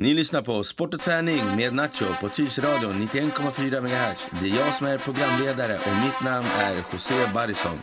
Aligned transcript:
Ni 0.00 0.14
lyssnar 0.14 0.42
på 0.42 0.64
Sport 0.64 0.94
och 0.94 1.00
träning 1.00 1.56
med 1.56 1.74
Nacho 1.74 2.04
på 2.20 2.28
Tyresöradion 2.28 3.08
91,4 3.08 3.80
MHz. 3.80 4.28
Det 4.40 4.50
är 4.50 4.56
jag 4.56 4.74
som 4.74 4.86
är 4.86 4.98
programledare 4.98 5.74
och 5.74 6.04
mitt 6.04 6.24
namn 6.24 6.46
är 6.58 6.76
José 6.92 7.14
Barrison. 7.34 7.78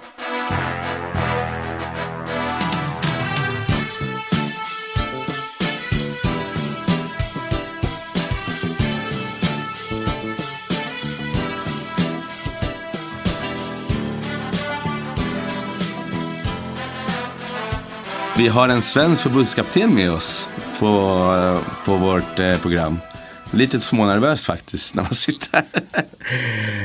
Vi 18.37 18.47
har 18.47 18.69
en 18.69 18.81
svensk 18.81 19.23
förbundskapten 19.23 19.95
med 19.95 20.11
oss 20.11 20.47
på, 20.79 20.85
eh, 20.85 21.85
på 21.85 21.95
vårt 21.95 22.39
eh, 22.39 22.57
program. 22.57 22.99
Lite 23.51 23.81
smånervös 23.81 24.45
faktiskt 24.45 24.95
när 24.95 25.03
man 25.03 25.13
sitter 25.13 25.63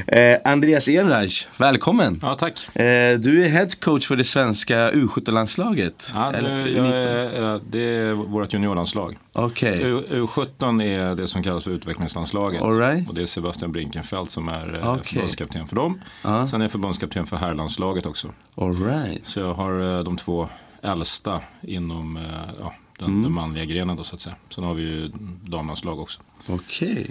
här. 0.07 0.33
eh, 0.35 0.53
Andreas 0.53 0.89
Enreich, 0.89 1.47
välkommen. 1.57 2.19
Ja, 2.23 2.35
tack. 2.35 2.77
Eh, 2.77 3.19
du 3.19 3.45
är 3.45 3.49
head 3.49 3.69
coach 3.81 4.07
för 4.07 4.17
det 4.17 4.25
svenska 4.25 4.91
U17-landslaget. 4.93 6.11
Ja, 6.15 6.33
det, 6.33 6.71
jag 6.71 6.87
är, 6.87 7.55
eh, 7.55 7.61
det 7.71 7.85
är 7.85 8.13
vårt 8.13 8.53
juniorlandslag. 8.53 9.19
Okej. 9.33 9.81
U, 9.83 10.03
U17 10.11 10.83
är 10.83 11.15
det 11.15 11.29
som 11.29 11.43
kallas 11.43 11.65
för 11.65 11.71
utvecklingslandslaget. 11.71 12.63
All 12.63 12.79
right. 12.79 13.09
Och 13.09 13.15
det 13.15 13.23
är 13.23 13.27
Sebastian 13.27 13.73
Brinkenfeldt 13.73 14.33
som 14.33 14.49
är 14.49 14.69
Okej. 14.69 14.89
okay. 14.89 15.03
förbundskapten 15.05 15.67
för 15.67 15.77
dem. 15.77 16.01
Ja. 16.23 16.49
Sen 16.49 16.61
är 16.61 16.65
jag 16.65 16.73
förbundskapten 16.73 17.27
för 17.27 17.37
herrlandslaget 17.37 18.07
också. 18.07 18.29
All 18.55 18.85
right. 18.85 19.27
Så 19.27 19.41
jag 19.41 19.55
har 19.55 19.99
eh, 19.99 20.05
de 20.05 20.17
två 20.17 20.49
äldsta 20.83 21.41
inom 21.63 22.17
eh, 22.17 22.23
ja, 22.61 22.75
den, 23.01 23.09
Mm. 23.11 23.23
den 23.23 23.33
manliga 23.33 23.65
grenen 23.65 23.97
då 23.97 24.05
så 24.05 24.15
att 24.15 24.21
säga. 24.21 24.37
Sen 24.49 24.65
har 24.65 24.75
vi 24.75 24.83
ju 24.83 25.11
damlandslag 25.45 25.99
också. 26.01 26.21
Okej. 26.47 27.11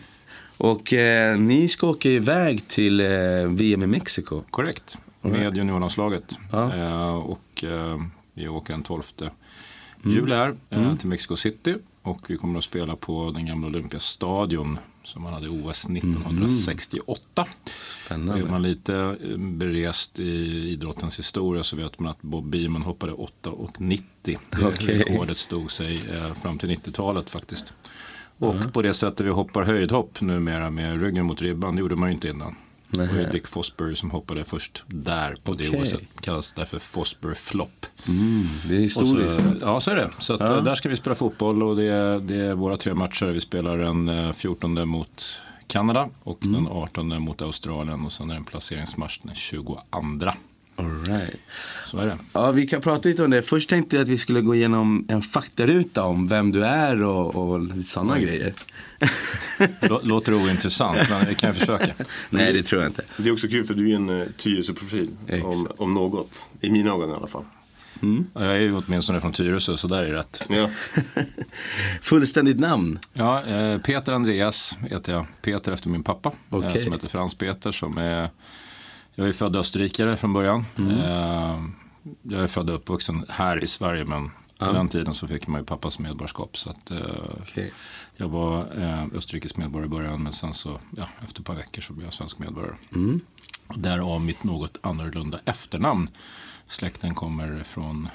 Och 0.58 0.94
eh, 0.94 1.38
ni 1.40 1.68
ska 1.68 1.88
åka 1.88 2.10
iväg 2.10 2.68
till 2.68 3.00
eh, 3.00 3.08
VM 3.50 3.84
i 3.84 3.88
Mexiko. 3.88 4.42
Korrekt. 4.50 4.98
Med 5.22 5.58
juniorlandslaget. 5.58 6.40
Ja. 6.52 6.76
Eh, 6.76 7.16
och 7.16 7.64
eh, 7.64 7.98
vi 8.34 8.48
åker 8.48 8.74
den 8.74 8.84
12 8.84 9.02
juli 10.04 10.36
här 10.36 10.56
eh, 10.70 10.80
Mm. 10.84 10.98
till 10.98 11.08
Mexico 11.08 11.36
City. 11.36 11.76
Och 12.02 12.20
vi 12.28 12.38
kommer 12.38 12.58
att 12.58 12.64
spela 12.64 12.96
på 12.96 13.32
den 13.32 13.46
gamla 13.46 13.68
Olympiastadion 13.68 14.78
som 15.10 15.24
man 15.24 15.34
hade 15.34 15.46
i 15.46 15.50
OS 15.50 15.86
1968. 15.90 17.42
Och 17.42 17.48
Spännande. 18.06 18.42
är 18.42 18.50
man 18.50 18.62
lite 18.62 18.96
eh, 18.96 19.38
berest 19.38 20.20
i 20.20 20.70
idrottens 20.70 21.20
historia 21.20 21.64
så 21.64 21.76
vet 21.76 22.00
man 22.00 22.12
att 22.12 22.22
Bob 22.22 22.50
Beamon 22.50 22.82
hoppade 22.82 23.14
8,90. 23.14 24.02
Det 24.24 24.38
Okej. 24.66 24.98
rekordet 24.98 25.38
stod 25.38 25.72
sig 25.72 26.02
eh, 26.12 26.34
fram 26.34 26.58
till 26.58 26.70
90-talet 26.70 27.30
faktiskt. 27.30 27.74
Och 28.38 28.74
på 28.74 28.82
det 28.82 28.94
sättet 28.94 29.26
vi 29.26 29.30
hoppar 29.30 29.64
höjdhopp 29.64 30.22
numera 30.22 30.70
med 30.70 31.02
ryggen 31.02 31.26
mot 31.26 31.42
ribban, 31.42 31.76
det 31.76 31.80
gjorde 31.80 31.96
man 31.96 32.10
ju 32.10 32.16
inte 32.16 32.30
innan. 32.30 32.56
Det 32.92 33.00
var 33.00 33.06
ju 33.08 33.14
Nähä. 33.14 33.32
Dick 33.32 33.48
Fosbury 33.48 33.96
som 33.96 34.12
hoppade 34.12 34.44
först 34.44 34.84
där 34.88 35.36
på 35.44 35.52
Okej. 35.52 35.70
det 35.70 35.82
OSet. 35.82 36.02
Kallas 36.22 36.52
därför 36.52 36.80
Fosbury 36.80 37.36
Flop. 37.36 37.86
Mm, 38.08 38.48
det 38.68 38.76
är 38.76 38.86
Och 38.86 38.92
så, 38.92 39.00
historiskt. 39.02 39.40
ja, 39.62 39.80
så 39.80 39.92
är 39.92 39.96
det. 39.96 40.10
Så 40.20 40.34
att, 40.34 40.40
Ja. 40.40 40.58
eh, 40.58 40.64
där 40.64 40.76
ska 40.76 40.90
vi 40.90 40.96
spela 40.96 41.16
fotboll 41.16 41.64
och 41.64 41.76
det 41.76 41.84
är, 41.84 42.20
det 42.20 42.36
är 42.36 42.54
våra 42.54 42.78
tre 42.78 42.94
matcher. 42.94 43.26
Vi 43.26 43.40
spelar 43.42 43.78
den 43.78 44.10
eh, 44.10 44.32
14 44.34 44.88
mot 44.90 45.42
Kanada 45.68 46.10
och 46.24 46.44
Mm. 46.46 46.54
den 46.64 46.72
18 46.74 47.22
mot 47.22 47.42
Australien 47.42 48.06
och 48.06 48.12
sen 48.12 48.30
är 48.30 48.34
det 48.34 48.38
en 48.38 48.46
placeringsmatch 48.46 49.20
den 49.24 49.36
22. 49.36 49.80
All 50.80 51.04
right. 51.06 51.36
Så 51.86 51.98
är 51.98 52.06
det. 52.06 52.18
Ja, 52.34 52.52
vi 52.52 52.68
kan 52.68 52.82
prata 52.82 53.10
lite 53.10 53.24
om 53.24 53.32
det. 53.32 53.42
Först 53.42 53.70
tänkte 53.70 53.96
jag 53.96 54.04
att 54.04 54.10
vi 54.10 54.18
skulle 54.18 54.42
gå 54.42 54.56
igenom 54.56 55.06
en 55.10 55.22
faktaruta 55.22 56.04
om 56.04 56.28
vem 56.28 56.52
du 56.52 56.66
är 56.66 57.04
och, 57.04 57.36
och 57.36 57.60
lite 57.60 57.90
sådana 57.90 58.14
Oj. 58.14 58.22
grejer. 58.22 58.54
Lå- 59.82 60.00
Låter 60.04 60.34
ointressant 60.34 61.10
men 61.10 61.26
vi 61.28 61.36
kan 61.36 61.50
ju 61.54 61.60
försöka. 61.60 61.94
Nej, 62.30 62.54
det 62.54 62.64
tror 62.64 62.82
jag 62.82 62.90
inte. 62.90 63.04
Det 63.18 63.30
är 63.30 63.34
också 63.34 63.48
kul 63.48 63.64
för 63.64 63.74
du 63.74 63.92
är 63.92 63.96
en 63.96 64.10
uh, 64.10 64.28
Tyresö-profil. 64.38 65.10
Om, 65.44 65.68
om 65.78 65.94
något. 65.94 66.50
I 66.62 66.70
mina 66.70 66.90
ögon 66.90 67.10
i 67.10 67.14
alla 67.14 67.28
fall. 67.28 67.44
Ja, 68.02 68.44
Jag 68.46 68.56
är 68.56 68.60
ju 68.60 68.76
åtminstone 68.76 69.22
från 69.22 69.34
Tyresö 69.34 69.78
så 69.78 69.88
där 69.88 70.04
är 70.04 70.12
rätt. 70.14 70.46
Ja. 70.50 70.70
Fullständigt 72.02 72.60
namn? 72.60 73.00
Ja, 73.14 73.44
eh, 73.46 73.78
Peter 73.78 74.14
Andreas 74.14 74.78
heter 74.90 75.14
jag. 75.14 75.26
Peter 75.42 75.72
efter 75.72 75.90
min 75.90 76.04
pappa. 76.04 76.32
Eh, 76.52 76.76
som 76.76 76.94
heter 76.94 77.08
Frans 77.08 77.36
Peter. 77.36 77.72
Som 77.72 77.98
är, 77.98 78.30
jag 79.20 79.28
är 79.28 79.34
född 79.34 79.56
österrikare 79.56 80.18
från 80.18 80.34
början. 80.34 80.66
Eh, 80.78 81.64
jag 82.24 82.44
är 82.44 82.48
född 82.48 82.70
och 82.70 82.76
uppvuxen 82.76 83.26
här 83.30 83.64
i 83.64 83.68
Sverige 83.68 84.06
men 84.06 84.30
på 84.30 84.66
Ja. 84.66 84.72
den 84.72 84.88
tiden 84.88 85.14
så 85.14 85.28
fick 85.28 85.48
man 85.48 85.62
ju 85.62 85.66
pappas 85.66 86.00
medborgarskap. 86.00 86.58
Så 86.58 86.70
att, 86.70 86.92
eh, 86.92 86.98
Okej. 87.42 87.74
jag 88.16 88.30
var 88.30 88.82
eh, 88.82 89.06
österrikisk 89.18 89.58
medborgare 89.58 89.86
i 89.86 89.90
början 89.90 90.24
men 90.24 90.34
sen 90.34 90.54
så 90.54 90.80
ja, 90.98 91.06
efter 91.24 91.42
ett 91.42 91.46
par 91.48 91.56
veckor 91.56 91.82
så 91.82 91.94
blev 91.94 92.06
jag 92.06 92.14
svensk 92.14 92.40
medborgare. 92.40 92.76
Mm. 92.96 93.20
Därav 93.76 94.22
mitt 94.22 94.44
något 94.44 94.78
annorlunda 94.82 95.40
efternamn. 95.46 96.10
Släkten 96.68 97.16
kommer 97.16 97.64
från 97.64 98.08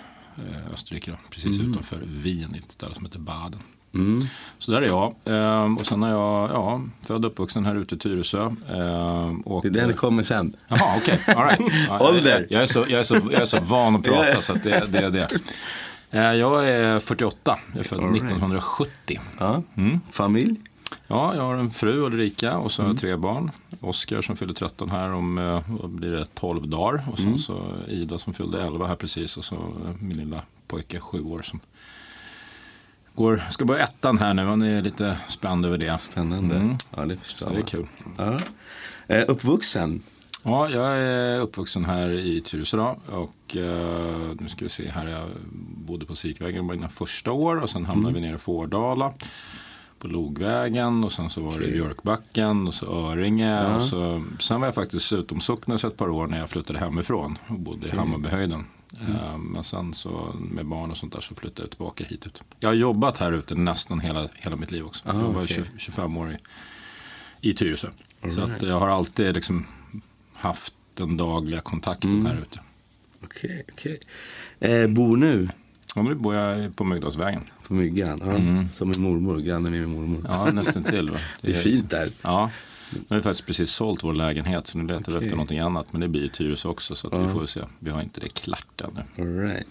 Österrike, 0.73 1.11
då, 1.11 1.17
precis 1.31 1.61
utanför 1.61 2.01
Wien 2.07 2.55
i 2.55 2.59
ett 2.59 2.71
ställe 2.71 2.95
som 2.95 3.05
heter 3.05 3.19
Baden. 3.19 3.61
Mm. 3.95 4.27
Så 4.59 4.71
där 4.73 4.83
är 4.83 4.87
jag. 4.87 5.15
Ehm, 5.25 5.77
och 5.77 5.87
sen 5.87 6.03
är 6.03 6.11
jag 6.11 6.51
ja, 6.51 6.81
född 7.03 7.25
och 7.25 7.31
uppvuxen 7.31 7.65
här 7.65 7.75
ute 7.75 7.95
i 7.95 7.99
Tyresö. 7.99 8.47
Ehm, 8.47 9.41
och, 9.41 9.63
Det 9.63 9.81
är 9.81 9.87
den 9.87 9.97
kommer 9.97 10.23
sen. 10.23 10.57
Jaha, 10.69 10.97
okej. 10.97 11.21
All 11.37 11.45
right. 11.45 11.73
Ja, 11.89 12.09
Ålder. 12.11 12.41
Jag, 12.41 12.47
jag, 12.51 12.63
är 12.63 12.67
så, 12.67 12.85
jag, 12.89 13.01
är 13.01 13.05
så, 13.05 13.15
jag 13.15 13.41
är 13.41 13.45
så 13.45 13.61
van 13.61 13.97
att 13.97 14.05
prata 14.05 14.43
så 14.43 14.53
att 14.53 14.63
det, 14.63 14.87
det 14.89 14.99
är 14.99 15.11
det. 15.11 15.29
Eh, 16.11 16.21
Jag 16.35 16.69
är 16.69 17.01
48. 17.01 17.59
Jag 17.73 17.81
är 17.81 17.85
född 17.89 17.99
All 17.99 18.05
right. 18.13 18.23
1970. 18.25 19.21
Ja. 19.39 19.63
Mm. 19.77 20.01
Familj? 20.13 20.57
Ja, 21.07 21.35
jag 21.35 21.43
har 21.43 21.55
en 21.55 21.71
fru 21.71 21.93
Ulrika 22.07 22.57
och 22.57 22.73
så 22.73 22.83
har 22.83 22.87
Mm. 22.87 22.95
jag 22.95 23.01
tre 23.01 23.17
barn. 23.17 23.51
Oskar 23.81 24.23
som 24.23 24.37
fyller 24.37 24.55
13 24.55 24.91
här 24.91 25.13
om 25.13 25.39
eh, 25.39 25.87
blir 25.87 26.11
det 26.11 26.25
12 26.35 26.69
dagar. 26.69 27.05
Och 27.13 27.19
sen 27.19 27.27
Mm. 27.27 27.39
så 27.39 27.63
Ida 27.89 28.19
som 28.19 28.35
fyllde 28.35 28.63
11 28.65 28.87
här 28.87 28.95
precis. 28.97 29.37
Och 29.37 29.45
så 29.45 29.57
min 30.01 30.17
lilla 30.17 30.43
pojke, 30.69 31.01
sju 31.01 31.23
år, 31.25 31.43
som 31.43 31.61
går, 33.15 33.43
ska 33.51 33.65
börja 33.65 33.85
ettan 33.85 34.19
här 34.19 34.35
nu. 34.35 34.45
Han 34.45 34.63
är 34.63 34.83
lite 34.83 35.19
spänd 35.27 35.67
över 35.67 35.79
det. 35.79 35.99
Spännande. 36.01 36.57
Mm. 36.57 36.77
Ja, 36.97 37.05
det 37.07 37.17
förstår 37.17 37.51
det 37.51 37.57
är 37.57 37.63
kul. 37.63 37.87
Ja. 38.19 38.39
Eh, 39.07 39.25
uppvuxen? 39.29 40.03
Ja, 40.43 40.69
jag 40.69 40.97
är 40.97 41.41
uppvuxen 41.41 41.85
här 41.85 42.11
i 42.11 42.41
Tyresö 42.41 42.77
då, 42.77 42.97
och 43.07 43.57
eh, 43.57 44.35
nu 44.41 44.49
ska 44.49 44.65
vi 44.65 44.69
se 44.69 44.89
här. 44.91 45.07
Jag 45.09 45.29
bodde 45.87 46.07
på 46.07 46.15
Sikvägen 46.15 46.67
mina 46.67 46.89
första 46.89 47.33
år 47.33 47.57
och 47.57 47.71
sen 47.71 47.85
hamnade 47.85 48.15
vi 48.15 48.21
nere 48.21 48.35
i 48.35 48.39
Fårdala 48.39 49.13
på 49.99 50.09
Logvägen 50.09 51.05
och 51.05 51.13
sen 51.13 51.31
så 51.31 51.41
var 51.41 51.51
det 51.51 51.57
Okej. 51.57 51.73
Björkbacken 51.73 52.67
och 52.69 52.75
så 52.75 52.87
Öringe 53.11 53.51
Ja. 53.51 53.77
och 53.77 53.83
så, 53.83 54.25
sen 54.41 54.61
var 54.61 54.69
jag 54.69 54.75
faktiskt 54.75 55.13
utomsocknes 55.13 55.85
ett 55.85 55.97
par 55.97 56.09
år 56.09 56.27
när 56.27 56.39
jag 56.39 56.51
flyttade 56.51 56.79
hemifrån 56.79 57.39
och 57.49 57.59
bodde 57.59 57.89
i 57.89 57.91
Hammarbyhöjden. 57.97 58.65
Eh, 59.01 59.39
Men 59.39 59.65
sen 59.65 59.95
så 59.95 60.35
med 60.51 60.67
barn 60.67 60.91
och 60.91 60.97
sånt 60.97 61.13
där 61.13 61.21
så 61.21 61.35
flyttade 61.35 61.63
jag 61.63 61.71
tillbaka 61.71 62.05
hit 62.05 62.27
ut. 62.27 62.43
Jag 62.61 62.69
har 62.69 62.75
jobbat 62.75 63.19
här 63.19 63.33
ute 63.33 63.55
nästan 63.55 64.01
hela, 64.01 64.29
hela 64.35 64.57
mitt 64.57 64.71
liv 64.71 64.85
också. 64.85 65.09
Ah, 65.09 65.13
jag 65.21 65.29
var. 65.29 65.47
20, 65.47 65.65
25 65.77 66.17
år 66.17 66.33
i, 67.41 67.51
i 67.51 67.55
Tyresö. 67.55 67.89
Så 68.29 68.41
All 68.41 68.45
att 68.45 68.49
right. 68.51 68.63
jag 68.63 68.81
har 68.81 68.89
alltid 68.89 69.35
liksom 69.35 69.67
haft 70.35 70.75
den 70.95 71.17
dagliga 71.17 71.61
kontakten 71.61 72.11
Mm. 72.11 72.27
här 72.27 72.39
ute. 72.43 72.61
Okej, 73.25 73.65
okej. 73.73 74.01
Eh, 74.61 74.89
bor 74.89 75.17
nu 75.17 75.49
Ja, 75.97 76.03
nu 76.03 76.15
bor 76.15 76.35
jag 76.35 76.77
på 76.77 76.85
Myggdalsvägen. 76.85 77.43
på 77.67 77.75
Myggan? 77.75 78.23
Ja. 78.25 78.31
Mm. 78.33 78.69
Som 78.69 78.89
min 78.89 79.03
mormor, 79.03 79.39
grannen 79.41 79.73
med 79.73 79.81
min 79.81 79.91
mormor. 79.91 80.25
Ja, 80.29 80.51
nästan 80.53 80.85
till. 80.85 81.11
Va? 81.11 81.19
Det 81.41 81.51
är 81.51 81.55
fint 81.55 81.91
där. 81.91 82.09
Ja, 82.23 82.51
nu 82.93 83.01
har 83.09 83.17
vi 83.17 83.23
faktiskt 83.23 83.47
precis 83.47 83.71
sålt 83.71 84.05
vår 84.05 84.15
lägenhet 84.15 84.67
så 84.67 84.79
nu 84.79 84.85
letar 84.87 85.13
vi 85.13 85.19
Okej. 85.19 85.27
efter 85.27 85.37
någonting 85.37 85.59
annat. 85.59 85.93
Men 85.93 86.01
det 86.01 86.09
blir 86.09 86.23
i 86.25 86.29
Tyresö 86.29 86.69
också 86.69 86.95
så 86.95 87.07
att 87.07 87.13
Ja. 87.13 87.23
vi 87.23 87.29
får 87.33 87.47
se. 87.47 87.61
Vi 87.79 87.91
har 87.91 88.03
inte 88.03 88.21
det 88.21 88.29
klart 88.29 88.81
ännu. 88.81 89.05
All 89.19 89.39
right. 89.49 89.67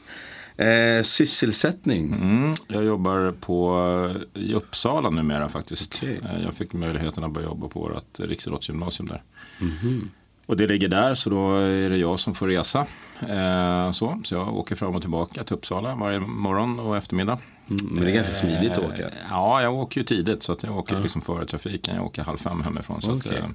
eh, 0.57 1.03
sysselsättning? 1.03 2.13
Mm, 2.13 2.55
jag 2.67 2.83
jobbar 2.83 3.31
på, 3.31 4.15
i 4.33 4.53
Uppsala 4.53 5.09
numera 5.09 5.49
faktiskt. 5.49 5.95
Okej. 6.03 6.19
Eh, 6.23 6.43
Jag 6.43 6.53
fick 6.53 6.73
möjligheten 6.73 7.23
att 7.23 7.31
börja 7.31 7.47
jobba 7.47 7.67
på 7.67 7.79
vårt 7.79 8.19
riksidrottsgymnasium 8.19 9.07
där. 9.09 9.23
Mhm. 9.59 10.09
Och 10.45 10.57
det 10.57 10.67
ligger 10.67 10.87
där 10.87 11.13
så 11.15 11.29
då 11.29 11.55
är 11.57 11.89
det 11.89 11.97
jag 11.97 12.19
som 12.19 12.35
får 12.35 12.47
resa. 12.47 12.87
Eh, 13.29 13.91
så, 13.91 14.21
så 14.23 14.35
jag 14.35 14.55
åker 14.57 14.75
fram 14.75 14.95
och 14.95 15.01
tillbaka 15.01 15.43
till 15.43 15.53
Uppsala 15.55 15.95
varje 15.95 16.19
morgon 16.19 16.79
och 16.79 16.97
eftermiddag. 16.97 17.39
Mm, 17.69 17.85
men 17.91 18.03
det 18.03 18.11
är 18.11 18.15
ganska 18.15 18.33
smidigt 18.33 18.71
att 18.71 18.77
Eh, 18.77 18.85
åka. 18.89 19.09
Ja, 19.29 19.61
jag 19.61 19.73
åker 19.73 20.01
ju 20.01 20.05
tidigt 20.05 20.43
så 20.43 20.51
att 20.53 20.63
jag 20.63 20.77
åker 20.77 20.95
Ja. 20.95 21.01
liksom 21.01 21.21
före 21.21 21.45
trafiken. 21.45 21.95
Jag 21.95 22.05
åker 22.05 22.23
halv 22.23 22.37
fem 22.37 22.61
hemifrån 22.63 23.01
så 23.01 23.15
Okej. 23.15 23.37
att, 23.37 23.43
eh, 23.43 23.49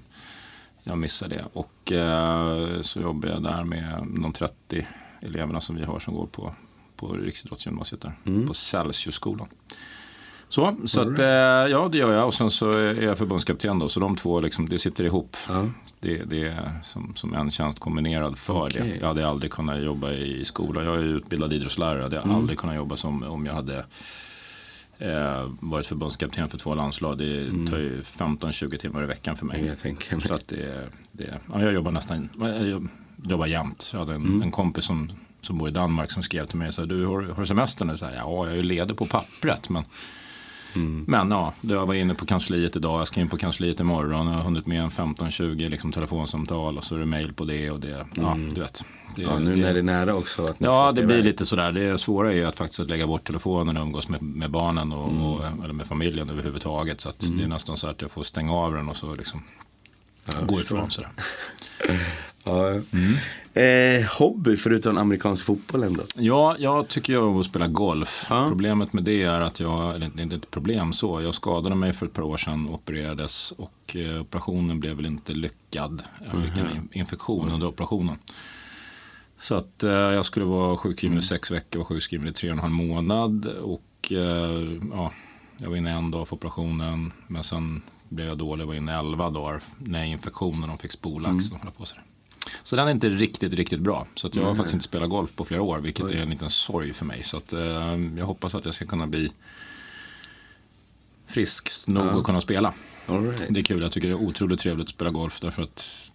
jag 0.82 0.98
missar 0.98 1.28
det. 1.28 1.44
Och 1.52 1.92
eh, 1.92 2.80
så 2.82 3.00
jobbar 3.00 3.28
jag 3.28 3.42
där 3.42 3.64
med 3.64 4.06
de 4.20 4.32
30 4.32 4.86
eleverna 5.20 5.60
som 5.60 5.76
vi 5.76 5.84
har 5.84 5.98
som 5.98 6.14
går 6.14 6.26
på, 6.26 6.54
på 6.96 7.12
Riksidrottsgymnasiet 7.12 8.00
där. 8.00 8.12
Mm. 8.26 8.46
På 8.46 8.54
Celsiusskolan. 8.54 9.48
Så, 10.48 10.76
så 10.86 11.00
att, 11.00 11.18
eh, 11.18 11.24
ja 11.70 11.88
det 11.92 11.98
gör 11.98 12.12
jag 12.12 12.26
och 12.26 12.34
sen 12.34 12.50
så 12.50 12.70
är 12.72 13.02
jag 13.02 13.18
förbundskapten 13.18 13.78
då. 13.78 13.88
Så 13.88 14.00
de 14.00 14.16
två 14.16 14.40
liksom, 14.40 14.68
det 14.68 14.78
sitter 14.78 15.04
ihop. 15.04 15.36
Ja. 15.48 15.66
Det, 16.00 16.24
det 16.24 16.42
är 16.48 16.70
som, 16.82 17.12
som 17.14 17.34
en 17.34 17.50
tjänst 17.50 17.78
kombinerad 17.80 18.38
för 18.38 18.66
Okej. 18.66 18.82
det. 18.82 18.96
Jag 19.00 19.06
hade 19.08 19.28
aldrig 19.28 19.52
kunnat 19.52 19.82
jobba 19.82 20.10
i 20.12 20.44
skolan. 20.44 20.84
Jag 20.84 20.94
är 20.98 21.02
utbildad 21.02 21.52
idrottslärare. 21.52 21.98
Jag 21.98 22.04
hade 22.04 22.16
Mm. 22.20 22.36
aldrig 22.36 22.58
kunnat 22.58 22.76
jobba 22.76 22.96
som 22.96 23.22
om 23.22 23.46
jag 23.46 23.54
hade 23.54 23.84
Eh, 25.00 25.50
varit 25.60 25.86
förbundskapten 25.86 26.48
för 26.48 26.58
två 26.58 26.74
landslag. 26.74 27.18
Det 27.18 27.40
Mm. 27.40 27.66
tar 27.66 27.76
ju 27.78 28.02
15-20 28.02 28.76
timmar 28.78 29.02
i 29.02 29.06
veckan 29.06 29.36
för 29.36 29.46
mig. 29.46 29.76
Jag. 30.10 30.22
Så 30.22 30.34
att 30.34 30.48
det, 30.48 30.88
det, 31.12 31.38
ja, 31.52 31.62
jag 31.62 31.72
jobbar 31.72 31.90
nästan, 31.92 32.28
jag 32.40 32.80
jobbar 33.30 33.46
jämt. 33.46 33.90
Jag 33.92 33.98
hade 34.00 34.14
en, 34.14 34.22
Mm. 34.24 34.42
en 34.42 34.50
kompis 34.50 34.84
som, 34.84 35.12
som 35.40 35.58
bor 35.58 35.68
i 35.68 35.72
Danmark 35.72 36.10
som 36.12 36.22
skrev 36.22 36.46
till 36.46 36.58
mig 36.58 36.72
så 36.72 36.80
här, 36.82 36.86
du 36.88 37.06
har, 37.06 37.22
har 37.22 37.44
semester 37.44 37.84
nu? 37.84 37.96
Så 37.96 38.04
här, 38.06 38.14
ja, 38.16 38.44
jag 38.44 38.52
är 38.52 38.56
ju 38.56 38.62
ledig 38.62 38.96
på 38.96 39.06
pappret. 39.06 39.68
Men, 39.68 39.84
Mm. 40.78 41.04
men 41.08 41.30
ja, 41.30 41.52
jag 41.60 41.86
var 41.86 41.94
inne 41.94 42.14
på 42.14 42.26
kansliet 42.26 42.76
idag, 42.76 43.00
jag 43.00 43.08
ska 43.08 43.20
in 43.20 43.28
på 43.28 43.36
kansliet 43.38 43.80
imorgon. 43.80 44.26
Jag 44.26 44.34
har 44.34 44.42
hunnit 44.42 44.66
med 44.66 44.82
en 44.82 44.90
15-20 44.90 45.68
liksom, 45.68 45.92
telefonsamtal 45.92 46.78
och 46.78 46.84
så 46.84 46.94
är 46.94 46.98
det 46.98 47.06
mail 47.06 47.32
på 47.32 47.44
det 47.44 47.70
och 47.70 47.80
det. 47.80 48.06
Ja, 48.14 48.36
du 48.54 48.60
vet. 48.60 48.84
Det, 49.16 49.22
Mm. 49.22 49.32
Ja, 49.32 49.38
nu 49.38 49.56
när 49.56 49.72
det 49.74 49.78
är 49.78 49.82
nära 49.82 50.14
också. 50.14 50.54
Ja, 50.58 50.92
det 50.92 51.02
blir 51.02 51.14
iväg. 51.16 51.24
lite 51.26 51.46
sådär. 51.46 51.72
Det 51.72 51.98
svåra 51.98 52.32
är 52.32 52.36
ju 52.36 52.44
att 52.44 52.56
faktiskt 52.56 52.80
att 52.80 52.88
lägga 52.90 53.06
bort 53.06 53.24
telefonen 53.26 53.76
och 53.76 53.82
umgås 53.82 54.08
med, 54.08 54.22
med 54.22 54.50
barnen 54.50 54.92
och, 54.92 55.10
Mm. 55.10 55.22
och, 55.22 55.44
eller 55.64 55.74
med 55.74 55.86
familjen 55.86 56.30
överhuvudtaget. 56.30 57.00
Så 57.00 57.08
att 57.08 57.20
det 57.20 57.44
är 57.44 57.48
nästan 57.48 57.76
så 57.76 57.86
att 57.86 58.02
jag 58.02 58.10
får 58.10 58.22
stänga 58.22 58.52
av 58.54 58.74
den 58.74 58.88
och 58.88 58.96
så 58.96 59.14
liksom 59.14 59.42
gå 60.46 60.60
ifrån 60.60 60.90
sådär. 60.90 61.10
Ja. 62.44 62.68
Mm. 62.70 62.82
Eh, 63.58 64.04
hobby 64.18 64.56
förutom 64.56 64.98
amerikansk 64.98 65.44
fotboll 65.44 65.82
ändå? 65.82 66.02
Ja, 66.16 66.56
jag 66.58 66.88
tycker 66.88 67.12
jag 67.12 67.24
om 67.24 67.40
att 67.40 67.46
spela 67.46 67.66
golf. 67.68 68.26
Ja. 68.30 68.46
Problemet 68.48 68.92
med 68.92 69.04
det 69.04 69.22
är 69.22 69.40
att 69.40 69.60
jag, 69.60 69.94
eller 69.94 70.10
det 70.14 70.20
är 70.20 70.22
inte 70.22 70.36
ett 70.36 70.50
problem 70.50 70.92
så, 70.92 71.20
jag 71.22 71.34
skadade 71.34 71.74
mig 71.74 71.92
för 71.92 72.06
ett 72.06 72.12
par 72.12 72.22
år 72.22 72.36
sedan, 72.36 72.68
opererades 72.68 73.52
och 73.52 73.96
eh, 73.96 74.20
operationen 74.20 74.80
blev 74.80 74.96
väl 74.96 75.06
inte 75.06 75.32
lyckad. 75.32 76.02
Jag 76.32 76.42
fick 76.42 76.58
en 76.58 76.76
in- 76.76 76.88
infektion 76.92 77.50
under 77.50 77.66
operationen. 77.66 78.16
Så 79.40 79.54
att 79.54 79.82
eh, 79.82 79.90
jag 79.90 80.24
skulle 80.24 80.46
vara 80.46 80.76
sjukskriven 80.76 81.18
i 81.18 81.22
sex 81.22 81.50
veckor, 81.50 81.78
var 81.78 81.84
sjukskriven 81.86 82.28
i 82.28 82.32
tre 82.32 82.48
och 82.50 82.52
en 82.56 82.60
halv 82.62 82.72
månad 82.72 83.46
och 83.46 84.12
eh, 84.12 84.78
ja, 84.92 85.12
jag 85.58 85.68
var 85.70 85.76
inne 85.76 85.90
en 85.90 86.10
dag 86.10 86.28
för 86.28 86.36
operationen 86.36 87.12
men 87.26 87.44
sen 87.44 87.82
blev 88.08 88.26
jag 88.28 88.38
dålig 88.38 88.62
och 88.64 88.68
var 88.68 88.74
inne 88.74 88.98
elva 88.98 89.30
dagar 89.30 89.62
när 89.78 90.04
infektionen 90.04 90.70
och 90.70 90.80
fick 90.80 90.92
spolax 90.92 91.50
och 91.52 91.58
hålla 91.58 91.70
på 91.70 91.84
sådär. 91.84 92.04
Så 92.62 92.76
den 92.76 92.86
är 92.86 92.90
inte 92.90 93.08
riktigt, 93.08 93.52
riktigt 93.52 93.80
bra. 93.80 94.06
Så 94.14 94.30
jag 94.32 94.42
har 94.42 94.54
faktiskt 94.54 94.74
inte 94.74 94.84
spelat 94.84 95.10
golf 95.10 95.32
på 95.36 95.44
flera 95.44 95.62
år, 95.62 95.78
vilket 95.78 96.10
är 96.10 96.22
en 96.22 96.30
liten 96.30 96.50
sorg 96.50 96.92
för 96.92 97.04
mig. 97.04 97.22
Så 97.22 97.36
att, 97.36 97.52
eh, 97.52 97.60
jag 98.16 98.26
hoppas 98.26 98.54
att 98.54 98.64
jag 98.64 98.74
ska 98.74 98.86
kunna 98.86 99.06
bli 99.06 99.32
frisk 101.26 101.70
nog 101.86 102.06
att 102.06 102.24
kunna 102.24 102.40
spela. 102.40 102.74
Right. 103.06 103.44
Det 103.48 103.60
är 103.60 103.64
kul, 103.64 103.82
jag 103.82 103.92
tycker 103.92 104.08
det 104.08 104.14
är 104.14 104.22
otroligt 104.22 104.60
trevligt 104.60 104.86
att 104.86 104.94
spela 104.94 105.10
golf 105.10 105.40
därför 105.40 105.62
att 105.62 106.10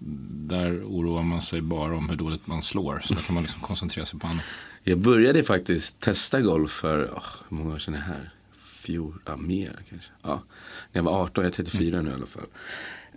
där 0.48 0.84
oroar 0.86 1.24
man 1.24 1.42
sig 1.42 1.62
bara 1.62 1.96
om 1.96 2.10
hur 2.10 2.16
dåligt 2.16 2.48
man 2.48 2.62
slår. 2.62 3.02
Så 3.04 3.14
där 3.14 3.22
kan 3.22 3.34
man 3.34 3.44
liksom 3.44 3.62
koncentrera 3.68 4.06
sig 4.06 4.20
på 4.20 4.28
annat. 4.28 4.46
Jag 4.84 4.98
började 4.98 5.44
faktiskt 5.44 6.00
testa 6.00 6.42
golf 6.42 6.72
för, 6.72 7.10
åh, 7.14 7.24
hur 7.50 7.58
många 7.58 7.74
år 7.74 7.80
sedan 7.80 7.94
är 7.94 7.98
det 7.98 8.04
här? 8.04 8.34
Fjol, 8.64 9.14
ja 9.26 9.38
mer 9.38 9.80
kanske. 9.90 10.10
Ja, 10.22 10.44
när 10.92 11.00
jag 11.00 11.04
var 11.04 11.22
18, 11.24 11.44
jag 11.44 11.52
är 11.52 11.56
34 11.56 12.02
nu 12.02 12.10
i 12.10 12.14
alla 12.14 12.26
fall. 12.26 12.48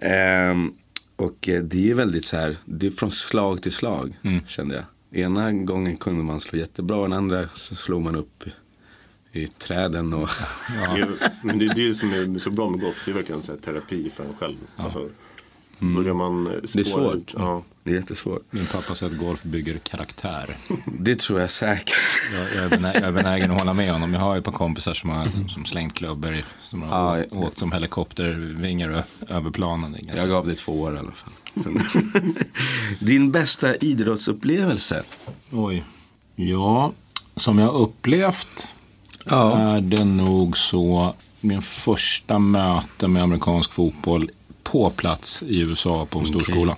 Ehm, 0.00 0.74
och 1.16 1.48
eh, 1.48 1.62
det 1.62 1.90
är 1.90 1.94
väldigt 1.94 2.24
så 2.24 2.36
här, 2.36 2.56
det 2.64 2.86
är 2.86 2.90
från 2.90 3.10
slag 3.10 3.62
till 3.62 3.72
slag 3.72 4.18
kände 4.46 4.74
jag. 4.74 4.84
Ena 5.22 5.52
gången 5.52 5.96
kunde 5.96 6.24
man 6.24 6.40
slå 6.40 6.58
jättebra, 6.58 7.02
den 7.02 7.12
andra 7.12 7.48
så 7.54 7.74
slog 7.74 8.02
man 8.02 8.16
upp 8.16 8.44
i, 9.32 9.40
i 9.42 9.46
träden 9.46 10.12
och 10.14 10.28
är- 10.96 11.30
Men 11.46 11.58
det 11.58 11.64
är 11.66 11.74
det 11.74 11.94
som 11.94 12.12
är 12.12 12.38
så 12.38 12.50
bra 12.50 12.70
med 12.70 12.80
golf. 12.80 13.02
Det 13.04 13.10
är 13.10 13.14
verkligen 13.14 13.42
så 13.42 13.52
här 13.52 13.58
terapi 13.58 14.10
för 14.10 14.24
en 14.24 14.34
själv. 14.38 14.56
Alltså, 14.76 15.08
börjar 15.78 16.14
man 16.14 16.46
eh, 16.46 16.52
Mm. 16.52 16.60
det 16.74 16.80
är 16.80 16.84
spåra 16.84 17.12
svårt. 17.12 17.34
Ja. 17.38 17.62
Det 17.84 17.90
är 17.90 17.94
jättesvårt. 17.94 18.42
Min 18.50 18.66
pappa 18.66 18.94
säger 18.94 19.12
att 19.12 19.18
golf 19.18 19.42
bygger 19.42 19.78
karaktär. 19.78 20.56
Det 20.98 21.18
tror 21.18 21.40
jag 21.40 21.50
säkert. 21.50 21.94
Jag, 22.34 22.54
jag, 22.56 22.64
är 22.64 22.68
benä, 22.76 22.94
jag 22.94 23.02
är 23.02 23.12
benägen 23.12 23.50
att 23.50 23.58
hålla 23.60 23.74
med 23.74 23.92
honom. 23.92 24.12
Jag 24.14 24.20
har 24.20 24.34
ju 24.34 24.38
ett 24.38 24.44
par 24.44 24.52
kompisar 24.52 24.94
som 24.94 25.10
har 25.10 25.48
som 25.48 25.64
slängt 25.64 25.94
klubbor 25.94 26.34
i- 26.34 26.44
som 26.62 26.82
har 26.82 27.16
Ja, 27.16 27.24
åkt, 27.30 27.58
som 27.58 27.72
helikoptervingar 27.72 29.04
över 29.28 29.50
planen. 29.50 29.96
Jag 30.16 30.28
gav 30.28 30.46
det 30.46 30.54
två 30.54 30.80
år 30.80 30.94
i 30.96 30.98
alla 30.98 31.12
fall. 31.12 31.32
Din 33.00 33.32
bästa 33.32 33.76
idrottsupplevelse? 33.76 35.02
Oj. 35.52 35.84
Ja, 36.36 36.92
som 37.36 37.58
jag 37.58 37.74
upplevt 37.74 38.68
Ja. 39.24 39.58
är 39.58 39.80
det 39.80 40.04
nog 40.04 40.58
så 40.58 41.14
min 41.40 41.62
första 41.62 42.38
möte 42.38 43.08
med 43.08 43.22
amerikansk 43.22 43.72
fotboll 43.72 44.30
på 44.70 44.90
plats 44.90 45.42
i 45.42 45.60
USA 45.60 46.06
på 46.10 46.18
en 46.18 46.26
stor 46.26 46.40
skola. 46.40 46.76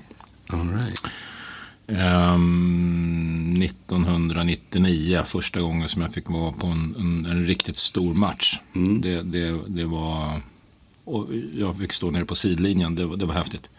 All 0.49 0.69
right. 0.75 1.03
Ehm, 1.87 3.63
1999, 3.63 5.23
första 5.27 5.61
gången 5.61 5.89
som 5.89 6.03
jag 6.03 6.15
fick 6.15 6.31
vara 6.31 6.53
på 6.53 6.67
en, 6.67 6.95
en, 6.99 7.27
en 7.31 7.45
riktigt 7.47 7.77
stor 7.77 8.15
match. 8.15 8.61
Det, 9.03 9.23
det, 9.23 9.59
det 9.67 9.85
var, 9.85 10.41
jag 11.55 11.77
fick 11.79 11.93
stå 11.93 12.11
nere 12.11 12.25
på 12.25 12.35
sidlinjen, 12.35 12.95
det, 12.95 13.07
var- 13.07 13.17
det 13.17 13.27
var 13.27 13.35
häftigt. 13.35 13.71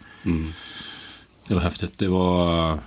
Det 1.48 1.54
var 1.54 1.60
häftigt, 1.60 1.98
det 1.98 2.08
var, 2.08 2.78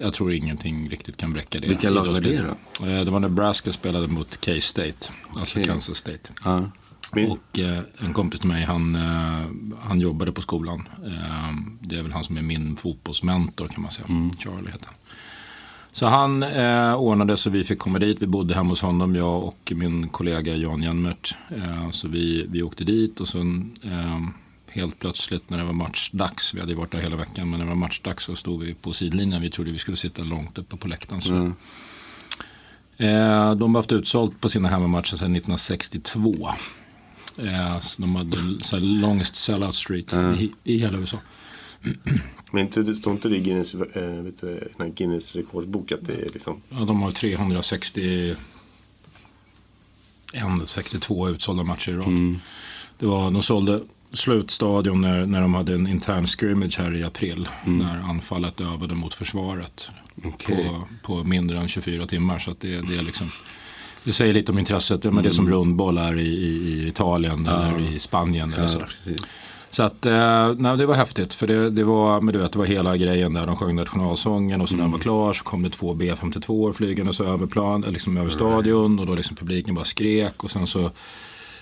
jag 0.00 0.14
tror 0.14 0.32
ingenting 0.32 0.88
riktigt 0.90 1.16
kan 1.16 1.32
bräcka 1.32 1.60
det. 1.60 1.68
Vilka 1.68 1.90
lag 1.90 2.04
var 2.06 2.20
det 2.20 2.42
då? 2.78 2.86
Det 3.04 3.10
var 3.10 3.20
Nebraska 3.20 3.72
spelade 3.72 4.06
mot 4.08 4.44
K-State, 4.46 5.08
alltså 5.36 5.58
Okej. 5.58 5.64
Kansas 5.68 5.98
State. 5.98 6.32
Ja. 6.44 6.70
Men, 7.14 7.30
Och 7.30 7.58
eh, 7.58 7.80
en 7.98 8.12
kompis 8.12 8.40
till 8.40 8.48
mig, 8.48 8.64
han, 8.64 8.94
eh, 8.94 9.46
han 9.80 10.00
jobbade 10.00 10.32
på 10.32 10.40
skolan. 10.40 10.88
Eh, 11.06 11.56
det 11.80 11.96
är 11.96 12.02
väl 12.02 12.12
han 12.12 12.24
som 12.24 12.36
är 12.36 12.42
min 12.42 12.76
fotbollsmentor 12.76 13.68
kan 13.68 13.82
man 13.82 13.90
säga. 13.90 14.06
Charlie 14.38 14.70
heter 14.70 14.86
han. 14.86 14.94
Så 15.92 16.06
han 16.06 16.42
eh, 16.42 16.94
ordnade 16.94 17.36
så 17.36 17.50
vi 17.50 17.64
fick 17.64 17.78
komma 17.78 17.98
dit. 17.98 18.22
Vi 18.22 18.26
bodde 18.26 18.54
hemma 18.54 18.68
hos 18.68 18.82
honom, 18.82 19.14
jag 19.14 19.44
och 19.44 19.72
min 19.74 20.08
kollega 20.08 20.56
Jan 20.56 20.82
Hjelmert. 20.82 21.36
Eh, 21.48 21.90
så 21.90 22.08
vi, 22.08 22.46
vi 22.48 22.62
åkte 22.62 22.84
dit 22.84 23.20
och 23.20 23.28
sen 23.28 23.72
eh, 23.82 24.20
helt 24.74 24.98
plötsligt 24.98 25.50
när 25.50 25.58
det 25.58 25.64
var 25.64 25.72
matchdags, 25.72 26.54
vi 26.54 26.60
hade 26.60 26.72
ju 26.72 26.78
varit 26.78 26.90
där 26.90 26.98
hela 26.98 27.16
veckan, 27.16 27.50
men 27.50 27.58
när 27.58 27.66
det 27.66 27.68
var 27.68 27.76
matchdags 27.76 28.24
så 28.24 28.36
stod 28.36 28.62
vi 28.62 28.74
på 28.74 28.92
sidlinjen. 28.92 29.42
Vi 29.42 29.50
trodde 29.50 29.70
vi 29.70 29.78
skulle 29.78 29.96
sitta 29.96 30.22
långt 30.22 30.58
uppe 30.58 30.76
på 30.76 30.88
läktaren. 30.88 31.22
Så. 31.22 31.32
Mm. 31.32 31.54
Eh, 32.96 33.54
de 33.54 33.74
har 33.74 33.82
haft 33.82 33.92
utsålt 33.92 34.40
på 34.40 34.48
sina 34.48 34.68
hemmamatcher 34.68 35.16
sedan 35.16 35.36
1962. 35.36 36.48
Eh, 37.38 37.80
så 37.80 38.02
de 38.02 38.16
hade 38.16 38.36
så 38.62 38.76
här 38.76 38.82
longest 38.82 39.36
sellout 39.36 39.74
street 39.74 40.14
i, 40.14 40.52
i 40.64 40.78
hela 40.78 40.98
USA. 40.98 41.18
men 42.52 42.62
inte, 42.62 42.82
det 42.82 42.94
står 42.94 43.12
inte 43.12 43.28
det 43.28 43.36
i 43.36 43.40
Guinness, 43.40 43.74
eh, 43.74 44.02
vet 44.02 44.40
du, 44.40 44.70
Guinness 44.96 45.36
rekordbok 45.36 45.92
att 45.92 46.06
det 46.06 46.12
är 46.12 46.28
liksom. 46.32 46.62
Ja, 46.68 46.78
de 46.78 47.02
har 47.02 47.10
360 47.10 48.34
62 50.64 51.28
utsålda 51.28 51.62
matcher 51.62 51.92
i 51.92 51.96
rad. 51.96 52.38
Det 52.98 53.06
var, 53.06 53.30
de 53.30 53.42
sålde 53.42 53.80
slutstadion 54.12 55.00
när, 55.00 55.26
när 55.26 55.40
de 55.40 55.54
hade 55.54 55.74
en 55.74 55.86
intern 55.86 56.26
scrimmage 56.26 56.78
här 56.78 56.94
i 56.94 57.04
april. 57.04 57.48
När 57.64 57.98
anfallet 57.98 58.60
övade 58.60 58.94
mot 58.94 59.14
försvaret. 59.14 59.90
Okej. 60.24 60.68
På, 60.68 60.84
på 61.02 61.24
mindre 61.24 61.58
än 61.58 61.68
24 61.68 62.06
timmar. 62.06 62.38
Så 62.38 62.54
det, 62.60 62.80
det 62.80 62.96
är 62.96 63.02
liksom 63.02 63.30
det 64.04 64.12
säger 64.12 64.34
lite 64.34 64.52
om 64.52 64.58
intresset. 64.58 65.02
Det 65.02 65.08
är 65.08 65.22
det 65.22 65.32
som 65.32 65.50
rundboll 65.50 65.98
är 65.98 66.18
i, 66.18 66.28
i, 66.28 66.88
Italien 66.88 67.46
eller 67.46 67.94
i 67.96 68.00
Spanien. 68.00 68.52
Eller 68.52 68.62
Ja, 68.62 68.68
sådär. 68.68 68.84
precis. 69.04 69.26
Så 69.70 69.82
att, 69.82 70.06
eh, 70.06 70.54
nej, 70.56 70.76
det 70.76 70.86
var 70.86 70.94
häftigt. 70.94 71.34
För 71.34 71.46
det, 71.46 71.70
det, 71.70 71.84
var, 71.84 72.20
men 72.20 72.32
du 72.34 72.38
vet, 72.40 72.52
det 72.52 72.58
var 72.58 72.66
hela 72.66 72.96
grejen 72.96 73.34
där. 73.34 73.46
De 73.46 73.56
sjöng 73.56 73.76
nationalsången 73.76 74.60
och 74.60 74.68
så 74.68 74.76
när 74.76 74.82
den 74.82 74.92
var 74.92 74.98
klar 74.98 75.32
så 75.32 75.44
kom 75.44 75.62
det 75.62 75.70
två 75.70 75.94
B52 75.94 76.72
flygandes 76.72 77.20
över, 77.20 77.46
plan, 77.46 77.84
eh, 77.84 77.92
liksom 77.92 78.16
över 78.16 78.30
stadion. 78.30 78.98
Och 78.98 79.06
då 79.06 79.14
liksom 79.14 79.36
publiken 79.36 79.74
bara 79.74 79.84
skrek. 79.84 80.44
Och 80.44 80.50
sen 80.50 80.66
så 80.66 80.90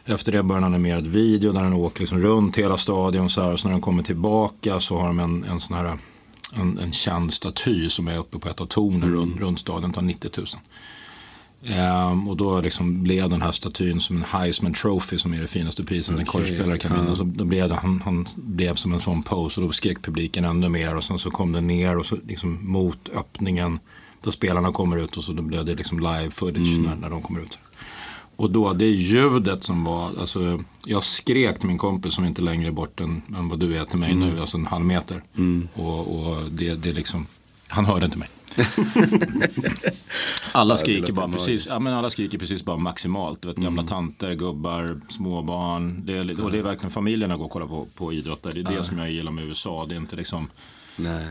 efter 0.04 0.32
det 0.32 0.42
började 0.42 0.66
en 0.66 0.74
animerad 0.74 1.06
video 1.06 1.52
där 1.52 1.62
den 1.62 1.72
åker 1.72 2.00
liksom 2.00 2.18
runt 2.18 2.58
hela 2.58 2.76
stadion. 2.76 3.30
Så 3.30 3.42
här, 3.42 3.52
och 3.52 3.60
så 3.60 3.68
när 3.68 3.72
den 3.72 3.80
kommer 3.80 4.02
tillbaka 4.02 4.80
så 4.80 4.98
har 4.98 5.06
de 5.06 5.18
en, 5.18 5.44
en 5.44 5.60
sån 5.60 5.76
här 5.76 5.98
en, 6.54 6.78
en 6.78 6.92
känd 6.92 7.32
staty 7.32 7.88
som 7.88 8.08
är 8.08 8.18
uppe 8.18 8.38
på 8.38 8.48
ett 8.48 8.60
av 8.60 8.66
tornen 8.66 9.12
runt, 9.12 9.40
runt 9.40 9.60
stadion. 9.60 9.92
tar 9.92 10.02
90 10.02 10.30
000. 10.36 10.46
Ehm, 11.64 12.28
och 12.28 12.36
då 12.36 12.60
liksom 12.60 13.02
blev 13.02 13.28
den 13.30 13.42
här 13.42 13.52
statyn 13.52 14.00
som 14.00 14.16
en 14.16 14.22
Heisman 14.22 14.74
Trophy 14.74 15.18
som 15.18 15.34
är 15.34 15.40
det 15.40 15.46
finaste 15.46 15.84
priset 15.84 16.18
en 16.18 16.24
korpspelare 16.26 16.78
kan 16.78 16.94
vinna. 16.94 17.16
Så 17.16 17.24
då 17.24 17.44
blev 17.44 17.68
det, 17.68 17.74
han, 17.74 18.02
han 18.04 18.26
blev 18.36 18.74
som 18.74 18.92
en 18.92 19.00
sån 19.00 19.22
pose 19.22 19.60
och 19.60 19.66
då 19.66 19.72
skrek 19.72 20.02
publiken 20.02 20.44
ännu 20.44 20.68
mer 20.68 20.96
och 20.96 21.04
sen 21.04 21.18
så 21.18 21.30
kom 21.30 21.52
den 21.52 21.66
ner 21.66 21.98
och 21.98 22.06
så 22.06 22.16
liksom 22.28 22.58
mot 22.62 23.08
öppningen 23.14 23.78
då 24.20 24.32
spelarna 24.32 24.72
kommer 24.72 24.96
ut 24.96 25.16
och 25.16 25.24
så 25.24 25.32
då 25.32 25.42
blev 25.42 25.64
det 25.64 25.74
liksom 25.74 25.98
live 26.00 26.30
footage 26.30 26.78
när, 26.78 26.96
när 26.96 27.10
de 27.10 27.22
kommer 27.22 27.40
ut. 27.40 27.58
Och 28.36 28.50
då 28.50 28.72
det 28.72 28.86
ljudet 28.86 29.64
som 29.64 29.84
var, 29.84 30.10
alltså 30.20 30.62
jag 30.86 31.04
skrek 31.04 31.58
till 31.58 31.68
min 31.68 31.78
kompis 31.78 32.14
som 32.14 32.24
inte 32.24 32.42
längre 32.42 32.68
är 32.68 32.72
bort 32.72 33.00
än, 33.00 33.22
än 33.36 33.48
vad 33.48 33.58
du 33.60 33.76
är 33.76 33.84
till 33.84 33.98
mig 33.98 34.14
nu, 34.14 34.40
alltså 34.40 34.56
en 34.56 34.66
halv 34.66 34.84
meter. 34.84 35.22
Och, 35.74 36.16
och 36.16 36.50
det, 36.50 36.74
det 36.74 36.92
liksom, 36.92 37.26
han 37.72 37.86
hörde 37.86 38.04
inte 38.04 38.18
mig. 38.18 38.28
alla 40.52 40.76
skriker 40.76 41.12
bara 41.12 41.28
precis, 41.28 41.66
ja, 41.66 41.78
men 41.78 41.92
alla 41.92 42.10
skriker 42.10 42.38
precis 42.38 42.64
bara 42.64 42.76
maximalt. 42.76 43.42
Du 43.42 43.48
vet, 43.48 43.56
Gamla 43.56 43.82
tanter, 43.82 44.34
gubbar, 44.34 45.00
småbarn. 45.08 46.06
Det 46.06 46.16
är, 46.16 46.44
och 46.44 46.52
det 46.52 46.58
är 46.58 46.62
verkligen 46.62 46.90
familjerna 46.90 47.36
går 47.36 47.44
och 47.44 47.50
kollar 47.50 47.66
på, 47.66 47.86
på 47.96 48.12
idrott. 48.12 48.42
Det 48.42 48.60
är 48.60 48.76
det 48.76 48.84
som 48.84 48.98
jag 48.98 49.10
gillar 49.10 49.32
med 49.32 49.44
USA. 49.44 49.86
Det 49.86 49.94
är 49.94 49.96
inte 49.96 50.16
liksom 50.16 50.50
Nej. 50.96 51.26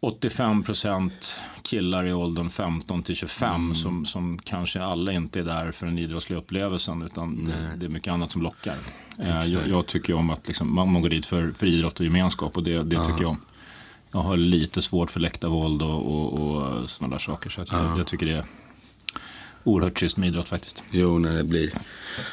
85 0.00 0.62
procent 0.62 1.38
killar 1.62 2.06
i 2.06 2.12
åldern 2.12 2.50
15 2.50 3.02
till 3.02 3.16
25 3.16 3.54
Mm. 3.54 3.74
som, 3.74 4.04
som 4.04 4.38
kanske 4.44 4.82
alla 4.82 5.12
inte 5.12 5.40
är 5.40 5.44
där 5.44 5.70
för 5.70 5.86
den 5.86 5.98
idrottsliga 5.98 6.38
upplevelsen 6.38 7.02
utan 7.02 7.44
det, 7.44 7.72
det 7.76 7.86
är 7.86 7.90
mycket 7.90 8.12
annat 8.12 8.30
som 8.30 8.42
lockar. 8.42 8.76
Eh, 9.18 9.44
jag, 9.44 9.68
jag 9.68 9.86
tycker 9.86 10.14
om 10.14 10.30
att 10.30 10.46
liksom, 10.46 10.74
man, 10.74 10.92
man 10.92 11.02
går 11.02 11.08
dit 11.08 11.26
för, 11.26 11.52
för 11.58 11.66
idrott 11.66 11.98
och 12.00 12.04
gemenskap 12.04 12.56
och 12.56 12.62
det, 12.62 12.82
det 12.82 13.04
tycker 13.06 13.22
jag 13.22 13.30
om. 13.30 13.40
Jag 14.12 14.20
har 14.20 14.36
lite 14.36 14.82
svårt 14.82 15.10
för 15.10 15.20
läktarvåld 15.20 15.82
och, 15.82 16.06
och, 16.06 16.32
och 16.32 16.90
sådana 16.90 17.14
där 17.14 17.20
saker 17.20 17.50
så 17.50 17.64
jag, 17.70 17.98
jag 17.98 18.06
tycker 18.06 18.26
det 18.26 18.32
är 18.32 18.44
oerhört 19.64 19.98
trist 19.98 20.16
med 20.16 20.28
idrott 20.28 20.48
faktiskt. 20.48 20.84
Jo, 20.90 21.18
när 21.18 21.36
det 21.36 21.44
blir 21.44 21.72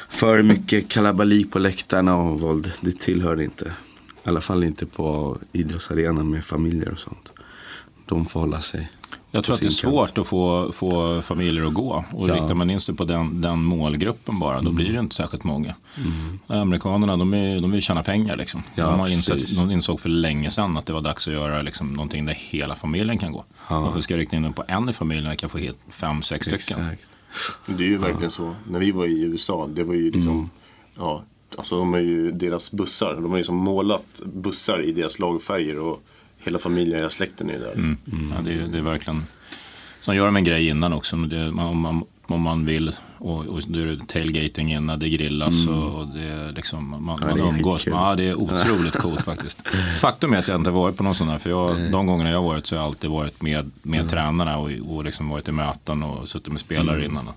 för 0.08 0.42
mycket 0.42 0.88
kalabalik 0.88 1.50
på 1.50 1.58
läktarna 1.58 2.16
och 2.16 2.40
våld. 2.40 2.72
Det 2.80 2.98
tillhör 2.98 3.40
inte. 3.40 3.64
I 4.24 4.28
alla 4.28 4.40
fall 4.40 4.64
inte 4.64 4.86
på 4.86 5.38
idrottsarenan 5.52 6.30
med 6.30 6.44
familjer 6.44 6.88
och 6.88 6.98
sånt. 6.98 7.32
De 8.06 8.26
får 8.26 8.40
hålla 8.40 8.60
sig. 8.60 8.90
Jag 9.34 9.44
tror 9.44 9.54
att 9.54 9.60
det 9.60 9.66
är 9.66 9.70
svårt 9.70 10.18
att 10.18 10.26
få, 10.26 10.72
få 10.72 11.20
familjer 11.22 11.64
att 11.66 11.74
gå. 11.74 12.04
Och 12.12 12.28
Ja. 12.28 12.34
riktar 12.34 12.54
man 12.54 12.70
in 12.70 12.80
sig 12.80 12.94
på 12.94 13.04
den, 13.04 13.40
den 13.40 13.62
målgruppen 13.64 14.38
bara, 14.38 14.60
då 14.60 14.72
blir 14.72 14.92
det 14.92 14.98
inte 14.98 15.14
särskilt 15.16 15.44
många. 15.44 15.74
Amerikanerna, 16.46 17.16
de, 17.16 17.34
är, 17.34 17.60
de 17.60 17.70
vill 17.70 17.82
tjäna 17.82 18.02
pengar. 18.02 18.36
Liksom. 18.36 18.62
Ja, 18.74 18.90
de, 18.90 19.00
har 19.00 19.08
insett, 19.08 19.56
de 19.56 19.70
insåg 19.70 20.00
för 20.00 20.08
länge 20.08 20.50
sedan 20.50 20.76
att 20.76 20.86
det 20.86 20.92
var 20.92 21.00
dags 21.00 21.28
att 21.28 21.34
göra 21.34 21.62
liksom, 21.62 21.92
någonting 21.92 22.24
där 22.24 22.34
hela 22.38 22.74
familjen 22.74 23.18
kan 23.18 23.32
gå. 23.32 23.44
Ja. 23.70 23.80
Varför 23.80 24.00
ska 24.00 24.14
jag 24.14 24.18
rikta 24.20 24.36
in 24.36 24.42
mig 24.42 24.52
på 24.52 24.64
en 24.68 24.88
i 24.88 24.92
familjen 24.92 25.24
när 25.24 25.30
jag 25.30 25.38
kan 25.38 25.50
få 25.50 25.58
hit 25.58 25.76
fem, 25.90 26.22
sex 26.22 26.46
stycken? 26.46 26.88
Exakt. 26.88 27.02
Det 27.66 27.84
är 27.84 27.88
ju 27.88 27.98
verkligen 27.98 28.30
så. 28.30 28.54
När 28.68 28.78
vi 28.78 28.90
var 28.90 29.06
i 29.06 29.20
USA, 29.20 29.68
det 29.74 29.84
var 29.84 29.94
ju 29.94 30.04
liksom, 30.10 30.32
Mm. 30.32 30.48
ja, 30.96 31.22
alltså 31.58 31.78
de 31.78 31.92
har 31.92 32.00
ju 32.00 32.32
deras 32.32 32.72
bussar, 32.72 33.14
de 33.14 33.30
har 33.30 33.38
ju 33.38 33.44
som 33.44 33.56
målat 33.56 34.22
bussar 34.34 34.82
i 34.82 34.92
deras 34.92 35.18
lagfärger 35.18 35.78
och 35.78 36.02
hela 36.44 36.58
familjen, 36.58 36.96
hela 36.96 37.10
släkten 37.10 37.50
är 37.50 37.58
där. 37.58 37.72
Mm. 37.72 37.96
Ja, 38.36 38.42
det, 38.44 38.52
är, 38.52 38.66
det 38.68 38.78
är 38.78 38.82
verkligen... 38.82 39.24
Sen 40.00 40.16
gör 40.16 40.26
de 40.26 40.36
en 40.36 40.44
grej 40.44 40.68
innan 40.68 40.92
också. 40.92 41.16
Det, 41.16 41.50
man, 41.52 41.66
om, 41.66 41.80
man, 41.80 42.04
om 42.26 42.40
man 42.40 42.64
vill. 42.66 42.92
Och, 43.18 43.46
och 43.46 43.60
då 43.66 43.78
är 43.78 43.86
det 43.86 44.06
tailgating 44.08 44.72
innan, 44.72 44.98
det 44.98 45.08
grillas 45.08 45.68
och, 45.68 46.00
och 46.00 46.08
det 46.08 46.22
är 46.22 46.52
liksom, 46.52 46.90
man, 46.90 46.98
Mm. 46.98 47.08
Ja, 47.20 47.26
man 47.26 47.36
det 47.36 47.42
är 47.42 47.48
umgås. 47.48 47.86
Ja, 47.86 48.14
det 48.14 48.24
är 48.24 48.34
otroligt 48.34 48.96
coolt 48.96 49.22
faktiskt. 49.22 49.68
Faktum 50.00 50.32
är 50.34 50.38
att 50.38 50.48
jag 50.48 50.60
inte 50.60 50.70
varit 50.70 50.96
på 50.96 51.02
någon 51.02 51.14
sån 51.14 51.28
här. 51.28 51.38
För 51.38 51.50
jag, 51.50 51.92
de 51.92 52.06
gångerna 52.06 52.30
jag 52.30 52.38
har 52.38 52.44
varit 52.48 52.66
så 52.66 52.74
har 52.76 52.82
jag 52.82 52.86
alltid 52.86 53.10
varit 53.10 53.42
med, 53.42 53.70
med 53.82 54.10
tränarna 54.10 54.56
och, 54.58 54.70
och 54.88 55.04
liksom 55.04 55.28
varit 55.28 55.48
i 55.48 55.52
möten 55.52 56.02
och 56.02 56.28
suttit 56.28 56.52
med 56.52 56.60
spelare 56.60 56.96
Mm. 56.96 57.10
innan. 57.10 57.28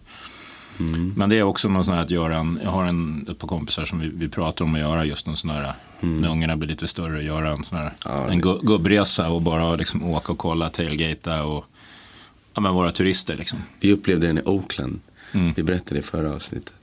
Men 1.15 1.29
det 1.29 1.35
är 1.35 1.43
också 1.43 1.69
någon 1.69 1.85
sån 1.85 1.93
här 1.93 2.01
att 2.01 2.09
göra 2.11 2.37
en, 2.37 2.59
jag 2.63 2.69
har 2.69 2.85
en, 2.85 3.27
ett 3.31 3.37
par 3.39 3.47
kompisar 3.47 3.85
som 3.85 3.99
vi, 3.99 4.11
vi 4.15 4.29
pratar 4.29 4.65
om 4.65 4.73
att 4.75 4.79
göra 4.81 5.05
just 5.05 5.27
en 5.27 5.35
sån 5.35 5.49
här, 5.49 5.73
när 5.99 6.29
ungarna 6.31 6.57
blir 6.57 6.69
lite 6.69 6.87
större, 6.87 7.23
göra 7.23 7.49
en 7.51 7.63
sån 7.63 7.77
här, 7.77 7.93
Mm. 8.05 8.17
Ja, 8.21 8.31
en 8.31 8.41
gu- 8.43 8.65
gubbresa 8.65 9.29
och 9.29 9.41
bara 9.41 9.73
liksom 9.75 10.03
åka 10.03 10.31
och 10.31 10.37
kolla, 10.37 10.69
tailgata 10.69 11.43
och 11.43 11.65
ja, 12.53 12.61
men 12.61 12.73
vara 12.73 12.91
turister 12.91 13.35
liksom. 13.35 13.59
Vi 13.79 13.91
upplevde 13.93 14.27
den 14.27 14.37
i 14.37 14.41
Oakland. 14.45 14.99
Mm. 15.31 15.53
Vi 15.55 15.63
berättade 15.63 15.99
i 15.99 16.03
förra 16.03 16.33
avsnittet. 16.33 16.73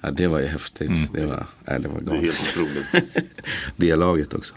Ja, 0.00 0.10
det 0.10 0.26
var 0.26 0.38
ju 0.40 0.46
häftigt. 0.46 1.12
Det 1.12 1.24
var, 1.26 1.46
nej, 1.64 1.80
det 1.80 1.88
var 1.88 2.00
Det 2.00 2.10
är 2.10 2.16
galet. 2.16 2.22
helt 2.36 2.56
otroligt. 2.56 3.16
Det 3.76 3.96
laget 3.96 4.34
också. 4.34 4.54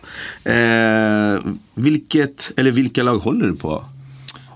Eh, 0.50 1.54
vilket, 1.74 2.52
eller 2.58 2.72
vilka 2.72 3.04
lag 3.04 3.18
håller 3.18 3.46
du 3.48 3.56
på? 3.56 3.86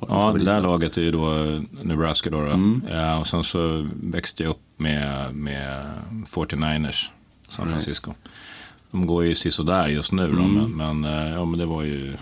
Ja, 0.07 0.31
det 0.37 0.43
där 0.45 0.61
laget 0.61 0.97
är 0.97 1.01
ju 1.01 1.11
då 1.11 1.43
eh, 1.43 1.61
Nebraska 1.83 2.29
då. 2.29 2.37
då. 2.41 2.45
Mm. 2.51 2.83
Ja, 2.91 3.17
och 3.19 3.27
sen 3.27 3.43
så 3.43 3.87
växte 4.03 4.43
jag 4.43 4.49
upp 4.49 4.61
med, 4.77 5.35
med 5.35 5.85
49ers, 6.31 7.05
San 7.47 7.69
Francisco. 7.69 8.13
De 8.91 9.07
går 9.07 9.23
ju 9.25 9.35
sisådär 9.35 9.87
just 9.87 10.11
nu 10.11 10.31
då, 10.31 10.39
Mm. 10.39 10.53
men, 10.53 11.01
men, 11.01 11.27
eh, 11.27 11.33
ja, 11.33 11.45
men 11.45 11.59
det 11.59 11.65
var 11.65 11.83
ju 11.83 12.13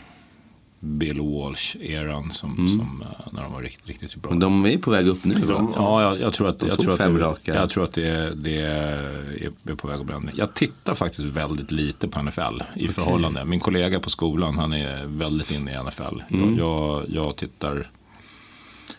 Bill 0.85 1.19
Walsh-eran 1.21 2.29
som, 2.29 2.55
som, 2.67 3.01
eh, 3.01 3.33
när 3.33 3.43
de 3.43 3.53
var 3.53 3.61
riktigt, 3.61 3.87
riktigt 3.87 4.15
bra. 4.15 4.29
Men 4.31 4.39
de 4.39 4.65
är 4.65 4.77
på 4.77 4.91
väg 4.91 5.07
upp 5.07 5.25
nu 5.25 5.35
va? 5.35 5.73
Ja, 5.75 6.01
jag, 6.01 6.19
jag 6.19 6.33
tror 6.33 6.47
att, 6.49 6.59
De 6.59 6.67
jag 6.67 6.79
tror 6.79 6.91
att, 6.91 6.97
fem 6.97 7.19
raka. 7.19 7.55
jag 7.55 7.69
tror 7.69 7.83
att 7.83 7.93
det, 7.93 8.33
det 8.35 8.61
är 8.61 9.75
på 9.75 9.87
väg 9.87 9.99
att 9.99 10.09
ändring. 10.09 10.35
Jag 10.37 10.53
tittar 10.53 10.93
faktiskt 10.93 11.27
väldigt 11.27 11.71
lite 11.71 12.07
på 12.07 12.21
NFL 12.21 12.61
i 12.75 12.87
förhållande. 12.87 13.45
Min 13.45 13.59
kollega 13.59 13.99
på 13.99 14.09
skolan, 14.09 14.57
han 14.57 14.73
är 14.73 15.05
väldigt 15.05 15.51
inne 15.51 15.71
i 15.73 15.83
NFL. 15.83 16.21
Mm. 16.29 16.57
Jag, 16.57 17.05
jag, 17.07 17.25
jag 17.25 17.35
tittar, 17.35 17.89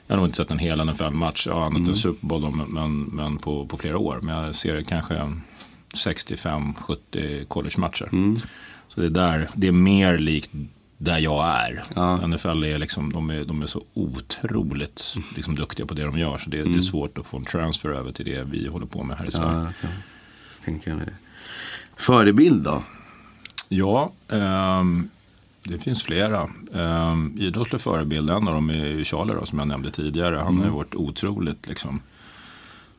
jag 0.07 0.15
har 0.15 0.17
nog 0.17 0.27
inte 0.27 0.37
sett 0.37 0.51
en 0.51 0.59
hel 0.59 0.85
NFL-match, 0.87 1.47
ja, 1.47 1.65
annat 1.65 1.77
Mm. 1.79 1.91
än 1.91 1.97
Super 1.97 2.27
Bowl, 2.27 2.55
men, 2.57 2.67
men, 2.69 3.01
men 3.03 3.39
på, 3.39 3.67
på 3.67 3.77
flera 3.77 3.99
år. 3.99 4.19
Men 4.23 4.37
jag 4.45 4.55
ser 4.55 4.83
kanske 4.83 5.33
65-70 5.95 7.45
college-matcher. 7.45 8.09
Mm. 8.13 8.37
Så 8.89 9.01
det 9.01 9.07
är 9.07 9.11
där, 9.11 9.49
det 9.55 9.67
är 9.69 9.73
mer 9.73 10.19
likt 10.19 10.51
där 10.99 11.19
jag 11.19 11.47
är. 11.47 11.83
Ja. 11.95 12.27
NFL 12.27 12.65
är 12.65 12.79
liksom, 12.79 13.13
de 13.13 13.31
är, 13.31 13.45
de 13.45 13.63
är 13.63 13.67
så 13.67 13.85
otroligt 13.95 15.17
liksom, 15.37 15.55
duktiga 15.55 15.87
på 15.87 15.95
det 15.95 16.05
de 16.05 16.19
gör. 16.19 16.39
Så 16.39 16.51
det, 16.51 16.63
det 16.63 16.79
är 16.79 16.81
svårt 16.81 17.19
att 17.19 17.27
få 17.27 17.37
en 17.37 17.45
transfer 17.45 17.89
över 17.89 18.13
till 18.13 18.25
det 18.25 18.45
vi 18.45 18.69
håller 18.69 18.87
på 18.87 19.03
med 19.03 19.17
här 19.17 19.29
i 19.29 19.33
Sverige. 19.33 19.51
Mm. 19.51 19.73
Ja, 19.83 19.89
jag 20.57 20.65
tänka 20.65 20.97
mig 20.97 21.07
det. 21.07 21.15
Förebild 21.97 22.63
då? 22.63 22.83
Ja, 23.69 24.13
ehm, 24.29 25.11
det 25.63 25.79
finns 25.79 26.03
flera. 26.03 26.49
Um, 26.73 27.37
idrottslig 27.39 27.81
förebild, 27.81 28.31
en 28.31 28.49
av 28.49 28.55
dem 28.55 28.71
är 28.71 29.05
Charlie 29.05 29.35
då, 29.35 29.47
som 29.47 29.59
jag 29.59 29.69
nämnde 29.69 29.91
tidigare. 29.91 30.37
Han 30.37 30.59
har 30.59 30.65
ju 30.65 30.71
varit 30.71 30.95
otroligt 30.95 31.69
liksom, 31.69 32.01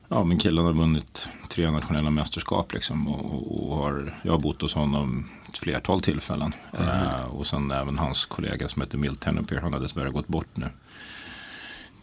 Ja, 0.10 0.24
men 0.24 0.39
killen 0.39 0.66
har 0.66 0.74
vunnit 0.74 1.30
tre 1.50 1.72
nationella 1.72 2.10
mästerskap 2.10 2.74
liksom, 2.74 3.08
och, 3.08 3.25
och, 3.34 3.70
och 3.70 3.77
har, 3.77 4.13
jag 4.22 4.32
har 4.32 4.39
bott 4.39 4.62
hos 4.62 4.74
honom 4.74 5.30
ett 5.50 5.58
flertal 5.58 6.01
tillfällen. 6.01 6.54
Eh, 6.80 7.25
och 7.32 7.48
sen 7.48 7.72
även 7.72 8.00
hans 8.00 8.25
kollega 8.25 8.68
som 8.68 8.82
heter 8.82 8.98
Milt 8.98 9.20
Tennepier, 9.20 9.62
han 9.62 9.74
har 9.74 9.80
dessvärre 9.80 10.10
gått 10.10 10.27
bort 10.27 10.48
nu. 10.54 10.66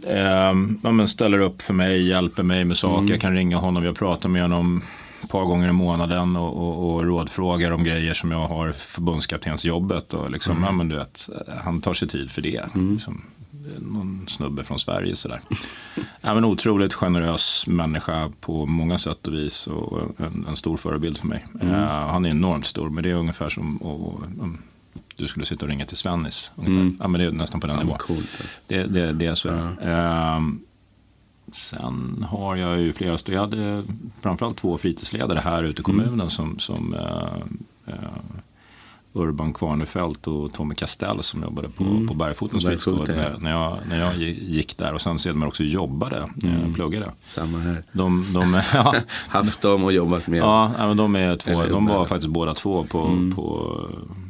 Eh, 0.07 0.55
ja, 0.83 0.93
men 0.93 1.09
ställer 1.09 1.39
upp 1.39 1.63
för 1.63 1.75
mig, 1.75 2.09
hjälper 2.09 2.43
mig 2.43 2.65
med 2.65 2.77
saker. 2.77 3.11
Jag 3.11 3.21
kan 3.21 3.35
ringa 3.35 3.57
honom, 3.57 3.85
jag 3.85 3.97
pratar 3.97 4.29
med 4.29 4.43
honom 4.43 4.83
ett 5.23 5.31
par 5.31 5.45
gånger 5.45 5.69
i 5.69 5.73
månaden 5.73 6.37
och, 6.37 6.57
och, 6.57 6.95
och 6.95 7.05
rådfrågar 7.05 7.71
om 7.71 7.85
grejer 7.85 8.15
som 8.15 8.31
jag 8.31 8.47
har 8.47 8.73
förbundskaptensjobbet. 8.73 10.15
Och 10.15 10.31
liksom, 10.31 10.63
ja, 10.63 10.73
men 10.73 10.89
du 10.89 10.97
vet, 10.97 11.29
han 11.65 11.81
tar 11.81 11.95
sig 11.95 12.09
tid 12.09 12.31
för 12.31 12.43
det. 12.43 12.63
Liksom, 12.75 13.23
någon 13.81 14.27
snubbe 14.29 14.65
från 14.65 14.79
Sverige 14.79 15.17
sådär. 15.17 15.41
ja, 16.21 16.35
men 16.35 16.45
otroligt 16.45 16.95
generös 16.95 17.67
människa 17.67 18.31
på 18.41 18.67
många 18.67 18.99
sätt 18.99 19.27
och 19.27 19.35
vis 19.35 19.67
och 19.67 20.21
en, 20.21 20.47
en 20.49 20.57
stor 20.57 20.77
förebild 20.77 21.19
för 21.19 21.27
mig. 21.27 21.45
Eh, 21.61 21.69
han 22.09 22.25
är 22.25 22.31
enormt 22.31 22.67
stor, 22.67 22.91
men 22.91 23.03
det 23.05 23.11
är 23.11 23.15
ungefär 23.15 23.49
som 23.49 23.77
och, 23.77 24.23
om 24.41 24.59
du 25.17 25.29
skulle 25.29 25.47
sitta 25.47 25.65
och 25.65 25.69
ringa 25.69 25.87
till 25.87 25.97
Svennis. 25.97 26.53
Ungefär. 26.57 26.97
Ja, 27.03 27.09
men 27.09 27.21
det 27.21 27.27
är 27.27 27.33
nästan 27.33 27.61
på 27.61 27.67
den 27.67 27.77
Ja, 27.77 27.83
nivån. 27.83 27.99
coolt. 27.99 28.43
Det, 28.67 28.83
det, 28.85 29.13
det 29.13 29.27
är 29.27 29.35
så. 29.35 29.49
Ehm, 29.83 30.61
sen 31.53 32.27
har 32.31 32.57
jag 32.57 32.81
ju 32.81 32.93
flera, 32.93 33.19
jag 33.27 33.41
hade 33.41 33.85
framförallt 34.21 34.57
två 34.57 34.79
fritidsledare 34.79 35.39
här 35.39 35.65
ute 35.65 35.81
i 35.81 35.85
kommunen 35.85 36.31
som, 36.31 36.59
som 36.59 36.95
eh, 36.95 37.95
eh, 37.95 38.09
Urban 39.17 39.53
Kvarnefelt 39.53 40.27
och 40.27 40.53
Tommy 40.53 40.75
Castell 40.75 41.23
som 41.23 41.43
jobbade 41.43 41.69
på, 41.69 41.85
på 42.09 42.15
Bergfotens 42.15 42.65
På 42.65 42.69
Bergfoten, 42.71 43.07
fritidsgård 43.07 43.09
ja. 43.09 43.15
när, 43.15 43.39
när, 43.39 43.51
jag, 43.51 43.79
när 43.89 44.01
jag 44.01 44.17
gick 44.17 44.79
där 44.79 44.95
och 44.95 45.01
sen 45.01 45.19
sedermera 45.19 45.49
också 45.49 45.63
jobbade, 45.63 46.29
mm. 46.43 46.75
pluggade. 46.75 47.13
Samma 47.27 47.59
här. 47.59 47.83
De, 47.93 48.27
de, 48.35 48.63
ja, 48.75 48.95
Haft 49.29 49.61
dem 49.61 49.85
och 49.85 49.93
jobbat 49.93 50.27
med. 50.27 50.39
Ja, 50.39 50.73
men 50.79 50.97
de 50.97 51.17
är 51.17 51.37
två. 51.37 51.51
Eller 51.51 51.71
De 51.71 51.87
var 51.87 51.95
jobbar. 51.95 52.07
faktiskt 52.07 52.33
båda 52.33 52.55
två 52.55 52.85
på, 52.85 53.31
på, 53.37 53.81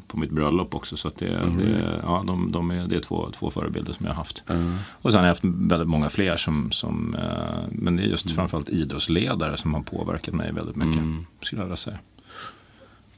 på 0.06 0.18
mitt 0.18 0.30
bröllop 0.30 0.74
också. 0.74 0.96
Så 0.96 1.10
det, 1.18 1.26
det, 1.26 2.00
ja, 2.02 2.24
de, 2.26 2.52
de 2.52 2.70
är, 2.70 2.86
det 2.86 2.96
är 2.96 3.00
två, 3.00 3.28
två 3.38 3.50
förebilder 3.50 3.92
som 3.92 4.06
jag 4.06 4.12
har 4.12 4.16
haft. 4.16 4.42
Och 4.90 5.12
sen 5.12 5.18
har 5.18 5.26
jag 5.26 5.32
haft 5.32 5.44
väldigt 5.44 5.88
många 5.88 6.10
fler 6.10 6.36
som, 6.36 6.72
som 6.72 7.14
eh, 7.14 7.64
men 7.70 7.96
det 7.96 8.02
är 8.02 8.06
just 8.06 8.30
framförallt 8.30 8.68
idrottsledare 8.68 9.56
som 9.56 9.74
har 9.74 9.82
påverkat 9.82 10.34
mig 10.34 10.52
väldigt 10.52 10.76
mycket. 10.76 11.02
Skulle 11.40 11.60
jag 11.62 11.66
vilja 11.66 11.76
säga. 11.76 11.98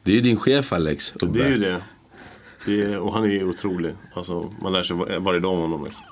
Det 0.07 0.13
är 0.13 0.15
ju 0.15 0.21
din 0.21 0.37
chef 0.37 0.73
Alex. 0.73 1.13
Det 1.21 1.43
är 1.43 1.49
ju 1.49 1.59
det. 1.59 1.83
det 2.67 2.83
är, 2.83 2.99
och 2.99 3.13
han 3.13 3.25
är 3.25 3.29
ju 3.29 3.45
otrolig. 3.49 3.93
Alltså, 4.15 4.53
man 4.63 4.73
lär 4.73 4.83
sig 4.83 4.97
var- 4.97 5.19
varje 5.19 5.41
dag 5.41 5.53
om 5.53 5.61
honom. 5.61 5.85
Liksom. 5.85 6.05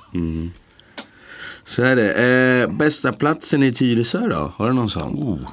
Så 1.64 1.82
är 1.82 1.96
det. 1.96 2.14
Eh, 2.62 2.72
bästa 2.76 3.12
platsen 3.12 3.62
i 3.62 3.72
Tyresö 3.72 4.28
då? 4.28 4.52
Har 4.56 4.66
du 4.68 4.72
någon 4.72 4.90
sån? 4.90 5.14
Oh. 5.14 5.48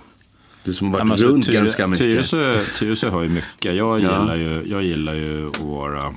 Du 0.63 0.73
som 0.73 0.87
har 0.87 0.93
Ja, 0.93 0.97
varit 0.97 1.05
men 1.05 1.11
alltså, 1.11 1.27
runt 1.27 1.45
Tyre- 1.45 1.53
ganska 1.53 1.87
mycket. 1.87 2.05
Tyresö, 2.05 2.63
Tyresö 2.79 3.09
har 3.09 3.21
ju 3.21 3.29
mycket. 3.29 3.75
Jag, 3.75 3.75
Ja. 3.75 3.97
gillar 3.99 4.35
ju, 4.35 4.63
jag 4.67 4.83
gillar 4.83 5.13
ju 5.13 5.47
att 5.47 5.59
vara 5.59 6.13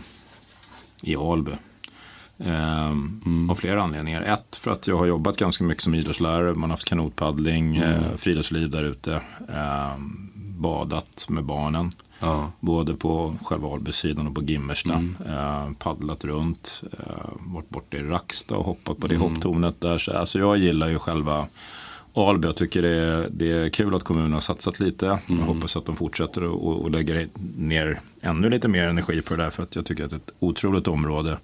i 1.02 1.16
Alby. 1.16 1.52
Ehm, 2.38 3.20
Mm. 3.26 3.50
Av 3.50 3.54
flera 3.54 3.82
anledningar. 3.82 4.22
Ett, 4.22 4.56
för 4.56 4.70
att 4.70 4.86
jag 4.86 4.96
har 4.96 5.06
jobbat 5.06 5.36
ganska 5.36 5.64
mycket 5.64 5.82
som 5.82 5.94
idrottslärare. 5.94 6.54
Man 6.54 6.62
har 6.62 6.68
haft 6.68 6.84
kanotpaddling, 6.84 7.76
Mm. 7.76 7.90
eh, 7.90 8.16
friluftsliv 8.16 8.70
där 8.70 8.82
ute. 8.84 9.20
ehm, 9.54 10.30
badat 10.58 11.26
med 11.28 11.44
barnen. 11.44 11.90
Ja. 12.18 12.52
Både 12.60 12.94
på 12.94 13.34
själva 13.44 13.68
Albysidan 13.74 14.26
och 14.26 14.34
på 14.34 14.42
Gimmersta. 14.42 14.92
Mm. 14.92 15.16
Eh, 15.26 15.72
paddlat 15.78 16.24
runt. 16.24 16.82
Eh, 16.98 17.30
varit 17.38 17.68
borta 17.68 17.96
i 17.96 18.02
Rackstad 18.02 18.56
och 18.56 18.64
hoppat 18.64 18.98
på 18.98 19.06
det 19.06 19.14
Mm. 19.14 19.28
hopptornet 19.28 19.80
där. 19.80 19.98
Så, 19.98 20.12
alltså 20.18 20.38
jag 20.38 20.58
gillar 20.58 20.88
ju 20.88 20.98
själva 20.98 21.46
Alby. 22.14 22.48
Jag 22.48 22.56
tycker 22.56 22.82
det 22.82 22.88
är, 22.88 23.28
det 23.30 23.52
är 23.52 23.68
kul 23.68 23.94
att 23.94 24.04
kommunen 24.04 24.32
har 24.32 24.40
satsat 24.40 24.80
lite. 24.80 25.06
Mm. 25.06 25.40
Jag 25.40 25.46
hoppas 25.54 25.76
att 25.76 25.86
de 25.86 25.96
fortsätter 25.96 26.42
och, 26.44 26.82
och, 26.82 26.90
lägger 26.90 27.28
ner 27.56 28.00
ännu 28.20 28.50
lite 28.50 28.68
mer 28.68 28.84
energi 28.88 29.22
på 29.22 29.36
det 29.36 29.42
där. 29.42 29.50
För 29.50 29.62
att 29.62 29.76
jag 29.76 29.86
tycker 29.86 30.04
att 30.04 30.10
det 30.10 30.16
är 30.16 30.18
ett 30.18 30.34
otroligt 30.40 30.88
område. 30.88 31.38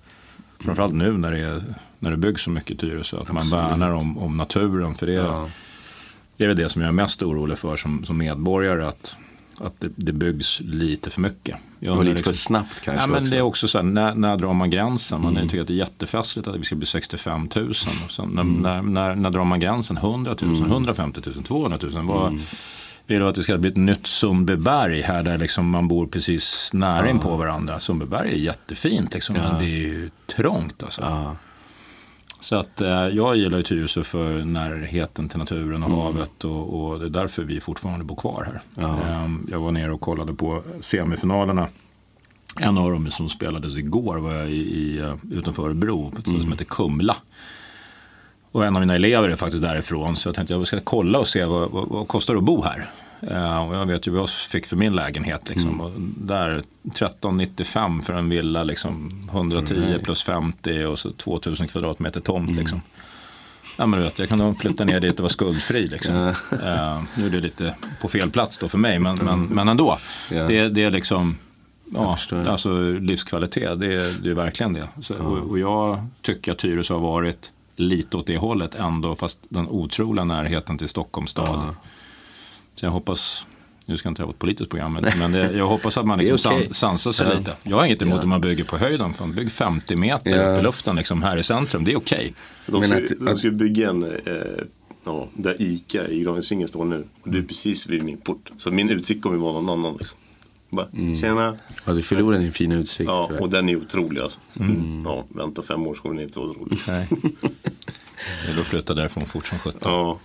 Framförallt 0.61 0.95
nu 0.95 1.19
när 1.19 1.33
det, 1.33 1.39
är, 1.39 1.63
när 1.99 2.11
det 2.11 2.17
byggs 2.17 2.43
så 2.43 2.51
mycket 2.51 2.71
i 2.71 2.77
Tyresö. 2.77 3.17
Att 3.21 3.33
man 3.33 3.51
värnar 3.51 3.91
om, 3.91 4.19
om 4.19 4.37
naturen. 4.37 4.95
För 4.95 5.07
det, 5.07 5.13
Ja. 5.13 5.49
Det 6.41 6.45
är 6.45 6.49
väl 6.49 6.57
det 6.57 6.69
som 6.69 6.83
jag 6.83 6.89
är 6.89 6.93
mest 6.93 7.23
orolig 7.23 7.59
för 7.59 7.77
som, 7.77 8.05
som 8.05 8.19
medborgare. 8.19 8.87
Att, 8.87 9.17
att 9.59 9.81
det, 9.81 9.89
det 9.97 10.13
byggs 10.13 10.61
lite 10.61 11.11
för 11.11 11.21
mycket. 11.21 11.57
Jag 11.79 11.99
Och 11.99 12.05
lite 12.05 12.23
för 12.23 12.31
liksom- 12.31 12.35
snabbt 12.35 12.81
kanske 12.81 13.03
Ja, 13.03 13.07
men 13.07 13.23
också. 13.23 13.31
det 13.31 13.37
är 13.37 13.43
också 13.43 13.69
så 13.69 13.79
här, 13.79 13.83
när, 13.83 14.15
när 14.15 14.37
drar 14.37 14.55
man 14.55 14.71
gränsen? 14.71 15.21
Man 15.23 15.35
tycker 15.49 15.61
att 15.61 15.67
det 15.67 15.73
är 15.73 15.77
jättefestligt 15.77 16.49
att 16.49 16.57
vi 16.57 16.63
ska 16.65 16.77
bli 16.77 16.87
65 16.87 17.49
000. 17.57 17.69
Och 17.69 17.77
sen, 18.13 18.29
när, 18.29 18.45
när, 18.45 18.83
när, 18.83 19.15
när 19.15 19.31
drar 19.31 19.45
man 19.45 19.61
gränsen? 19.61 19.97
100 19.97 20.37
000, 20.43 20.55
150 20.67 21.21
000, 21.27 21.45
200 21.45 21.79
000? 21.83 22.05
Vad, 22.07 22.41
Vill 23.07 23.21
du 23.21 23.29
att 23.29 23.35
det 23.35 23.43
ska 23.43 23.59
bli 23.59 23.71
ett 23.71 23.77
nytt 23.77 24.07
Sundbyberg 24.07 25.01
här 25.01 25.23
där 25.23 25.39
liksom 25.39 25.71
man 25.71 25.89
bor 25.89 26.07
precis 26.07 26.71
nära 26.73 27.11
in 27.11 27.19
på 27.19 27.37
varandra? 27.37 27.81
Sundbyberg 27.81 28.33
är 28.33 28.37
jättefint 28.37 29.15
liksom, 29.15 29.37
men 29.37 29.59
det 29.59 29.65
är 29.65 29.79
ju 29.79 30.11
trångt 30.27 30.83
alltså. 30.83 31.03
Ja. 31.03 31.37
Så 32.41 32.57
att 32.57 32.81
eh, 32.81 32.89
jag 33.09 33.37
gillar 33.37 33.59
ju 33.59 33.63
Tyresö 33.63 34.05
för 34.05 34.45
närheten 34.45 35.29
till 35.29 35.39
naturen 35.39 35.83
och 35.83 35.91
havet 35.91 36.45
och, 36.45 36.81
och 36.81 36.99
det 36.99 37.07
är 37.07 37.11
därför 37.11 37.43
vi 37.43 37.61
fortfarande 37.61 38.05
bor 38.05 38.17
kvar 38.17 38.45
här. 38.47 38.61
Ja. 38.75 39.01
Ehm, 39.01 39.47
jag 39.51 39.61
var 39.61 39.73
nere 39.73 39.93
och 39.93 40.01
kollade 40.01 40.35
på 40.35 40.63
semifinalerna. 40.81 41.69
En 42.61 42.79
av 42.79 42.91
dem 42.91 43.11
som 43.11 43.29
spelades 43.29 43.77
igår 43.77 44.17
var 44.17 44.33
jag 44.33 44.51
i, 44.51 44.55
i, 44.55 44.99
eh, 44.99 45.15
utanför 45.31 45.63
Örebro 45.63 46.13
ett 46.19 46.21
ställe 46.21 46.41
som 46.41 46.53
heter 46.53 46.65
Kumla. 46.65 47.17
Och 48.53 48.67
en 48.67 48.77
av 48.77 48.81
mina 48.81 48.95
elever 48.95 49.29
är 49.29 49.37
faktiskt 49.37 49.63
därifrån 49.63 50.17
så 50.17 50.29
jag 50.29 50.35
tänkte 50.35 50.55
jag 50.55 50.67
ska 50.67 50.81
kolla 50.81 51.19
och 51.19 51.29
se 51.29 51.45
vad, 51.45 51.71
vad, 51.71 51.89
vad 51.89 52.09
kostar 52.09 52.35
det 52.35 52.39
att 52.39 52.45
bo 52.45 52.63
här. 52.63 52.91
Eh, 53.23 53.69
och 53.69 53.77
jag 53.77 53.87
vet 53.87 54.07
ju 54.07 54.11
vad 54.11 54.21
jag 54.21 54.31
fick 54.31 54.67
för 54.67 54.77
min 54.77 54.93
lägenhet. 54.93 55.49
Liksom. 55.49 55.81
Och 55.81 55.91
där 56.17 56.51
1395 56.51 58.03
för 58.03 58.13
en 58.13 58.29
villa, 58.29 58.63
liksom, 58.63 59.11
110 59.31 59.99
plus 60.03 60.23
50 60.23 60.85
och 60.85 60.99
så 60.99 61.13
2000 61.13 61.69
kvadratmeter 61.69 62.21
tomt. 62.21 62.57
Liksom. 62.57 62.81
Ja, 63.77 63.87
men 63.87 64.01
du 64.01 64.05
vet, 64.05 64.19
jag 64.19 64.29
kan 64.29 64.39
nog 64.39 64.59
flytta 64.59 64.85
ner 64.85 65.01
dit 65.01 65.15
och 65.15 65.21
vara 65.21 65.29
skuldfri. 65.29 65.87
Liksom. 65.87 66.15
Eh, 66.53 67.03
nu 67.15 67.27
är 67.27 67.31
det 67.31 67.41
lite 67.41 67.75
på 68.01 68.09
fel 68.09 68.31
plats 68.31 68.59
då 68.59 68.69
för 68.69 68.79
mig, 68.79 68.99
men, 68.99 69.17
men, 69.17 69.43
men 69.45 69.69
ändå. 69.69 69.99
Ja. 70.31 70.47
Det, 70.47 70.69
det 70.69 70.83
är 70.85 70.91
liksom 70.91 71.37
ja, 71.85 72.17
alltså 72.47 72.93
livskvalitet, 72.93 73.81
det 73.81 73.95
är, 73.95 74.23
det 74.23 74.31
är 74.31 74.35
verkligen 74.35 74.73
det. 74.73 74.89
Så, 75.03 75.15
och, 75.15 75.51
och 75.51 75.59
jag 75.59 76.07
tycker 76.23 76.53
att 76.53 76.59
Tyresö 76.59 76.95
har 76.95 77.01
varit 77.01 77.53
lite 77.77 78.17
åt 78.17 78.27
det 78.27 78.37
hållet 78.37 78.75
ändå, 78.75 79.17
fast 79.17 79.39
den 79.49 79.69
otroliga 79.69 80.25
närheten 80.25 80.79
till 80.79 80.89
Stockholms 80.89 81.31
stad. 81.31 81.75
Så 82.81 82.87
jag 82.87 82.91
hoppas, 82.91 83.47
nu 83.87 83.97
ska 83.97 84.07
jag 84.07 84.11
inte 84.11 84.23
ha 84.23 84.31
ett 84.31 84.39
politiskt 84.39 84.71
program, 84.71 84.93
men, 84.93 85.19
men 85.19 85.33
det, 85.33 85.53
jag 85.53 85.67
hoppas 85.67 85.99
att 85.99 86.07
man 86.07 86.19
liksom 86.19 86.39
san, 86.39 86.75
sansar 86.75 87.13
sig 87.13 87.27
Ja. 87.33 87.39
lite. 87.39 87.57
Jag 87.63 87.77
har 87.77 87.85
inget 87.85 88.03
emot 88.03 88.17
Ja. 88.17 88.23
om 88.23 88.29
man 88.29 88.41
bygger 88.41 88.65
på 88.65 88.77
höjden, 88.77 89.15
fan, 89.15 89.33
bygg 89.35 89.53
50 89.53 89.97
meter 89.97 90.31
Ja. 90.31 90.53
upp 90.53 90.59
i 90.59 90.63
luften 90.63 90.97
liksom, 90.97 91.23
här 91.23 91.37
i 91.37 91.43
centrum, 91.43 91.85
det 91.85 91.93
är 91.93 91.97
okej. 91.97 92.35
De 92.67 92.81
Men 92.81 92.89
ska, 92.91 92.97
att- 93.15 93.27
de 93.27 93.37
ska 93.37 93.51
bygga 93.51 93.89
en, 93.91 94.03
eh, 94.05 94.11
ja, 95.05 95.29
där 95.35 95.63
ICA 95.63 96.09
i 96.09 96.21
Graningsringen 96.21 96.69
står 96.69 96.85
nu. 96.85 97.05
Och 97.23 97.31
det 97.31 97.39
är 97.39 97.43
precis 97.43 97.89
vid 97.89 98.03
min 98.05 98.17
port. 98.17 98.51
Så 98.57 98.71
min 98.71 98.91
utsikt 98.91 99.23
kommer 99.23 99.37
vara 99.37 99.61
någon 99.61 99.79
annan. 99.79 99.97
Liksom. 99.99 100.19
Bara, 100.71 100.89
Tjena. 101.21 101.57
Ja, 101.85 101.93
du 101.93 102.03
förlorar 102.03 102.39
din 102.39 102.53
fina 102.53 102.75
utsikt. 102.75 103.09
Ja, 103.09 103.25
tyvärr. 103.29 103.43
och 103.43 103.51
den 103.51 103.69
är 103.69 103.77
otrolig 103.77 104.21
alltså. 104.21 104.41
Ja, 105.05 105.25
vänta 105.29 105.63
fem 105.63 105.87
år 105.87 105.95
så 105.95 106.03
kommer 106.03 106.15
den 106.15 106.25
inte 106.25 106.39
vara 106.39 106.51
otrolig. 106.51 106.79
Nej. 106.89 107.09
Då 108.57 108.65
flytta 108.65 108.95
därifrån 108.95 109.25
fort 109.27 109.47
som 109.47 109.59
sjutton. 109.59 109.93
Ja, 109.93 110.19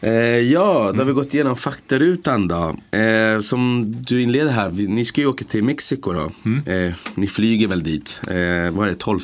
Eh, 0.00 0.12
ja, 0.38 0.92
då 0.92 0.98
har 1.00 1.04
vi 1.04 1.12
gått 1.12 1.34
igenom 1.34 1.56
faktarutan 1.56 2.48
då. 2.48 2.76
Eh, 2.98 3.40
som 3.40 3.92
du 4.08 4.22
inleder 4.22 4.50
här, 4.52 4.68
vi, 4.68 4.86
ni 4.86 5.04
ska 5.04 5.20
ju 5.20 5.26
åka 5.26 5.44
till 5.44 5.64
Mexiko 5.64 6.12
då. 6.12 6.30
Eh, 6.72 6.92
ni 7.14 7.26
flyger 7.26 7.68
väl 7.68 7.82
dit? 7.82 8.20
Eh, 8.26 8.70
vad 8.70 8.86
är 8.86 8.88
det, 8.88 8.94
12 8.98 9.18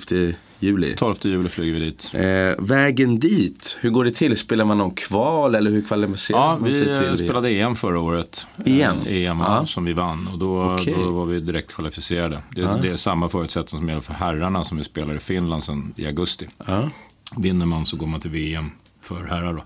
juli? 0.59 0.95
12 0.97 1.15
juli 1.23 1.49
flyger 1.49 1.75
vi 1.75 1.81
dit. 1.81 2.11
Eh, 2.15 2.65
vägen 2.65 3.19
dit, 3.19 3.79
hur 3.81 3.91
går 3.91 4.05
det 4.05 4.11
till? 4.11 4.37
Spelar 4.37 4.65
man 4.65 4.79
någon 4.79 4.91
kval 4.91 5.55
eller 5.55 5.71
hur 5.71 5.83
kvalificerar 5.83 6.39
Ja, 6.41 6.59
man 6.61 6.73
sig 6.73 6.85
vi 6.85 6.91
eh, 6.91 7.01
till 7.15 7.17
spelade 7.25 7.49
EM 7.51 7.75
förra 7.77 8.01
året. 8.01 8.47
EM? 8.65 8.97
Eh, 9.07 9.31
EM 9.31 9.39
Ja. 9.41 9.67
som 9.67 9.85
vi 9.85 9.93
vann 9.93 10.29
och 10.33 10.39
då, 10.39 10.73
Okej. 10.75 10.95
då 11.05 11.11
var 11.11 11.27
vi 11.27 11.41
direkt 11.41 11.75
kvalificerade. 11.75 12.43
Det, 12.51 12.79
det 12.83 12.89
är 12.89 12.97
samma 12.97 13.29
förutsättningar 13.29 13.81
som 13.81 13.89
gäller 13.89 14.01
för 14.03 14.15
herrarna 14.15 14.65
som 14.65 14.79
vi 14.79 14.85
spelar 14.85 15.15
i 15.15 15.19
Finland 15.19 15.65
sen 15.65 15.93
i 15.97 16.07
augusti. 16.07 16.49
Ja. 16.67 16.91
Vinner 17.37 17.67
man 17.67 17.87
så 17.87 17.97
går 17.97 18.07
man 18.07 18.21
till 18.21 18.31
VM 18.31 18.71
för 19.03 19.25
herrar 19.25 19.53
då. 19.53 19.65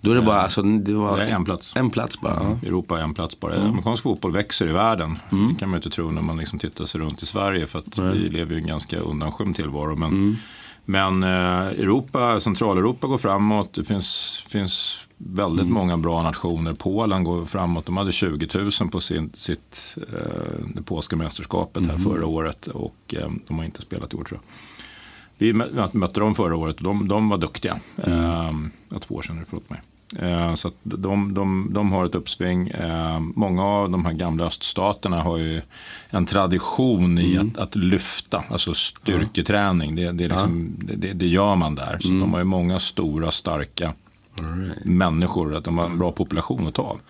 Då 0.00 0.10
är 0.10 0.14
det 0.14 0.22
bara, 0.22 0.40
alltså, 0.40 0.62
det 0.62 0.92
var 0.92 1.16
Det 1.18 1.24
en 1.26 1.44
plats. 1.44 1.72
en 1.76 1.90
plats 1.90 2.20
bara. 2.20 2.34
Ja. 2.62 2.68
Europa 2.68 2.98
är 2.98 3.02
en 3.02 3.14
plats 3.14 3.40
bara. 3.40 3.54
Amerikansk 3.62 4.02
fotboll 4.02 4.32
växer 4.32 4.68
i 4.68 4.72
världen. 4.72 5.18
Det 5.30 5.58
kan 5.58 5.68
man 5.68 5.70
ju 5.70 5.76
inte 5.76 5.90
tro 5.90 6.10
när 6.10 6.22
man 6.22 6.36
liksom 6.36 6.58
tittar 6.58 6.84
sig 6.84 7.00
runt 7.00 7.22
i 7.22 7.26
Sverige. 7.26 7.66
För 7.66 7.78
att 7.78 7.98
vi 7.98 8.18
lever 8.28 8.54
ju 8.54 8.60
en 8.60 8.66
ganska 8.66 8.98
undanskymd 8.98 9.56
tillvaro. 9.56 9.96
Men, 9.96 10.36
men 10.84 11.22
eh, 11.22 11.28
Europa, 11.80 12.40
Centraleuropa 12.40 13.06
går 13.06 13.18
framåt. 13.18 13.72
Det 13.74 13.84
finns, 13.84 14.44
finns 14.48 15.06
väldigt 15.18 15.66
många 15.68 15.96
bra 15.96 16.22
nationer. 16.22 16.72
Polen 16.72 17.24
går 17.24 17.44
framåt. 17.44 17.86
De 17.86 17.96
hade 17.96 18.12
20 18.12 18.48
000 18.80 18.90
på 18.90 19.00
sin, 19.00 19.30
sitt 19.34 19.96
eh, 20.12 20.66
det 20.74 20.82
polska 20.82 21.16
mästerskapet 21.16 21.86
här 21.86 21.98
förra 21.98 22.26
året. 22.26 22.66
Och 22.66 23.14
eh, 23.16 23.28
de 23.48 23.58
har 23.58 23.64
inte 23.64 23.82
spelat 23.82 24.12
i 24.14 24.16
år 24.16 24.24
tror 24.24 24.40
jag. 24.42 24.65
Vi 25.38 25.52
mö- 25.52 25.88
mötte 25.96 26.20
dem 26.20 26.34
förra 26.34 26.56
året 26.56 26.76
och 26.76 26.82
de, 26.82 27.08
de 27.08 27.28
var 27.28 27.38
duktiga. 27.38 27.80
Eh, 28.04 28.50
ja, 28.88 28.98
två 29.00 29.14
år 29.14 29.22
sedan, 29.22 29.44
förlåt 29.48 29.70
mig. 29.70 29.80
Eh, 30.18 30.54
så 30.54 30.70
de, 30.82 31.34
de, 31.34 31.68
de 31.72 31.92
har 31.92 32.04
ett 32.06 32.14
uppsving. 32.14 32.68
Eh, 32.68 33.20
många 33.20 33.64
av 33.64 33.90
de 33.90 34.04
här 34.04 34.12
gamla 34.12 34.44
öststaterna 34.44 35.22
har 35.22 35.36
ju 35.38 35.60
en 36.10 36.26
tradition 36.26 37.18
i 37.18 37.38
att, 37.38 37.58
att 37.58 37.76
lyfta, 37.76 38.44
alltså 38.50 38.74
styrketräning. 38.74 39.96
Det, 39.96 40.12
det, 40.12 40.24
är 40.24 40.28
liksom, 40.28 40.74
det- 40.78 40.96
det, 40.96 41.12
det 41.12 41.26
gör 41.26 41.54
man 41.56 41.74
där. 41.74 41.98
Så 42.00 42.08
de 42.08 42.32
har 42.32 42.38
ju 42.38 42.44
många 42.44 42.78
stora, 42.78 43.30
starka 43.30 43.92
människor. 44.84 45.54
Att 45.56 45.64
de 45.64 45.78
har 45.78 45.86
en 45.86 45.98
bra 45.98 46.12
population 46.12 46.66
att 46.66 46.74
ta 46.74 46.82
av. 46.82 47.00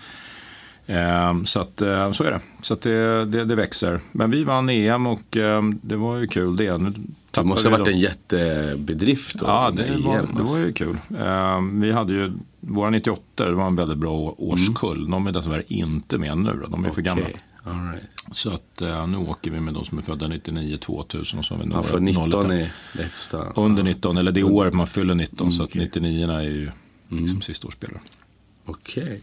Eh, 0.86 1.42
Så, 1.44 1.60
att, 1.60 1.80
eh, 1.82 2.12
så 2.12 2.24
är 2.24 2.30
det. 2.30 2.40
Så 2.62 2.74
att 2.74 2.80
det, 2.80 3.24
det, 3.24 3.44
det 3.44 3.54
växer. 3.54 4.00
Men 4.12 4.30
vi 4.30 4.44
vann 4.44 4.68
EM 4.68 5.06
och 5.06 5.36
eh, 5.36 5.62
det 5.82 5.96
var 5.96 6.16
ju 6.16 6.26
kul 6.26 6.56
det. 6.56 6.78
Nu 6.78 6.92
Det 7.42 7.48
måste 7.48 7.68
ha 7.70 7.78
varit 7.78 7.88
en 7.88 7.98
jättebedrift. 7.98 9.36
Ja, 9.40 9.70
det 9.70 9.82
var, 9.82 10.14
EM, 10.18 10.26
det 10.34 10.40
alltså. 10.40 10.42
var 10.56 10.58
ju 10.58 10.72
kul. 10.72 10.96
Eh, 11.18 11.60
vi 11.72 11.92
hade 11.92 12.12
ju, 12.12 12.32
våra 12.60 12.90
98 12.90 13.44
det 13.44 13.52
var 13.54 13.66
en 13.66 13.76
väldigt 13.76 13.98
bra 13.98 14.12
å- 14.12 14.34
årskull. 14.38 15.10
De 15.10 15.26
är 15.26 15.32
dessvärre 15.32 15.62
inte 15.66 16.18
med 16.18 16.38
nu 16.38 16.58
då. 16.62 16.68
De 16.68 16.84
är 16.84 16.90
för 16.90 17.02
gamla. 17.02 17.24
Right. 17.24 18.02
Så 18.30 18.50
att 18.50 18.80
eh, 18.80 19.06
nu 19.06 19.16
åker 19.16 19.50
vi 19.50 19.60
med 19.60 19.74
de 19.74 19.84
som 19.84 19.98
är 19.98 20.02
födda 20.02 20.28
99, 20.28 20.76
2000 20.76 21.38
och 21.38 21.44
så 21.44 21.54
har 21.54 21.60
vi 21.62 21.66
några 21.66 21.78
Ja, 21.78 21.82
för 21.82 22.00
19 22.00 22.30
01. 22.32 22.50
är 22.50 22.72
lägsta. 22.98 23.38
Under 23.56 23.82
19, 23.82 24.16
eller 24.16 24.32
det 24.32 24.42
året 24.42 24.74
man 24.74 24.86
fyller 24.86 25.14
19. 25.14 25.52
Så 25.52 25.62
att 25.62 25.74
99 25.74 26.30
är 26.30 26.42
ju 26.42 26.70
liksom 27.08 27.40
sista 27.40 27.66
årsspelare. 27.68 28.00
Okej. 28.66 29.20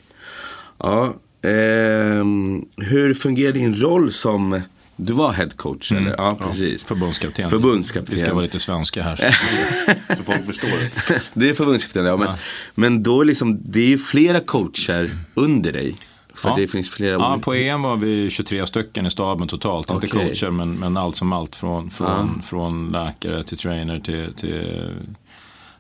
Ja, 0.78 1.14
ehm, 1.42 2.66
hur 2.78 3.14
fungerar 3.14 3.52
din 3.54 3.76
roll 3.76 4.12
som, 4.12 4.62
du 5.06 5.14
var 5.14 5.32
headcoach 5.34 5.92
eller? 5.92 6.16
Ja, 6.18 6.38
precis. 6.42 6.84
Förbundskapten. 6.84 7.50
Förbundskapten. 7.50 8.16
Vi 8.16 8.22
ska 8.22 8.34
vara 8.34 8.44
lite 8.44 8.60
svenska 8.60 9.04
här. 9.04 9.16
så 10.18 10.24
folk 10.24 10.46
förstår 10.46 10.70
det. 11.10 11.22
det 11.34 11.50
är 11.50 11.54
förbundskapten, 11.54 12.06
ja. 12.06 12.18
Men, 12.18 12.38
men 12.76 13.04
då 13.04 13.24
liksom, 13.24 13.60
det 13.66 13.94
är 13.94 13.98
flera 13.98 14.40
coacher 14.40 15.12
under 15.34 15.72
dig. 15.72 15.96
För 16.36 16.50
Ja. 16.50 16.56
det 16.56 16.68
finns 16.68 16.90
flera 16.90 17.14
Ja, 17.14 17.40
på 17.42 17.54
EM 17.54 17.82
var 17.82 17.96
vi 17.96 18.30
23 18.30 18.68
stycken 18.68 19.06
i 19.06 19.12
staben 19.12 19.48
totalt. 19.48 19.90
Inte 19.90 20.08
Okej. 20.08 20.28
coacher, 20.28 20.52
men, 20.52 20.74
men 20.74 20.98
allt 20.98 21.16
som 21.16 21.34
allt. 21.34 21.56
Från, 21.56 21.90
från, 21.90 22.42
från 22.42 22.92
läkare 22.92 23.44
till 23.44 23.58
trainer 23.58 24.00
till, 24.00 24.34
till 24.34 24.90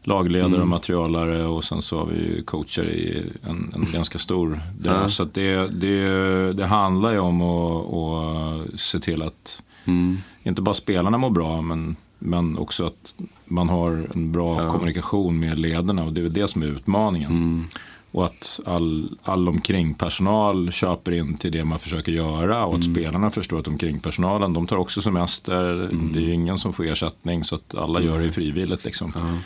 lagledare 0.03 0.47
Mm. 0.47 0.61
och 0.61 0.67
materialare. 0.67 1.45
Och 1.45 1.63
sen 1.63 1.81
så 1.81 1.99
har 1.99 2.05
vi 2.05 2.17
ju 2.17 2.41
coacher 2.43 2.89
i 2.89 3.23
en, 3.43 3.71
en 3.75 3.85
ganska 3.93 4.17
stor 4.17 4.59
drös. 4.79 5.15
Så 5.15 5.23
att 5.23 5.33
det, 5.33 5.67
det, 5.67 6.53
det 6.53 6.65
handlar 6.65 7.11
ju 7.11 7.19
om 7.19 7.41
att, 7.41 7.93
att 7.93 8.79
se 8.79 8.99
till 8.99 9.21
att 9.21 9.63
Mm. 9.85 10.17
inte 10.43 10.61
bara 10.61 10.75
spelarna 10.75 11.17
mår 11.17 11.29
bra, 11.29 11.61
men, 11.61 11.95
men 12.19 12.57
också 12.57 12.85
att 12.85 13.15
man 13.45 13.69
har 13.69 14.07
en 14.15 14.31
bra 14.31 14.69
kommunikation 14.69 15.39
med 15.39 15.59
ledarna. 15.59 16.03
Och 16.03 16.13
det 16.13 16.21
är 16.21 16.29
det 16.29 16.47
som 16.47 16.63
är 16.63 16.67
utmaningen. 16.67 17.31
Mm. 17.31 17.65
Och 18.11 18.25
att 18.25 18.59
all, 18.65 19.17
all 19.23 19.47
omkring 19.49 19.93
personal 19.93 20.71
köper 20.71 21.11
in 21.11 21.37
till 21.37 21.51
det 21.51 21.63
man 21.63 21.79
försöker 21.79 22.11
göra 22.11 22.65
och 22.65 22.75
att 22.75 22.83
Mm. 22.85 22.95
spelarna 22.95 23.29
förstår 23.29 23.59
att 23.59 23.67
omkring 23.67 23.99
personalen, 23.99 24.53
de 24.53 24.67
tar 24.67 24.77
också 24.77 25.01
semester. 25.01 25.73
Mm. 25.73 26.13
Det 26.13 26.19
är 26.19 26.23
ju 26.23 26.33
ingen 26.33 26.57
som 26.57 26.73
får 26.73 26.85
ersättning 26.85 27.43
så 27.43 27.55
att 27.55 27.75
alla 27.75 28.01
gör 28.01 28.19
det 28.19 28.31
frivilligt. 28.31 28.85
Liksom. 28.85 29.13
Ehm, 29.15 29.37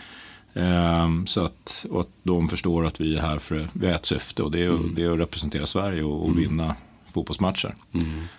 så 1.28 1.46
att, 1.46 1.86
och 1.90 2.02
att 2.02 2.10
de 2.24 2.50
förstår 2.50 2.86
att 2.86 3.02
vi 3.02 3.18
är 3.18 3.22
här 3.22 3.40
för 3.40 3.68
vi 3.74 3.88
har 3.88 3.94
ett 3.94 4.06
syfte 4.06 4.44
och 4.44 4.52
det 4.52 4.64
är, 4.64 4.70
Mm. 4.70 4.96
det 4.96 5.04
är 5.04 5.12
att 5.12 5.20
representera 5.20 5.66
Sverige 5.66 6.04
och, 6.04 6.26
och 6.26 6.40
vinna 6.40 6.76
fotbollsmatcher. 7.14 7.76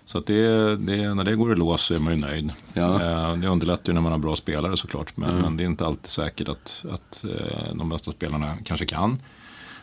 Så 0.07 0.19
att 0.19 0.27
det, 0.27 0.77
det, 0.77 1.15
när 1.15 1.25
det 1.25 1.37
går 1.37 1.53
i 1.53 1.57
lås 1.57 1.83
så 1.83 1.95
är 1.95 1.99
man 1.99 2.13
ju 2.13 2.21
nöjd. 2.21 2.53
Ja. 2.75 3.01
Ehm, 3.03 3.41
det 3.41 3.49
underlättar 3.49 3.93
ju 3.93 3.95
när 3.95 4.01
man 4.01 4.13
har 4.13 4.19
bra 4.19 4.37
spelare 4.37 4.77
såklart. 4.77 5.17
Men, 5.17 5.37
men 5.37 5.57
det 5.57 5.63
är 5.63 5.67
inte 5.67 5.87
alltid 5.87 6.11
säkert 6.11 6.49
att, 6.49 6.85
att 6.91 7.25
eh, 7.25 7.75
de 7.75 7.89
bästa 7.89 8.11
spelarna 8.11 8.57
kanske 8.65 8.87
kan. 8.87 9.19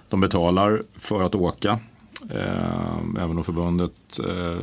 De 0.10 0.22
betalar 0.22 0.84
för 0.96 1.24
att 1.24 1.36
åka. 1.36 1.80
Eh, 2.30 2.98
även 3.18 3.38
om 3.38 3.44
förbundet 3.44 4.20
eh, 4.28 4.60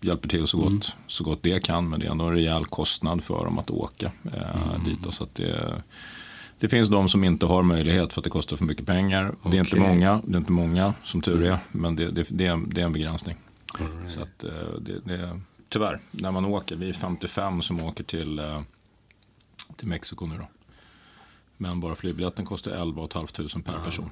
hjälper 0.00 0.28
till 0.28 0.46
så 0.46 0.56
gott, 0.56 0.68
mm. 0.68 0.80
så 1.06 1.24
gott 1.24 1.42
det 1.42 1.64
kan. 1.64 1.88
Men 1.88 2.00
det 2.00 2.06
är 2.06 2.10
ändå 2.10 2.24
en 2.24 2.34
rejäl 2.34 2.64
kostnad 2.64 3.24
för 3.24 3.44
dem 3.44 3.58
att 3.58 3.70
åka 3.70 4.12
eh, 4.24 4.72
mm. 4.74 4.84
dit. 4.84 5.14
Så 5.14 5.24
att 5.24 5.34
det, 5.34 5.82
det 6.60 6.68
finns 6.68 6.88
de 6.88 7.08
som 7.08 7.24
inte 7.24 7.46
har 7.46 7.62
möjlighet 7.62 8.12
för 8.12 8.20
att 8.20 8.24
det 8.24 8.30
kostar 8.30 8.56
för 8.56 8.64
mycket 8.64 8.86
pengar. 8.86 9.28
Okay. 9.28 9.50
Det, 9.50 9.56
är 9.56 9.60
inte 9.60 9.76
många, 9.76 10.22
det 10.26 10.34
är 10.34 10.38
inte 10.38 10.52
många 10.52 10.94
som 11.04 11.22
tur 11.22 11.44
är. 11.44 11.58
Men 11.72 11.96
det, 11.96 12.10
det, 12.10 12.26
det, 12.28 12.46
är, 12.46 12.62
det 12.66 12.80
är 12.80 12.84
en 12.84 12.92
begränsning. 12.92 13.36
Right. 13.78 13.92
Så 14.08 14.22
att, 14.22 14.44
eh, 14.44 14.80
det, 14.80 15.00
det, 15.00 15.40
tyvärr, 15.68 16.00
när 16.10 16.32
man 16.32 16.44
åker, 16.44 16.76
vi 16.76 16.88
är 16.88 16.92
55 16.92 17.62
som 17.62 17.84
åker 17.84 18.04
till, 18.04 18.38
eh, 18.38 18.62
till 19.76 19.88
Mexiko 19.88 20.26
nu 20.26 20.36
då. 20.38 20.48
Men 21.56 21.80
bara 21.80 21.94
flygbiljetten 21.94 22.44
kostar 22.44 22.70
11 22.70 23.08
500 23.12 23.62
per 23.64 23.84
person. 23.84 24.10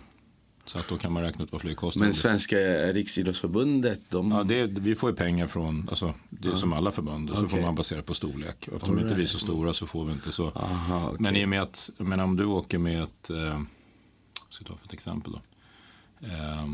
Så 0.69 0.79
att 0.79 0.89
då 0.89 0.99
kan 0.99 1.13
man 1.13 1.23
räkna 1.23 1.45
ut 1.45 1.53
vad 1.53 1.61
flygkostnaden 1.61 2.09
Men 2.09 2.15
Svenska 2.15 2.57
Riksidrottsförbundet? 2.93 4.01
De... 4.09 4.31
Ja, 4.31 4.43
det, 4.45 4.67
vi 4.67 4.95
får 4.95 5.11
ju 5.11 5.17
pengar 5.17 5.47
från, 5.47 5.89
alltså, 5.89 6.15
det 6.31 6.49
är 6.49 6.53
ja. 6.53 6.59
som 6.59 6.73
alla 6.73 6.93
förbund. 6.93 7.31
Okay. 7.31 7.43
Så 7.43 7.49
får 7.49 7.61
man 7.61 7.75
basera 7.75 8.03
på 8.03 8.15
storlek. 8.15 8.69
Eftersom 8.75 8.95
right. 8.95 9.03
inte 9.03 9.15
vi 9.15 9.23
är 9.23 9.27
så 9.27 9.39
stora 9.39 9.73
så 9.73 9.87
får 9.87 10.05
vi 10.05 10.13
inte 10.13 10.33
så. 10.33 10.49
Aha, 10.49 11.07
okay. 11.07 11.17
Men 11.21 11.37
i 11.37 11.45
och 11.45 11.49
med 11.49 11.63
att, 11.63 11.91
men 11.97 12.21
om 12.21 12.37
du 12.37 12.45
åker 12.45 12.79
med 12.79 13.03
ett, 13.03 13.31
eh, 13.31 13.61
ska 14.49 14.65
ta 14.65 14.77
för 14.77 14.87
ett 14.87 14.93
exempel 14.93 15.33
då. 15.33 15.41
Eh, 16.27 16.67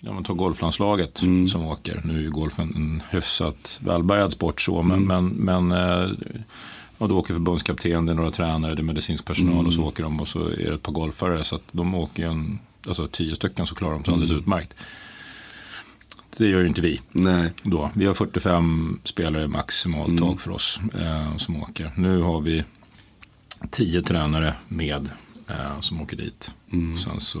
ja, 0.00 0.12
man 0.12 0.24
tar 0.24 0.34
golflandslaget 0.34 1.22
mm. 1.22 1.48
som 1.48 1.66
åker. 1.66 2.02
Nu 2.04 2.18
är 2.18 2.22
ju 2.22 2.30
golfen 2.30 2.72
en 2.76 3.02
hyfsat 3.10 3.80
välbärgad 3.84 4.32
sport 4.32 4.60
så. 4.60 4.82
Men, 4.82 5.02
mm. 5.02 5.26
men, 5.34 5.68
men 5.68 6.02
eh, 6.02 6.10
och 6.98 7.08
då 7.08 7.18
åker 7.18 7.34
förbundskapten, 7.34 8.06
det 8.06 8.12
är 8.12 8.16
några 8.16 8.30
tränare, 8.30 8.74
det 8.74 8.80
är 8.80 8.84
medicinsk 8.84 9.24
personal 9.24 9.54
mm. 9.54 9.66
och 9.66 9.72
så 9.72 9.82
åker 9.82 10.02
de 10.02 10.20
och 10.20 10.28
så 10.28 10.48
är 10.48 10.68
det 10.68 10.74
ett 10.74 10.82
par 10.82 10.92
golfare. 10.92 11.44
Så 11.44 11.56
att 11.56 11.62
de 11.72 11.94
åker 11.94 12.26
en, 12.26 12.58
alltså 12.86 13.08
tio 13.08 13.34
stycken 13.34 13.66
så 13.66 13.74
klarar 13.74 13.94
de 13.94 14.04
sig 14.04 14.12
alldeles 14.12 14.30
mm. 14.30 14.40
utmärkt. 14.40 14.74
Det 16.36 16.46
gör 16.46 16.60
ju 16.60 16.66
inte 16.66 16.80
vi. 16.80 17.00
Nej. 17.12 17.52
Då. 17.62 17.90
Vi 17.94 18.06
har 18.06 18.14
45 18.14 19.00
spelare 19.04 19.48
maximalt 19.48 20.08
mm. 20.08 20.20
tag 20.20 20.40
för 20.40 20.50
oss 20.50 20.80
eh, 20.94 21.36
som 21.36 21.62
åker. 21.62 21.92
Nu 21.96 22.20
har 22.20 22.40
vi 22.40 22.64
tio 23.70 24.02
tränare 24.02 24.54
med 24.68 25.08
eh, 25.48 25.80
som 25.80 26.02
åker 26.02 26.16
dit. 26.16 26.54
Mm. 26.72 26.96
Sen 26.96 27.20
så, 27.20 27.40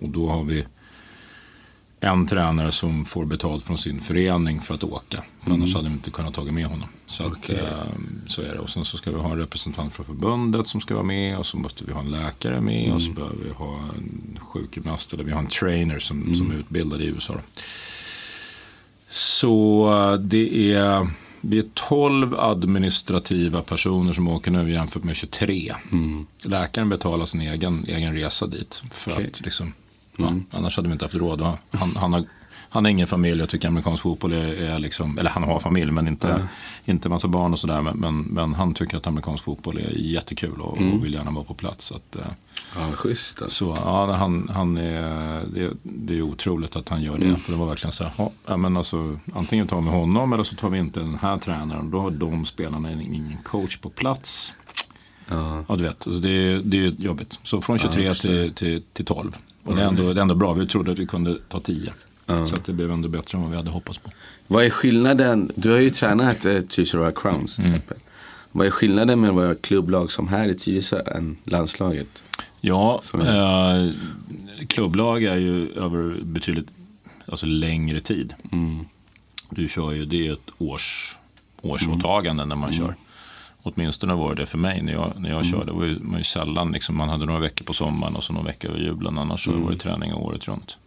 och 0.00 0.08
då 0.08 0.28
har 0.28 0.44
vi 0.44 0.66
en 2.00 2.26
tränare 2.26 2.72
som 2.72 3.04
får 3.04 3.24
betalt 3.24 3.64
från 3.64 3.78
sin 3.78 4.00
förening 4.00 4.60
för 4.60 4.74
att 4.74 4.84
åka. 4.84 5.24
För 5.40 5.50
mm. 5.50 5.62
Annars 5.62 5.74
hade 5.74 5.88
vi 5.88 5.94
inte 5.94 6.10
kunnat 6.10 6.34
ta 6.34 6.44
med 6.44 6.66
honom. 6.66 6.88
Så, 7.06 7.26
okay. 7.26 7.56
att, 7.56 7.62
eh, 7.62 7.92
så 8.26 8.42
är 8.42 8.54
det. 8.54 8.58
Och 8.58 8.70
sen 8.70 8.84
så 8.84 8.96
ska 8.96 9.10
vi 9.10 9.18
ha 9.18 9.30
en 9.30 9.38
representant 9.38 9.92
från 9.92 10.06
förbundet 10.06 10.68
som 10.68 10.80
ska 10.80 10.94
vara 10.94 11.04
med. 11.04 11.38
Och 11.38 11.46
så 11.46 11.56
måste 11.56 11.84
vi 11.84 11.92
ha 11.92 12.00
en 12.00 12.10
läkare 12.10 12.60
med. 12.60 12.84
Mm. 12.84 12.94
Och 12.94 13.02
så 13.02 13.10
mm. 13.10 13.14
behöver 13.14 13.44
vi 13.44 13.50
ha 13.50 13.78
en 13.96 14.38
sjukgymnast. 14.40 15.12
Eller 15.12 15.24
vi 15.24 15.32
har 15.32 15.40
en 15.40 15.46
trainer 15.46 15.98
som, 15.98 16.22
mm. 16.22 16.34
som 16.34 16.50
är 16.50 16.54
utbildad 16.54 17.00
i 17.00 17.06
USA. 17.06 17.34
Så 19.08 19.86
eh, 19.92 20.20
det 20.20 20.72
är, 20.74 21.08
vi 21.40 21.58
är 21.58 21.66
12 21.74 22.34
administrativa 22.34 23.62
personer 23.62 24.12
som 24.12 24.28
åker 24.28 24.50
nu 24.50 24.72
jämfört 24.72 25.04
med 25.04 25.16
23. 25.16 25.74
Mm. 25.92 26.26
Läkaren 26.42 26.88
betalar 26.88 27.26
sin 27.26 27.40
egen, 27.40 27.84
egen 27.88 28.14
resa 28.14 28.46
dit. 28.46 28.82
För 28.90 29.12
okay. 29.12 29.26
att 29.26 29.40
liksom 29.40 29.72
Mm. 30.28 30.44
annars 30.50 30.76
hade 30.76 30.88
vi 30.88 30.92
inte 30.92 31.04
haft 31.04 31.14
råd. 31.14 31.40
Han, 31.70 31.96
han, 31.96 32.12
har, 32.12 32.24
han 32.70 32.84
har 32.84 32.90
ingen 32.90 33.06
familj 33.06 33.42
och 33.42 33.48
tycker 33.48 33.68
amerikansk 33.68 34.02
fotboll 34.02 34.32
är, 34.32 34.54
är 34.54 34.78
liksom, 34.78 35.18
eller 35.18 35.30
han 35.30 35.42
har 35.42 35.60
familj 35.60 35.92
men 35.92 36.08
inte, 36.08 36.28
mm. 36.28 36.46
inte 36.84 37.08
massa 37.08 37.28
barn 37.28 37.52
och 37.52 37.58
sådär. 37.58 37.82
Men, 37.82 37.96
men, 37.96 38.20
men, 38.20 38.54
han 38.54 38.74
tycker 38.74 38.96
att 38.96 39.06
amerikansk 39.06 39.44
fotboll 39.44 39.78
är 39.78 39.90
jättekul 39.96 40.60
och, 40.60 40.78
mm. 40.78 40.92
och 40.92 41.04
vill 41.04 41.14
gärna 41.14 41.30
vara 41.30 41.44
på 41.44 41.54
plats. 41.54 41.92
Att, 41.92 42.16
eh, 42.16 42.22
ja, 42.76 42.92
schysst. 42.92 43.42
Alltså. 43.42 43.74
Så 43.74 43.82
ja, 43.84 44.12
han, 44.12 44.50
han 44.54 44.76
är, 44.76 45.44
det, 45.54 45.70
det 45.82 46.18
är 46.18 46.22
otroligt 46.22 46.76
att 46.76 46.88
han 46.88 47.02
gör 47.02 47.18
det. 47.18 47.24
Mm. 47.24 47.36
För 47.36 47.52
det 47.52 47.58
var 47.58 47.66
verkligen 47.66 47.92
så 47.92 48.04
här, 48.04 48.30
ja, 48.46 48.56
men 48.56 48.76
alltså, 48.76 49.18
antingen 49.34 49.66
tar 49.66 49.82
vi 49.82 49.88
honom 49.88 50.32
eller 50.32 50.44
så 50.44 50.56
tar 50.56 50.68
vi 50.68 50.78
inte 50.78 51.00
den 51.00 51.18
här 51.22 51.38
tränaren. 51.38 51.90
Då 51.90 52.00
har 52.00 52.10
de 52.10 52.44
spelarna 52.44 52.92
ingen 52.92 53.36
coach 53.44 53.76
på 53.76 53.90
plats. 53.90 54.54
Ja. 55.30 55.64
ja, 55.68 55.76
du 55.76 55.84
vet. 55.84 56.06
Alltså 56.06 56.20
det, 56.20 56.58
det 56.58 56.86
är 56.86 56.90
jobbigt. 56.90 57.38
Så 57.42 57.60
från 57.60 57.78
23 57.78 58.04
ja, 58.04 58.14
till, 58.14 58.54
till, 58.54 58.82
till 58.92 59.04
12. 59.04 59.36
Och 59.64 59.76
det 59.76 59.82
är, 59.82 59.86
ändå, 59.86 60.12
det 60.12 60.20
är 60.20 60.22
ändå 60.22 60.34
bra. 60.34 60.52
Vi 60.52 60.66
trodde 60.66 60.92
att 60.92 60.98
vi 60.98 61.06
kunde 61.06 61.38
ta 61.48 61.60
10. 61.60 61.92
Ja. 62.26 62.46
Så 62.46 62.56
det 62.66 62.72
blev 62.72 62.90
ändå 62.90 63.08
bättre 63.08 63.38
än 63.38 63.42
vad 63.42 63.50
vi 63.50 63.56
hade 63.56 63.70
hoppats 63.70 63.98
på. 63.98 64.10
Vad 64.46 64.64
är 64.64 64.70
skillnaden? 64.70 65.52
Du 65.54 65.70
har 65.70 65.78
ju 65.78 65.90
tränat 65.90 66.44
eh, 66.44 66.60
Tyresö 66.60 67.12
Crowns 67.12 67.56
till 67.56 67.64
mm. 67.64 67.76
exempel. 67.76 67.98
Vad 68.52 68.66
är 68.66 68.70
skillnaden 68.70 69.20
med 69.20 69.30
att 69.30 69.36
vara 69.36 69.54
klubblag 69.54 70.12
som 70.12 70.28
här 70.28 70.48
i 70.48 70.54
Tyresö 70.54 71.02
än 71.06 71.36
landslaget? 71.44 72.22
Ja, 72.60 73.02
eh, 73.14 73.90
klubblag 74.68 75.24
är 75.24 75.36
ju 75.36 75.72
över 75.72 76.22
betydligt 76.22 76.68
alltså 77.26 77.46
längre 77.46 78.00
tid. 78.00 78.34
Mm. 78.52 78.84
Du 79.50 79.68
kör 79.68 79.92
ju, 79.92 80.04
det 80.04 80.28
är 80.28 80.32
ett 80.32 80.50
års, 80.58 81.16
årsåtagande 81.62 82.42
mm. 82.42 82.48
när 82.48 82.56
man 82.56 82.72
mm. 82.72 82.86
kör. 82.86 82.96
Åtminstone 83.62 84.14
var 84.14 84.34
det 84.34 84.46
för 84.46 84.58
mig 84.58 84.82
när 84.82 84.92
jag, 84.92 85.12
när 85.16 85.30
jag 85.30 85.46
mm. 85.46 85.52
körde. 85.52 85.64
Det 85.64 85.72
var 85.72 85.84
ju, 85.84 85.98
man 86.00 86.18
ju 86.18 86.24
sällan, 86.24 86.72
liksom, 86.72 86.96
man 86.96 87.08
hade 87.08 87.26
några 87.26 87.40
veckor 87.40 87.64
på 87.64 87.74
sommaren 87.74 88.16
och 88.16 88.24
så 88.24 88.32
några 88.32 88.46
veckor 88.46 88.70
över 88.70 88.80
julen. 88.80 89.18
Annars 89.18 89.48
mm. 89.48 89.62
var 89.62 89.70
det 89.70 89.78
träning 89.78 90.14
året 90.14 90.48
runt. 90.48 90.78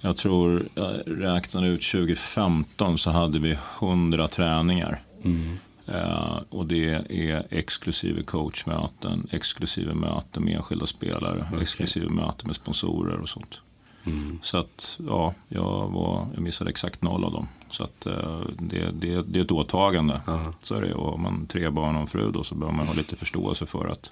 Jag 0.00 0.16
tror, 0.16 0.68
jag 0.74 1.00
räknade 1.06 1.68
ut 1.68 1.82
2015 1.82 2.98
så 2.98 3.10
hade 3.10 3.38
vi 3.38 3.56
100 3.80 4.28
träningar. 4.28 5.02
Mm. 5.24 5.58
Uh, 5.88 6.40
och 6.48 6.66
det 6.66 6.94
är 7.08 7.46
exklusive 7.50 8.22
coachmöten, 8.22 9.28
exklusive 9.30 9.94
möten 9.94 10.44
med 10.44 10.56
enskilda 10.56 10.86
spelare, 10.86 11.46
okay. 11.48 11.62
exklusive 11.62 12.08
möten 12.08 12.46
med 12.46 12.56
sponsorer 12.56 13.20
och 13.20 13.28
sånt. 13.28 13.58
Mm. 14.04 14.38
Så 14.42 14.58
att, 14.58 15.00
ja, 15.06 15.34
jag, 15.48 15.88
var, 15.88 16.26
jag 16.34 16.42
missade 16.42 16.70
exakt 16.70 17.02
noll 17.02 17.24
av 17.24 17.32
dem. 17.32 17.48
Så 17.74 17.84
att, 17.84 18.06
uh, 18.06 18.42
det, 18.58 18.90
det, 18.92 19.22
det 19.22 19.38
är 19.38 19.44
ett 19.44 19.50
åtagande. 19.50 20.20
Uh-huh. 20.26 20.52
Så 20.62 20.74
är 20.74 20.80
det. 20.80 20.94
Och 20.94 21.14
om 21.14 21.22
man 21.22 21.46
tre 21.46 21.70
barn 21.70 21.94
och 21.94 22.00
en 22.00 22.06
fru 22.06 22.30
då 22.30 22.44
så 22.44 22.54
behöver 22.54 22.76
man 22.76 22.86
ha 22.86 22.94
lite 22.94 23.16
förståelse 23.16 23.66
för 23.66 23.88
att 23.88 24.10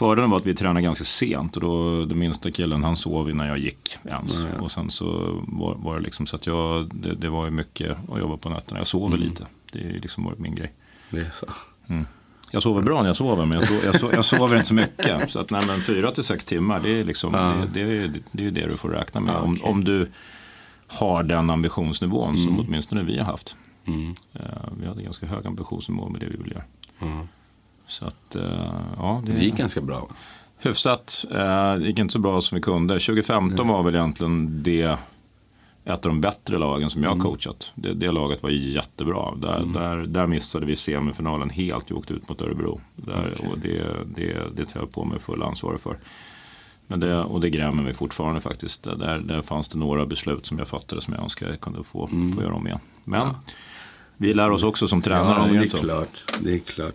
Fördelen 0.00 0.30
var 0.30 0.36
att 0.36 0.46
vi 0.46 0.54
tränade 0.54 0.82
ganska 0.82 1.04
sent 1.04 1.56
och 1.56 1.62
då 1.62 2.04
den 2.04 2.18
minsta 2.18 2.50
killen 2.50 2.84
han 2.84 2.96
sov 2.96 3.30
innan 3.30 3.46
jag 3.46 3.58
gick 3.58 3.98
ens. 4.04 4.44
Mm. 4.44 4.60
Och 4.60 4.70
sen 4.70 4.90
så 4.90 5.04
var, 5.48 5.74
var, 5.74 5.96
det 5.96 6.02
liksom 6.02 6.26
så 6.26 6.36
att 6.36 6.46
jag, 6.46 6.90
det, 6.94 7.14
det 7.14 7.28
var 7.28 7.44
ju 7.44 7.50
mycket 7.50 7.96
att 8.12 8.20
jobba 8.20 8.36
på 8.36 8.48
nätterna. 8.48 8.80
Jag 8.80 8.86
sover 8.86 9.16
mm. 9.16 9.20
lite. 9.20 9.46
Det 9.72 9.78
är 9.78 10.00
liksom 10.00 10.24
varit 10.24 10.38
min 10.38 10.54
grej. 10.54 10.72
Det 11.10 11.20
är 11.20 11.30
så. 11.30 11.46
Mm. 11.88 12.06
Jag 12.50 12.62
sover 12.62 12.82
bra 12.82 13.00
när 13.02 13.08
jag 13.08 13.16
sover 13.16 13.46
men 13.46 13.58
jag, 13.58 13.68
so 13.68 13.74
jag, 13.84 14.00
so 14.00 14.12
jag 14.12 14.24
sover 14.24 14.56
inte 14.56 14.68
så 14.68 14.74
mycket. 14.74 15.30
Så 15.30 15.38
att 15.38 15.50
nej, 15.50 15.62
men 15.66 15.80
fyra 15.80 16.10
till 16.10 16.24
sex 16.24 16.44
timmar 16.44 16.80
det 16.80 17.00
är, 17.00 17.04
liksom, 17.04 17.34
ja. 17.34 17.54
det, 17.72 17.84
det, 17.84 17.98
är, 17.98 18.12
det 18.32 18.46
är 18.46 18.50
det 18.50 18.66
du 18.66 18.76
får 18.76 18.88
räkna 18.88 19.20
med. 19.20 19.34
Ja, 19.34 19.38
okay. 19.38 19.62
om, 19.62 19.70
om 19.70 19.84
du 19.84 20.10
har 20.90 21.22
den 21.22 21.50
ambitionsnivån 21.50 22.28
mm. 22.28 22.44
som 22.44 22.60
åtminstone 22.60 23.02
vi 23.02 23.18
har 23.18 23.24
haft. 23.24 23.56
Mm. 23.86 24.08
Uh, 24.10 24.72
vi 24.80 24.86
hade 24.86 25.02
ganska 25.02 25.26
hög 25.26 25.46
ambitionsnivå 25.46 26.08
med 26.08 26.20
det 26.20 26.26
vi 26.26 26.36
vill 26.36 26.52
göra. 26.52 26.64
Mm. 27.00 27.28
Så 27.86 28.06
att, 28.06 28.36
uh, 28.36 28.42
ja, 28.96 29.22
det, 29.26 29.32
det 29.32 29.44
gick 29.44 29.56
ganska 29.56 29.80
bra. 29.80 30.08
Hyfsat. 30.58 31.24
Uh, 31.30 31.74
det 31.74 31.86
gick 31.86 31.98
inte 31.98 32.12
så 32.12 32.18
bra 32.18 32.40
som 32.40 32.56
vi 32.56 32.62
kunde. 32.62 32.94
2015 32.94 33.68
var 33.68 33.82
väl 33.82 33.94
egentligen 33.94 34.62
det 34.62 34.98
ett 35.84 36.06
av 36.06 36.12
de 36.12 36.20
bättre 36.20 36.58
lagen 36.58 36.90
som 36.90 37.02
jag 37.02 37.12
mm. 37.12 37.24
coachat. 37.24 37.72
Det, 37.74 37.94
det, 37.94 38.12
laget 38.12 38.42
var 38.42 38.50
jättebra. 38.50 39.34
Där, 39.36 39.56
mm. 39.56 39.72
där, 39.72 39.96
där 39.96 40.26
missade 40.26 40.66
vi 40.66 40.76
semifinalen 40.76 41.50
helt. 41.50 41.90
Vi 41.90 41.94
åkte 41.94 42.14
ut 42.14 42.28
mot 42.28 42.42
Örebro. 42.42 42.80
Där, 42.96 43.32
okay. 43.34 43.50
och 43.50 43.58
det, 43.58 43.82
det, 44.16 44.56
det 44.56 44.66
tar 44.66 44.80
jag 44.80 44.92
på 44.92 45.04
mig 45.04 45.18
full 45.18 45.42
ansvar 45.42 45.76
för. 45.76 45.98
Men 46.90 47.00
det, 47.00 47.16
och 47.16 47.40
det 47.40 47.50
grämer 47.50 47.82
mig 47.82 47.94
fortfarande 47.94 48.40
faktiskt. 48.40 48.82
Där, 48.82 49.18
där 49.18 49.42
fanns 49.42 49.68
det 49.68 49.78
några 49.78 50.06
beslut 50.06 50.46
som 50.46 50.58
jag 50.58 50.68
fattade 50.68 51.00
som 51.00 51.14
jag 51.14 51.22
önskar 51.22 51.48
jag 51.48 51.60
kunde 51.60 51.84
få, 51.84 52.08
mm. 52.12 52.28
få 52.28 52.42
göra 52.42 52.54
om 52.54 52.66
igen. 52.66 52.78
Men 53.04 53.20
ja. 53.20 53.40
vi 54.16 54.34
lär 54.34 54.50
oss 54.50 54.62
också 54.62 54.88
som 54.88 55.02
tränare. 55.02 55.54
Ja, 55.54 55.60
det, 55.60 55.66
är 55.66 55.78
klart. 55.78 56.24
det 56.40 56.54
är 56.54 56.58
klart. 56.58 56.94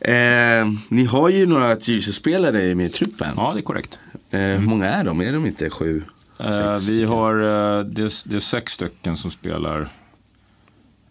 Eh, 0.00 0.72
ni 0.88 1.04
har 1.04 1.28
ju 1.28 1.46
några 1.46 1.76
Tyresö-spelare 1.76 2.74
med 2.74 2.86
i 2.86 2.88
truppen. 2.88 3.34
Ja, 3.36 3.52
det 3.54 3.60
är 3.60 3.62
korrekt. 3.62 3.98
Eh, 4.30 4.40
hur 4.40 4.66
många 4.66 4.88
är 4.88 5.04
de? 5.04 5.20
Är 5.20 5.32
de 5.32 5.46
inte 5.46 5.70
sju? 5.70 6.02
Eh, 6.38 6.76
vi 6.88 7.04
har, 7.04 7.34
eh, 7.34 7.84
det, 7.84 8.24
det 8.24 8.36
är 8.36 8.40
sex 8.40 8.72
stycken 8.72 9.16
som 9.16 9.30
spelar 9.30 9.88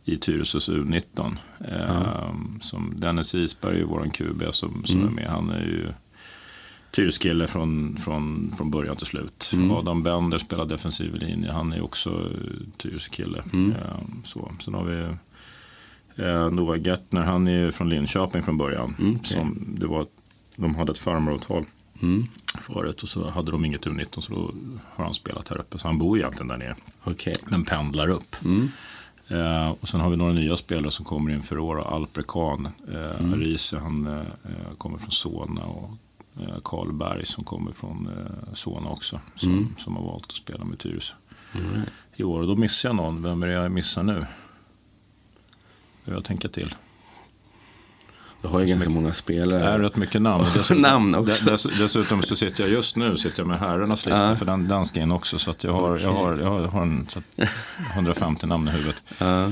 i 0.05 0.17
Tyresös 0.17 0.69
U19. 0.69 1.35
Eh, 1.67 2.01
mm. 2.29 2.59
som 2.61 2.93
Dennis 2.97 3.35
Isberg 3.35 3.81
är 3.81 3.85
vår 3.85 4.09
QB 4.13 4.53
som, 4.53 4.83
som 4.85 4.95
mm. 4.95 5.07
är 5.07 5.11
med. 5.11 5.29
Han 5.29 5.49
är 5.49 5.61
ju 5.61 5.87
Tyresökille 6.91 7.47
från, 7.47 7.97
från, 7.97 8.53
från 8.57 8.71
början 8.71 8.95
till 8.95 9.05
slut. 9.05 9.51
Mm. 9.53 9.71
Adam 9.71 10.03
Bender 10.03 10.37
spelar 10.37 10.65
defensiv 10.65 11.15
linje. 11.15 11.51
Han 11.51 11.73
är 11.73 11.81
också 11.83 12.29
Tyresökille. 12.77 13.43
Mm. 13.53 13.71
Eh, 13.71 13.77
så. 14.23 14.51
Sen 14.59 14.73
har 14.73 14.83
vi 14.83 15.01
eh, 16.23 16.51
Noah 16.51 16.79
Gertner. 16.79 17.21
Han 17.21 17.47
är 17.47 17.71
från 17.71 17.89
Linköping 17.89 18.43
från 18.43 18.57
början. 18.57 18.95
Mm, 18.99 19.15
okay. 19.15 19.37
som 19.37 19.75
det 19.79 19.87
var, 19.87 20.05
de 20.55 20.75
hade 20.75 20.91
ett 20.91 20.97
farmaravtal. 20.97 21.65
Mm. 22.01 22.27
Förut 22.59 23.03
och 23.03 23.09
så 23.09 23.29
hade 23.29 23.51
de 23.51 23.65
inget 23.65 23.85
U19 23.85 24.21
så 24.21 24.33
då 24.33 24.51
har 24.95 25.05
han 25.05 25.13
spelat 25.13 25.47
här 25.47 25.57
uppe. 25.57 25.77
Så 25.79 25.87
han 25.87 25.97
bor 25.97 26.17
egentligen 26.17 26.47
där 26.47 26.57
nere. 26.57 26.75
Okay. 27.03 27.33
Men 27.45 27.65
pendlar 27.65 28.07
upp. 28.09 28.35
Mm. 28.45 28.69
Eh, 29.27 29.69
och 29.69 29.89
sen 29.89 29.99
har 29.99 30.09
vi 30.09 30.17
några 30.17 30.33
nya 30.33 30.57
spelare 30.57 30.91
som 30.91 31.05
kommer 31.05 31.31
inför 31.31 31.59
år. 31.59 31.95
Alper 31.95 32.23
Kahn, 32.27 32.69
eh, 32.87 33.19
mm. 33.19 33.39
Riese, 33.39 33.77
han 33.77 34.07
eh, 34.07 34.75
kommer 34.77 34.97
från 34.97 35.11
Solna. 35.11 35.63
Och 35.63 35.89
Karl 36.63 36.93
Berg 36.93 37.25
som 37.25 37.43
kommer 37.43 37.71
från 37.71 38.07
eh, 38.07 38.53
Solna 38.53 38.89
också. 38.89 39.19
Som, 39.35 39.51
mm. 39.51 39.75
som 39.77 39.95
har 39.95 40.03
valt 40.03 40.25
att 40.25 40.35
spela 40.35 40.65
med 40.65 40.79
Tyresö. 40.79 41.13
Mm. 41.55 41.81
I 42.15 42.23
år. 42.23 42.41
Och 42.41 42.47
då 42.47 42.55
missar 42.55 42.89
jag 42.89 42.95
någon. 42.95 43.23
Vem 43.23 43.43
är 43.43 43.47
det 43.47 43.53
jag 43.53 43.71
missar 43.71 44.03
nu? 44.03 44.25
Det 46.05 46.11
jag 46.11 46.23
tänka 46.23 46.47
till. 46.47 46.75
Du 48.41 48.47
har 48.47 48.59
ju 48.59 48.65
ganska 48.65 48.89
mycket, 48.89 49.01
många 49.01 49.13
spelare. 49.13 49.59
Det 49.59 49.65
är 49.65 49.79
rätt 49.79 49.95
mycket 49.95 50.21
namn. 50.21 50.43
Dessutom, 50.53 50.81
namn 50.81 51.15
också. 51.15 51.45
Dess, 51.45 51.63
dessutom 51.63 52.21
så 52.21 52.35
sitter 52.35 52.63
jag 52.63 52.71
just 52.71 52.95
nu 52.95 53.17
sitter 53.17 53.39
jag 53.39 53.47
med 53.47 53.59
herrarnas 53.59 54.05
lista. 54.05 54.35
För 54.35 54.45
den, 54.45 54.67
den 54.67 54.85
ska 54.85 55.01
in 55.01 55.11
också. 55.11 55.39
Så 55.39 55.51
att 55.51 55.63
jag, 55.63 55.73
har, 55.73 55.93
okay. 55.93 56.05
jag, 56.05 56.13
har, 56.13 56.37
jag 56.37 56.67
har 56.67 56.81
en, 56.81 57.07
150 57.93 58.47
namn 58.47 58.67
i 58.67 58.71
huvudet. 58.71 59.03
Ja. 59.17 59.51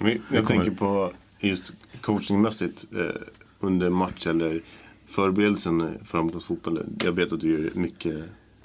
Jag, 0.00 0.20
jag 0.32 0.46
tänker 0.46 0.70
på 0.70 1.12
just 1.38 1.72
coachingmässigt 2.00 2.84
eh, 2.92 3.22
under 3.60 3.90
match 3.90 4.26
eller 4.26 4.62
förberedelsen 5.08 5.98
för 6.04 6.40
fotboll. 6.40 6.86
Jag 7.04 7.12
vet 7.12 7.32
att 7.32 7.40
du 7.40 7.50
gör 7.50 7.70
mycket 7.74 8.16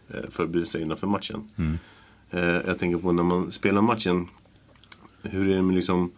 eh, 0.10 0.30
förberedelser 0.30 0.80
inför 0.80 1.08
matchen. 1.08 1.50
Mm. 1.56 1.78
Eh, 2.30 2.68
jag 2.68 2.80
tänker 2.80 2.98
på 2.98 3.12
när 3.12 3.24
man 3.24 3.52
spelar 3.52 3.82
matchen. 3.82 4.28
Hur 5.22 5.50
är 5.50 5.56
det 5.56 5.62
med 5.62 5.76
liksom 5.76 6.12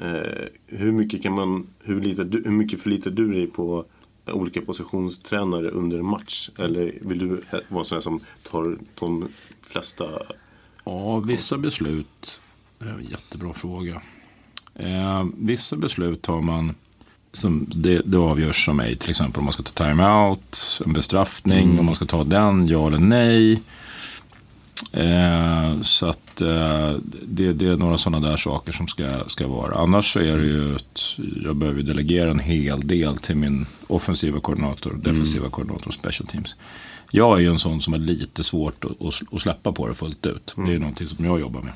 Eh, 0.00 0.46
hur 0.66 0.92
mycket 0.92 1.22
kan 1.22 1.32
man, 1.32 1.66
hur, 1.82 2.00
litar 2.00 2.24
du, 2.24 2.42
hur 2.44 2.50
mycket 2.50 2.82
förlitar 2.82 3.10
du 3.10 3.32
dig 3.32 3.46
på 3.46 3.84
olika 4.26 4.60
positionstränare 4.60 5.70
under 5.70 5.98
en 5.98 6.06
match? 6.06 6.50
Eller 6.58 6.98
vill 7.00 7.18
du 7.18 7.40
vara 7.68 7.84
sån 7.84 8.02
som 8.02 8.20
tar 8.42 8.78
de 8.94 9.28
flesta? 9.62 10.04
Ja, 10.84 11.20
vissa 11.20 11.58
beslut, 11.58 12.40
jättebra 13.00 13.52
fråga. 13.52 14.02
Eh, 14.74 15.26
vissa 15.36 15.76
beslut 15.76 16.22
tar 16.22 16.40
man 16.40 16.74
som 17.32 17.66
det, 17.74 18.02
det 18.04 18.18
avgörs 18.18 18.64
som 18.64 18.76
mig, 18.76 18.96
till 18.96 19.10
exempel 19.10 19.38
om 19.38 19.44
man 19.44 19.52
ska 19.52 19.62
ta 19.62 19.84
time-out, 19.84 20.80
en 20.86 20.92
bestraffning, 20.92 21.64
mm. 21.64 21.78
om 21.78 21.86
man 21.86 21.94
ska 21.94 22.04
ta 22.04 22.24
den, 22.24 22.68
ja 22.68 22.86
eller 22.86 22.98
nej. 22.98 23.62
Eh, 24.92 25.80
så 25.82 26.06
att 26.06 26.40
eh, 26.40 26.94
det, 27.22 27.52
det, 27.52 27.66
är 27.66 27.76
några 27.76 27.98
sådana 27.98 28.28
där 28.28 28.36
saker 28.36 28.72
som 28.72 28.88
ska, 28.88 29.24
ska 29.26 29.48
vara. 29.48 29.78
Annars 29.78 30.12
så 30.12 30.20
är 30.20 30.38
det 30.38 30.46
ju 30.46 30.74
att 30.74 31.18
jag 31.44 31.56
behöver 31.56 31.82
delegera 31.82 32.30
en 32.30 32.38
hel 32.38 32.86
del 32.86 33.16
till 33.16 33.36
min 33.36 33.66
offensiva 33.86 34.40
koordinator, 34.40 35.00
defensiva 35.02 35.40
mm. 35.40 35.50
koordinator 35.50 35.90
special 35.90 36.26
teams. 36.26 36.54
Jag 37.10 37.38
är 37.38 37.40
ju 37.40 37.48
en 37.48 37.58
sån 37.58 37.80
som 37.80 37.92
har 37.92 38.00
lite 38.00 38.44
svårt 38.44 38.84
att, 38.84 39.24
att, 39.32 39.40
släppa 39.40 39.72
på 39.72 39.88
det 39.88 39.94
fullt 39.94 40.26
ut. 40.26 40.54
Mm. 40.56 40.66
Det 40.66 40.72
är 40.72 40.74
ju 40.74 40.80
någonting 40.80 41.06
som 41.06 41.24
jag 41.24 41.40
jobbar 41.40 41.62
med. 41.62 41.72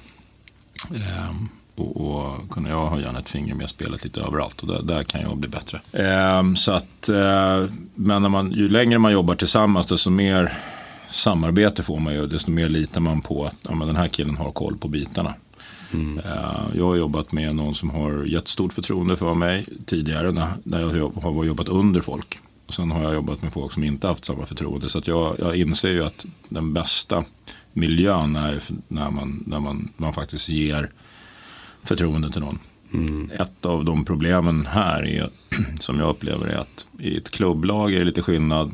Eh, 1.02 1.34
och, 1.74 1.96
och 1.96 2.50
kunna 2.50 2.68
jag 2.68 2.86
har 2.86 2.98
gärna 2.98 3.18
ett 3.18 3.28
finger 3.28 3.54
med 3.54 3.68
spelet 3.68 4.04
lite 4.04 4.20
överallt 4.20 4.60
och 4.60 4.68
där, 4.68 4.82
där 4.82 5.02
kan 5.02 5.20
jag 5.20 5.36
bli 5.36 5.48
bättre. 5.48 5.80
Eh, 5.92 6.54
så 6.54 6.72
att, 6.72 7.08
eh, 7.08 7.70
men 7.94 8.22
när 8.22 8.28
man, 8.28 8.52
ju 8.52 8.68
längre 8.68 8.98
man 8.98 9.12
jobbar 9.12 9.34
tillsammans 9.34 9.86
desto 9.86 10.10
mer 10.10 10.52
samarbete 11.08 11.82
får 11.82 12.00
man 12.00 12.14
ju, 12.14 12.26
desto 12.26 12.50
mer 12.50 12.68
litar 12.68 13.00
man 13.00 13.20
på 13.20 13.44
att 13.44 13.56
ja, 13.62 13.70
den 13.70 13.96
här 13.96 14.08
killen 14.08 14.36
har 14.36 14.50
koll 14.50 14.76
på 14.76 14.88
bitarna. 14.88 15.34
Mm. 15.92 16.18
Uh, 16.18 16.66
jag 16.74 16.84
har 16.84 16.96
jobbat 16.96 17.32
med 17.32 17.56
någon 17.56 17.74
som 17.74 17.90
har 17.90 18.24
jättestort 18.24 18.72
förtroende 18.72 19.16
för 19.16 19.34
mig 19.34 19.66
tidigare 19.86 20.32
när, 20.32 20.48
när 20.62 20.80
jag 20.80 21.10
har 21.22 21.44
jobbat 21.44 21.68
under 21.68 22.00
folk. 22.00 22.40
Och 22.66 22.74
sen 22.74 22.90
har 22.90 23.02
jag 23.02 23.14
jobbat 23.14 23.42
med 23.42 23.52
folk 23.52 23.72
som 23.72 23.84
inte 23.84 24.06
haft 24.06 24.24
samma 24.24 24.46
förtroende. 24.46 24.88
Så 24.88 25.02
jag, 25.04 25.36
jag 25.38 25.56
inser 25.56 25.90
ju 25.90 26.04
att 26.04 26.26
den 26.48 26.72
bästa 26.72 27.24
miljön 27.72 28.36
är 28.36 28.62
när 28.88 29.10
man, 29.10 29.44
när 29.46 29.60
man, 29.60 29.92
man 29.96 30.12
faktiskt 30.12 30.48
ger 30.48 30.90
förtroende 31.84 32.30
till 32.30 32.40
någon. 32.40 32.58
Mm. 32.94 33.30
Ett 33.32 33.66
av 33.66 33.84
de 33.84 34.04
problemen 34.04 34.66
här 34.66 35.06
är, 35.06 35.30
som 35.80 35.98
jag 35.98 36.08
upplever 36.08 36.46
är 36.46 36.56
att 36.56 36.86
i 36.98 37.16
ett 37.16 37.30
klubblag 37.30 37.94
är 37.94 37.98
det 37.98 38.04
lite 38.04 38.22
skillnad 38.22 38.70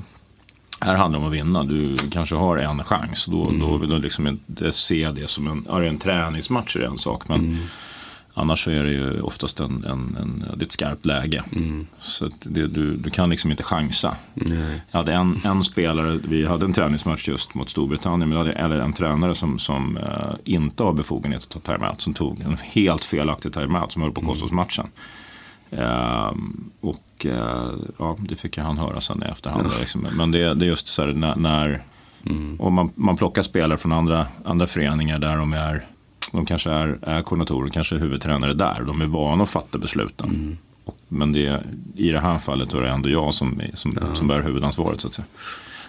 här 0.81 0.95
handlar 0.95 1.19
det 1.19 1.25
om 1.25 1.31
att 1.31 1.37
vinna. 1.37 1.65
Du 1.65 1.97
kanske 2.11 2.35
har 2.35 2.57
en 2.57 2.85
chans. 2.85 3.27
Då, 3.27 3.49
mm. 3.49 3.61
då 3.61 3.77
vill 3.77 3.91
du 3.91 3.99
liksom 3.99 4.27
inte 4.27 4.73
se 4.73 5.11
det 5.11 5.31
som 5.31 5.47
en, 5.47 5.67
är 5.71 5.81
det 5.81 5.89
en 5.89 5.99
träningsmatch 5.99 6.77
är 6.77 6.81
det 6.81 6.87
en 6.87 6.99
sak. 6.99 7.29
Men 7.29 7.41
mm. 7.41 7.59
Annars 8.41 8.65
så 8.65 8.71
är 8.71 8.85
det 8.85 8.91
ju 8.91 9.21
oftast 9.21 9.61
en, 9.61 9.85
en, 9.85 10.17
en, 10.21 10.45
det 10.57 10.63
är 10.63 10.67
ett 10.67 10.73
skarpt 10.73 11.07
läge. 11.07 11.45
Mm. 11.53 11.87
Så 11.99 12.31
det, 12.43 12.67
du, 12.67 12.97
du 12.97 13.11
kan 13.11 13.31
liksom 13.31 13.51
inte 13.51 13.63
chansa. 13.63 14.17
Nej. 14.35 14.83
Jag 14.91 14.99
hade 14.99 15.13
en, 15.13 15.41
en 15.45 15.65
spelare, 15.65 16.19
vi 16.25 16.47
hade 16.47 16.65
en 16.65 16.73
träningsmatch 16.73 17.29
just 17.29 17.55
mot 17.55 17.71
Storbritannien. 17.71 18.29
Men 18.29 18.39
hade, 18.39 18.53
eller 18.53 18.79
en 18.79 18.93
tränare 18.93 19.35
som, 19.35 19.59
som 19.59 19.97
uh, 19.97 20.35
inte 20.45 20.83
har 20.83 20.93
befogenhet 20.93 21.43
att 21.43 21.65
ta 21.65 21.73
timeout. 21.73 22.01
Som 22.01 22.15
tog 22.15 22.41
en 22.41 22.57
helt 22.63 23.05
felaktig 23.05 23.53
timeout 23.53 23.93
som 23.93 24.03
höll 24.03 24.13
på 24.13 24.21
att 24.21 24.27
kosta 24.27 24.45
oss 24.45 24.53
matchen. 24.53 24.87
Uh, 25.73 26.33
och 26.81 27.27
uh, 27.27 27.73
ja, 27.99 28.17
det 28.19 28.37
fick 28.37 28.59
han 28.59 28.79
höra 28.79 29.01
sen 29.01 29.23
i 29.23 29.31
efterhand. 29.31 29.69
Liksom. 29.81 30.07
Men 30.13 30.31
det, 30.31 30.55
det, 30.55 30.65
är 30.65 30.69
just 30.69 30.89
så 30.89 31.03
här 31.03 31.13
när, 31.13 31.37
när 31.37 31.83
mm. 32.27 32.61
och 32.61 32.73
man, 32.73 32.91
man 32.95 33.17
plockar 33.17 33.43
spelare 33.43 33.79
från 33.79 33.93
andra, 33.93 34.27
andra 34.45 34.67
föreningar 34.67 35.19
där 35.19 35.37
de 35.37 35.53
är 35.53 35.87
de 36.33 36.47
kanske 36.47 36.71
är, 36.71 36.99
är 37.03 37.23
koordinatorer, 37.23 37.71
kanske 37.71 37.95
är 37.95 37.99
huvudtränare 37.99 38.55
där. 38.55 38.83
De 38.87 39.01
är 39.01 39.07
vana 39.07 39.43
att 39.43 39.51
fatta 39.51 39.79
besluten. 39.79 40.29
Mm. 40.31 40.59
Och, 40.85 40.99
men 41.09 41.33
det, 41.33 41.65
i 41.95 42.11
det 42.11 42.21
här 42.21 42.39
fallet 42.39 42.75
är 42.75 42.81
det 42.81 42.91
ändå 42.91 43.09
jag 43.09 43.35
som, 43.35 43.63
som, 43.75 43.99
ja. 44.01 44.15
som 44.15 44.29
bär 44.29 44.43
huvudansvaret. 44.43 45.01
Så, 45.01 45.09
att 45.09 45.15
säga. 45.15 45.27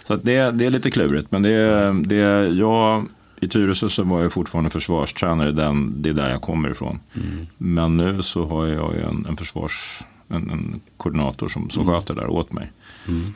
så 0.07 0.13
att 0.13 0.23
det, 0.23 0.51
det 0.51 0.65
är 0.65 0.69
lite 0.69 0.91
klurigt. 0.91 1.31
Men 1.31 1.41
det, 1.41 1.93
det, 2.03 2.47
jag 2.47 3.05
i 3.41 3.47
Tyresö 3.47 3.89
så 3.89 4.03
var 4.03 4.21
jag 4.21 4.33
fortfarande 4.33 4.69
försvarstränare, 4.69 5.51
den, 5.51 6.01
det 6.01 6.09
är 6.09 6.13
där 6.13 6.29
jag 6.29 6.41
kommer 6.41 6.69
ifrån. 6.69 6.99
Mm. 7.13 7.47
Men 7.57 7.97
nu 7.97 8.21
så 8.21 8.45
har 8.45 8.67
jag 8.67 8.97
en, 8.97 9.25
en 9.29 9.37
försvars, 9.37 10.03
en, 10.27 10.49
en, 10.49 10.81
koordinator 10.97 11.47
som, 11.47 11.69
som 11.69 11.83
mm. 11.83 11.95
sköter 11.95 12.15
där 12.15 12.27
åt 12.27 12.53
mig. 12.53 12.71
Mm. 13.07 13.33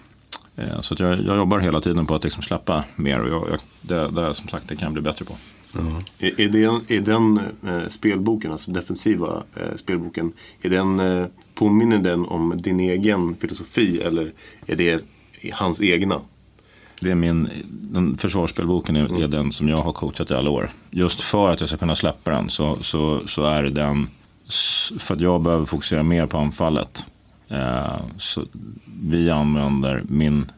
Eh, 0.56 0.82
så 0.82 0.94
att 0.94 1.00
jag, 1.00 1.12
jag, 1.12 1.38
jobbar 1.38 1.60
hela 1.60 1.82
tiden 1.82 2.06
på 2.06 2.16
att 2.16 2.24
liksom 2.24 2.44
släppa 2.44 2.84
mer 2.96 3.20
och 3.20 3.30
jag, 3.30 3.50
jag, 3.50 3.60
det, 3.82 4.22
det 4.22 4.36
som 4.36 4.48
sagt 4.48 4.68
det 4.68 4.76
kan 4.76 4.86
jag 4.86 4.94
bli 4.94 5.02
bättre 5.02 5.26
på. 5.26 5.36
Mm. 5.80 5.94
Är, 6.20 6.42
är, 6.42 6.50
det, 6.50 6.96
är 6.96 7.02
den 7.02 7.40
eh, 7.68 7.88
spelboken, 7.88 8.52
alltså 8.52 8.72
defensiva 8.72 9.44
eh, 9.56 9.76
spelboken, 9.76 10.34
är 10.62 10.70
den, 10.70 11.00
eh, 11.00 11.28
påminner 11.54 11.98
den 11.98 12.26
om 12.26 12.54
din 12.58 12.80
egen 12.80 13.36
filosofi 13.36 14.02
eller 14.02 14.34
är 14.66 14.76
det 14.76 15.04
hans 15.54 15.82
egna? 15.82 16.22
Det 17.00 17.12
är 17.12 17.16
min, 17.16 17.50
den 17.72 18.18
försvarsspelboken 18.18 18.96
är, 18.96 19.06
mm. 19.06 19.24
är, 19.24 19.28
den 19.28 19.52
som 19.52 19.70
jag 19.70 19.78
har 19.78 19.92
coachat 19.92 20.32
i 20.32 20.34
alla 20.34 20.50
år. 20.50 20.70
Just 20.92 21.22
för 21.22 21.50
att 21.50 21.60
jag 21.60 21.70
ska 21.70 21.78
kunna 21.78 21.96
släppa 21.96 22.32
den 22.32 22.50
så, 22.50 22.78
så, 22.82 23.28
så 23.28 23.46
är 23.46 23.64
det 23.64 23.70
den, 23.70 24.08
för 25.00 25.14
att 25.14 25.22
jag 25.22 25.42
behöver 25.42 25.66
fokusera 25.66 26.04
mer 26.04 26.26
på 26.26 26.38
anfallet. 26.38 27.06
Eh, 27.48 28.02
så 28.18 28.46
vi 29.02 29.30
använder 29.30 30.04
min, 30.10 30.52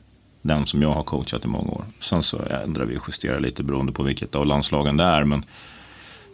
den 0.48 0.66
som 0.66 0.82
jag 0.82 0.94
har 0.94 1.04
coachat 1.04 1.46
i 1.46 1.48
många 1.48 1.72
år. 1.72 1.84
Sen 2.00 2.24
så 2.24 2.42
ändrar 2.64 2.86
vi 2.86 2.98
och 2.98 3.04
justerar 3.08 3.40
lite 3.40 3.64
beroende 3.64 3.92
på 3.92 4.04
vilket 4.04 4.36
av 4.36 4.46
landslagen 4.46 4.98
det 4.98 5.04
är. 5.04 5.24
Men, 5.24 5.46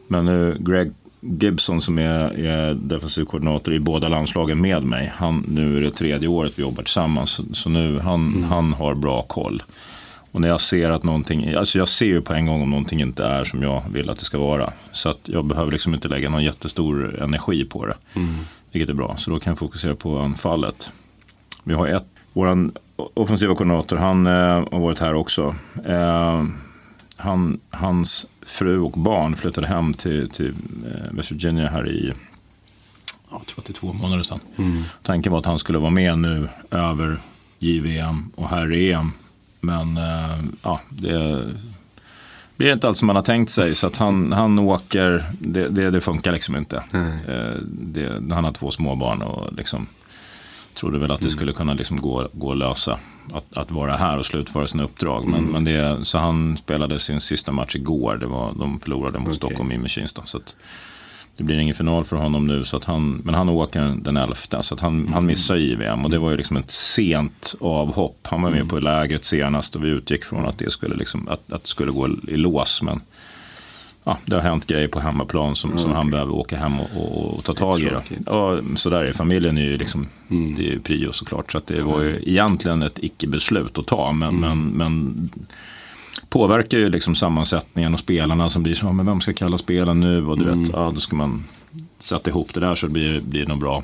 men 0.08 0.26
nu 0.26 0.58
Greg 0.60 0.92
Gibson 1.22 1.82
som 1.82 1.98
är, 1.98 2.40
är 2.46 2.74
defensiv 2.74 3.26
koordinator 3.26 3.74
i 3.74 3.80
båda 3.80 4.08
landslagen 4.08 4.62
med 4.62 4.84
mig. 4.84 5.14
Han, 5.16 5.46
nu 5.48 5.78
är 5.78 5.82
det 5.82 5.92
tredje 5.92 6.28
året 6.28 6.54
vi 6.56 6.62
jobbar 6.62 6.84
tillsammans. 6.84 7.32
Så, 7.32 7.44
så 7.54 7.70
nu 7.70 8.00
han, 8.00 8.28
mm. 8.28 8.44
han 8.44 8.74
har 8.74 8.96
bra 8.96 9.22
koll. 9.22 9.64
Och 10.32 10.42
när 10.42 10.48
jag 10.48 10.62
ser 10.62 10.90
att 10.90 11.04
någonting, 11.04 11.54
alltså 11.54 11.78
jag 11.78 11.88
ser 11.88 12.06
ju 12.06 12.22
på 12.22 12.34
en 12.34 12.46
gång 12.46 12.62
om 12.62 12.70
någonting 12.70 13.02
inte 13.02 13.26
är 13.26 13.44
som 13.44 13.62
jag 13.64 13.84
vill 13.94 14.10
att 14.10 14.20
det 14.20 14.26
ska 14.26 14.40
vara. 14.40 14.74
Så 14.92 15.10
att 15.10 15.20
jag 15.24 15.46
behöver 15.46 15.72
liksom 15.72 15.94
inte 15.94 16.08
lägga 16.08 16.30
någon 16.30 16.44
jättestor 16.44 17.22
energi 17.24 17.66
på 17.66 17.86
det. 17.86 17.96
Mm. 18.14 18.36
Vilket 18.72 18.90
är 18.90 18.94
bra, 18.94 19.16
så 19.18 19.32
då 19.32 19.40
kan 19.40 19.52
jag 19.52 19.60
fokusera 19.60 19.96
på 19.96 20.20
anfallet. 20.20 20.92
Vi 21.64 21.74
har 21.74 21.88
ett, 21.88 22.06
vår 22.34 22.72
offensiva 22.96 23.56
koordinator, 23.56 23.98
han 23.98 24.28
eh, 24.28 24.68
har 24.72 24.80
varit 24.80 25.00
här 25.00 25.14
också. 25.14 25.56
Eh, 25.86 26.44
han, 27.18 27.60
hans 27.70 28.28
fru 28.42 28.80
och 28.80 28.92
barn 28.92 29.36
flyttade 29.36 29.68
hem 29.68 29.94
till, 29.94 30.30
till 30.30 30.54
eh, 30.86 31.16
West 31.16 31.32
Virginia 31.32 31.68
här 31.68 31.90
i 31.90 32.14
jag 33.32 33.46
tror 33.46 33.60
att 33.60 33.66
det 33.66 33.72
är 33.72 33.74
två 33.74 33.94
månader 33.94 34.24
sedan. 34.24 34.40
Mm. 34.56 34.84
Tanken 35.04 35.32
var 35.32 35.40
att 35.40 35.46
han 35.46 35.60
skulle 35.60 35.80
vara 35.80 35.90
med 35.90 36.20
nu 36.20 36.48
över 36.72 37.18
JVM 37.60 38.32
och 38.36 38.50
herr-EM 38.50 39.12
men 39.60 39.98
uh, 39.98 40.44
ja, 40.64 40.82
det 40.90 41.50
blir 42.56 42.74
inte 42.74 42.88
allt 42.88 42.98
som 42.98 43.08
man 43.08 43.16
har 43.16 43.24
tänkt 43.24 43.52
sig. 43.52 43.76
Så 43.76 43.88
att 43.88 43.96
han, 43.96 44.32
han 44.32 44.60
åker, 44.60 45.24
det, 45.40 45.68
det, 45.70 45.92
det 45.92 46.02
funkar 46.02 46.32
liksom 46.32 46.56
inte. 46.56 46.84
Mm. 46.94 47.12
Det, 47.72 48.34
han 48.36 48.44
har 48.44 48.52
två 48.52 48.72
småbarn 48.72 49.22
och 49.22 49.54
liksom 49.54 49.88
trodde 50.74 51.00
väl 51.00 51.12
att 51.12 51.20
det 51.20 51.26
mm. 51.26 51.36
skulle 51.36 51.54
kunna 51.54 51.74
liksom 51.74 52.02
gå, 52.02 52.28
gå 52.34 52.52
att 52.52 52.58
lösa. 52.58 53.00
Att, 53.34 53.58
att 53.58 53.72
vara 53.72 53.96
här 53.96 54.18
och 54.18 54.26
slutföra 54.26 54.68
sina 54.68 54.84
uppdrag. 54.84 55.28
Men, 55.28 55.40
mm. 55.40 55.52
men 55.52 55.64
det, 55.64 56.06
så 56.06 56.18
han 56.18 56.58
spelade 56.58 57.00
sin 57.00 57.20
sista 57.20 57.52
match 57.52 57.76
igår. 57.76 58.18
Det 58.18 58.26
var, 58.26 58.54
de 58.60 58.80
förlorade 58.80 59.20
mot 59.20 59.28
okay. 59.28 59.36
Stockholm 59.36 59.72
i 59.72 59.78
Machines. 59.78 60.16
Så 60.26 60.38
att, 60.38 60.56
det 61.38 61.44
blir 61.44 61.58
ingen 61.58 61.76
final 61.76 62.06
för 62.06 62.16
honom 62.16 62.48
nu, 62.48 62.66
så 62.66 62.78
att 62.78 62.84
han, 62.84 63.22
men 63.24 63.36
han 63.36 63.50
åker 63.50 63.96
den 64.02 64.18
11. 64.18 64.36
Så 64.36 64.74
att 64.74 64.80
han, 64.80 65.00
mm. 65.00 65.14
han 65.14 65.26
missar 65.26 65.56
JVM 65.56 66.06
och 66.06 66.12
det 66.12 66.20
var 66.20 66.32
ju 66.32 66.38
liksom 66.38 66.58
ett 66.58 66.72
sent 66.72 67.56
avhopp. 67.60 68.18
Han 68.24 68.42
var 68.42 68.50
med 68.50 68.58
mm. 68.58 68.70
på 68.70 68.80
lägret 68.80 69.26
senast 69.26 69.76
och 69.76 69.84
vi 69.84 69.90
utgick 69.90 70.24
från 70.24 70.46
att 70.46 70.58
det 70.58 70.72
skulle, 70.72 70.96
liksom, 70.96 71.28
att, 71.28 71.54
att 71.54 71.64
det 71.64 71.70
skulle 71.70 71.92
gå 71.92 72.10
i 72.28 72.38
lås. 72.38 72.82
Men 72.82 73.02
ja, 74.04 74.18
det 74.26 74.36
har 74.36 74.42
hänt 74.42 74.68
grejer 74.68 74.88
på 74.88 75.00
hemmaplan 75.00 75.56
som, 75.56 75.78
som 75.78 75.92
han 75.92 76.12
behöver 76.12 76.36
åka 76.36 76.58
hem 76.58 76.80
och, 76.80 76.90
och, 76.96 77.38
och 77.38 77.44
ta 77.44 77.54
tag 77.54 77.80
i. 77.80 77.90
Ja, 78.26 78.60
så 78.76 78.90
där 78.90 79.04
är 79.04 79.14
familjen 79.14 79.58
är 79.58 79.62
ju 79.62 79.78
liksom, 79.78 80.08
mm. 80.30 80.56
det 80.56 80.62
är 80.62 80.72
ju 80.72 80.80
prio 80.80 81.12
såklart. 81.12 81.52
Så 81.52 81.58
att 81.58 81.68
det 81.68 81.82
var 81.82 82.02
ju 82.02 82.20
egentligen 82.26 82.82
ett 82.82 83.00
icke-beslut 83.00 83.78
att 83.78 83.88
ta. 83.88 84.12
Men, 84.12 84.44
mm. 84.44 84.60
men, 84.60 84.70
men 84.70 85.30
påverkar 86.30 86.78
ju 86.78 86.90
liksom 86.90 87.16
sammansättningen 87.16 87.94
och 87.94 88.00
spelarna 88.00 88.50
som 88.50 88.64
blir 88.64 88.76
så, 88.76 88.92
men 88.92 89.06
vem 89.06 89.22
ska 89.22 89.34
kalla 89.34 89.58
spelen 89.58 90.00
nu? 90.00 90.26
Och 90.26 90.40
du 90.40 90.46
mm. 90.46 90.64
vet, 90.64 90.72
ja, 90.74 90.92
då 90.94 91.00
ska 91.00 91.16
man 91.16 91.44
sätta 92.00 92.30
ihop 92.30 92.54
det 92.54 92.60
där 92.60 92.76
så 92.76 92.88
det 92.88 92.94
blir 92.94 93.22
det 93.22 93.46
något 93.46 93.60
bra 93.60 93.84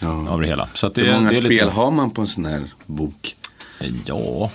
ja. 0.00 0.28
av 0.28 0.40
det 0.40 0.46
hela. 0.46 0.68
Så 0.74 0.88
det, 0.88 1.02
Hur 1.02 1.12
många 1.12 1.28
det 1.28 1.34
spel 1.34 1.48
lite... 1.48 1.64
har 1.64 1.90
man 1.90 2.10
på 2.10 2.20
en 2.20 2.26
sån 2.26 2.44
här 2.44 2.62
bok? 2.86 3.36
Ja, 4.04 4.50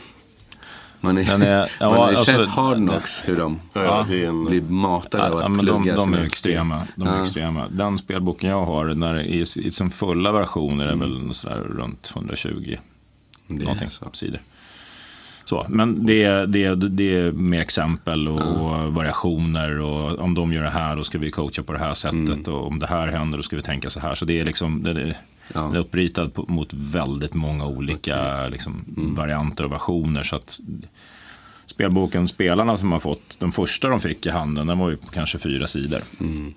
man, 1.01 1.17
är, 1.17 1.41
är, 1.41 1.69
ja, 1.79 1.89
man 1.89 1.97
har 1.97 2.12
ju 2.12 2.17
alltså, 2.17 2.31
sett 2.31 2.47
Hard 2.47 2.77
Knocks 2.77 3.21
hur 3.25 3.38
de 3.38 3.60
ja, 3.73 4.05
blir 4.47 4.62
matade 4.62 5.31
av 5.31 5.41
ja, 5.41 5.49
men 5.49 5.65
de, 5.65 5.83
de 5.83 6.13
är 6.13 6.25
extrema. 6.25 6.88
De 6.95 7.07
är 7.07 7.21
extrema. 7.21 7.67
Den 7.69 7.97
spelboken 7.97 8.49
jag 8.49 8.65
har, 8.65 8.86
när 8.86 9.21
i, 9.21 9.41
i 9.41 9.71
som 9.71 9.91
fulla 9.91 10.31
versioner 10.31 10.86
är 10.86 10.93
mm. 10.93 11.23
väl 11.25 11.33
sådär 11.33 11.55
runt 11.55 12.12
120 12.15 12.77
det 13.47 13.63
någonting, 13.63 13.89
så. 13.89 14.10
sidor. 14.13 14.39
Så, 15.45 15.65
men 15.69 16.05
det, 16.05 16.45
det, 16.45 16.75
det 16.75 17.17
är 17.17 17.31
med 17.31 17.62
exempel 17.62 18.27
och, 18.27 18.41
och, 18.41 18.93
variationer 18.93 19.79
och 19.79 20.19
om 20.19 20.33
de 20.33 20.53
gör 20.53 20.63
det 20.63 20.69
här 20.69 20.95
då 20.95 21.03
ska 21.03 21.17
vi 21.17 21.31
coacha 21.31 21.63
på 21.63 21.73
det 21.73 21.79
här 21.79 21.93
sättet 21.93 22.47
mm. 22.47 22.53
och 22.53 22.67
om 22.67 22.79
det 22.79 22.88
här 22.88 23.07
händer 23.07 23.38
då 23.38 23.43
ska 23.43 23.55
vi 23.55 23.62
tänka 23.62 23.89
så 23.89 23.99
här. 23.99 24.15
Så 24.15 24.25
det 24.25 24.39
är 24.39 24.45
liksom 24.45 24.83
det, 24.83 24.93
det, 24.93 25.15
ja. 25.53 25.62
den 25.62 25.75
är 25.75 25.79
uppritad 25.79 26.33
på, 26.33 26.45
mot 26.47 26.73
väldigt 26.73 27.33
många 27.33 27.65
olika 27.65 28.15
okay. 28.15 28.49
liksom, 28.49 28.86
mm. 28.97 29.15
varianter 29.15 29.63
och 29.63 29.71
versioner. 29.71 30.23
Så 30.23 30.36
att 30.36 30.60
spelboken 31.65 32.27
Spelarna 32.27 32.77
som 32.77 32.91
har 32.91 32.99
fått, 32.99 33.39
den 33.39 33.51
första 33.51 33.88
de 33.88 33.99
fick 33.99 34.25
i 34.25 34.29
handen, 34.29 34.67
den 34.67 34.79
var 34.79 34.89
ju 34.89 34.97
kanske 35.12 35.39
fyra 35.39 35.67
sidor. 35.67 36.01
Mm. 36.19 36.53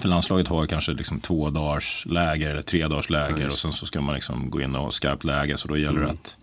För 0.00 0.08
landslaget 0.08 0.48
har 0.48 0.66
kanske 0.66 0.92
liksom 0.92 1.20
två 1.20 1.50
dagars 1.50 2.06
läger 2.06 2.50
eller 2.50 2.62
tre 2.62 2.86
dagars 2.86 3.10
läger 3.10 3.42
ja, 3.42 3.46
och 3.46 3.58
sen 3.58 3.72
så 3.72 3.86
ska 3.86 4.00
man 4.00 4.14
liksom 4.14 4.50
gå 4.50 4.60
in 4.60 4.74
och 4.74 4.82
ha 4.82 4.90
skarpt 4.90 5.24
läge. 5.24 5.56
Så 5.56 5.68
då 5.68 5.76
gäller 5.76 5.98
det 5.98 6.04
mm. 6.04 6.16
att 6.16 6.36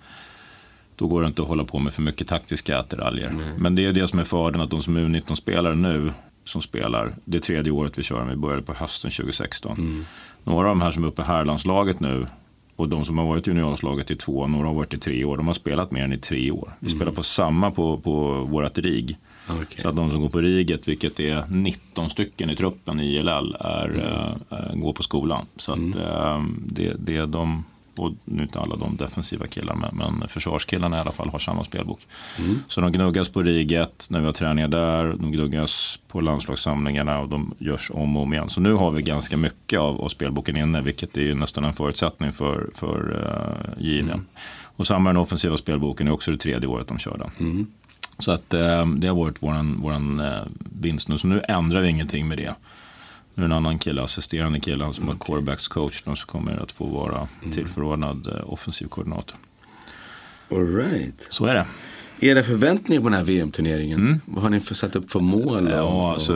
då 0.96 1.08
går 1.08 1.22
det 1.22 1.28
inte 1.28 1.41
att 1.41 1.48
hålla 1.48 1.63
på 1.63 1.80
med 1.80 1.93
för 1.93 2.02
mycket 2.02 2.28
taktiska 2.28 2.78
attiraljer. 2.78 3.54
Men 3.58 3.76
det 3.76 3.86
är 3.86 3.93
det 3.93 4.08
som 4.08 4.19
är 4.19 4.24
fördelen 4.24 4.62
att 4.62 4.69
de 4.69 4.82
som 4.82 4.98
är 4.98 5.02
U19-spelare 5.02 5.76
nu 5.76 6.12
som 6.46 6.62
spelar, 6.62 7.15
det 7.26 7.39
tredje 7.39 7.72
året 7.72 7.98
vi 7.98 8.04
kör, 8.04 8.26
vi 8.26 8.36
började 8.36 8.62
på 8.62 8.74
hösten 8.74 9.12
2016. 9.12 9.78
Mm. 9.78 10.06
Några 10.44 10.70
av 10.70 10.76
de 10.76 10.82
här 10.82 10.92
som 10.92 11.04
är 11.04 11.08
uppe 11.08 11.22
i 11.22 11.26
herrlandslaget 11.26 12.00
nu 12.00 12.26
och 12.76 12.90
de 12.90 13.06
som 13.06 13.18
har 13.18 13.26
varit 13.26 13.48
i 13.48 13.50
juniorlandslaget 13.50 14.12
i 14.12 14.16
två, 14.16 14.48
några 14.48 14.68
har 14.68 14.74
varit 14.74 14.94
i 14.94 14.98
tre 14.98 15.26
år, 15.26 15.38
de 15.38 15.48
har 15.48 15.54
spelat 15.54 15.92
mer 15.92 16.04
än 16.04 16.14
i 16.14 16.18
tre 16.18 16.52
år. 16.52 16.72
Vi 16.80 16.88
mm. 16.88 17.00
spelar 17.00 17.12
på 17.12 17.24
samma 17.24 17.72
på, 17.72 17.98
på 17.98 18.34
vårat 18.44 18.78
RIG. 18.78 19.18
Okay. 19.50 19.82
Så 19.82 19.90
att 19.90 19.96
de 19.96 20.12
som 20.12 20.22
går 20.22 20.30
på 20.30 20.42
RIGet, 20.42 20.88
vilket 20.88 21.20
är 21.20 21.44
19 21.50 22.10
stycken 22.10 22.50
i 22.50 22.56
truppen 22.56 23.00
i 23.00 23.16
ILL, 23.16 23.56
är, 23.60 23.90
mm. 23.90 24.42
äh, 24.50 24.76
går 24.76 24.94
på 24.94 25.04
skolan. 25.04 25.46
Så 25.56 25.72
att, 25.72 25.78
mm. 25.78 25.98
äh, 25.98 26.44
det, 26.66 26.94
det 27.00 27.18
är 27.18 27.28
de 27.28 27.64
och 27.98 28.12
nu 28.26 28.44
inte 28.44 28.60
alla 28.60 28.76
de 28.76 28.98
defensiva 28.98 29.48
killar 29.48 29.76
men, 29.76 29.96
men 29.96 30.28
försvarskillarna 30.28 30.98
i 30.98 31.00
alla 31.00 31.12
fall 31.12 31.30
har 31.30 31.40
samma 31.40 31.64
spelbok. 31.64 32.08
Mm. 32.40 32.60
Så 32.68 32.82
de 32.82 32.92
gnuggas 32.92 33.30
på 33.30 33.42
riget 33.42 34.08
när 34.10 34.20
vi 34.20 34.26
har 34.26 34.34
träningar 34.34 34.68
där, 34.68 35.16
de 35.20 35.32
gnuggas 35.32 36.00
på 36.08 36.22
landslagssamlingarna 36.22 37.20
och 37.20 37.30
de 37.30 37.54
görs 37.58 37.92
om 37.94 38.18
och 38.18 38.24
om 38.24 38.34
igen. 38.34 38.50
Så 38.50 38.62
nu 38.62 38.74
har 38.74 38.92
vi 38.92 39.02
ganska 39.02 39.38
mycket 39.38 39.80
av, 39.80 40.02
av 40.02 40.10
spelboken 40.10 40.58
inne 40.58 40.82
vilket 40.82 41.18
är 41.18 41.22
ju 41.22 41.36
nästan 41.36 41.64
en 41.64 41.74
förutsättning 41.74 42.32
för, 42.32 42.70
för 42.76 43.12
uh, 43.12 43.84
JVM. 43.86 44.10
Mm. 44.10 44.26
Och 44.76 44.88
samma 44.88 45.10
den 45.10 45.18
offensiva 45.18 45.58
spelboken 45.58 46.08
är 46.08 46.12
också 46.12 46.32
det 46.32 46.38
tredje 46.38 46.68
året 46.68 46.88
de 46.88 47.00
kör 47.00 47.18
den. 47.18 47.32
Mm. 47.40 47.68
Så 48.20 48.32
att 48.32 48.54
uh, 48.54 48.88
det 48.88 49.08
har 49.08 49.16
varit 49.16 49.44
våran, 49.44 49.82
våran 49.82 50.20
uh, 50.20 50.44
vinst 50.82 51.10
nu. 51.10 51.18
Så 51.18 51.28
nu 51.28 51.42
ändrar 51.48 51.82
vi 51.82 51.90
ingenting 51.90 52.28
med 52.28 52.38
det. 52.38 52.56
Nu 53.36 53.43
är 53.43 53.48
det 53.48 53.56
en 53.56 53.58
annan 53.58 53.80
kille, 53.80 54.04
assisterande 54.04 54.60
kille, 54.60 54.93
som 54.93 55.04
okay. 55.04 55.15
är 55.15 55.26
quarterbacks 55.26 55.67
coach 55.67 56.04
som 56.04 56.15
kommer 56.15 56.63
att 56.63 56.72
få 56.72 56.86
vara 56.86 57.28
mm. 57.41 57.54
tillförordnad 57.54 58.28
eh, 58.28 58.54
offensiv 58.54 58.88
koordinator. 58.88 59.38
All 60.52 60.76
right. 60.76 61.28
Så 61.30 61.46
är 61.46 61.54
det. 61.54 61.65
Era 62.24 62.44
förväntningar 62.44 63.02
på 63.02 63.10
den 63.10 63.18
här 63.18 63.26
VM-turneringen? 63.26 64.00
Mm. 64.00 64.20
Vad 64.26 64.44
har 64.44 64.50
ni 64.50 64.60
för, 64.60 64.76
satt 64.76 64.96
upp 64.96 65.12
för 65.12 65.20
mål? 65.20 65.68
Och, 65.68 65.74
ja, 65.74 66.14
alltså, 66.14 66.34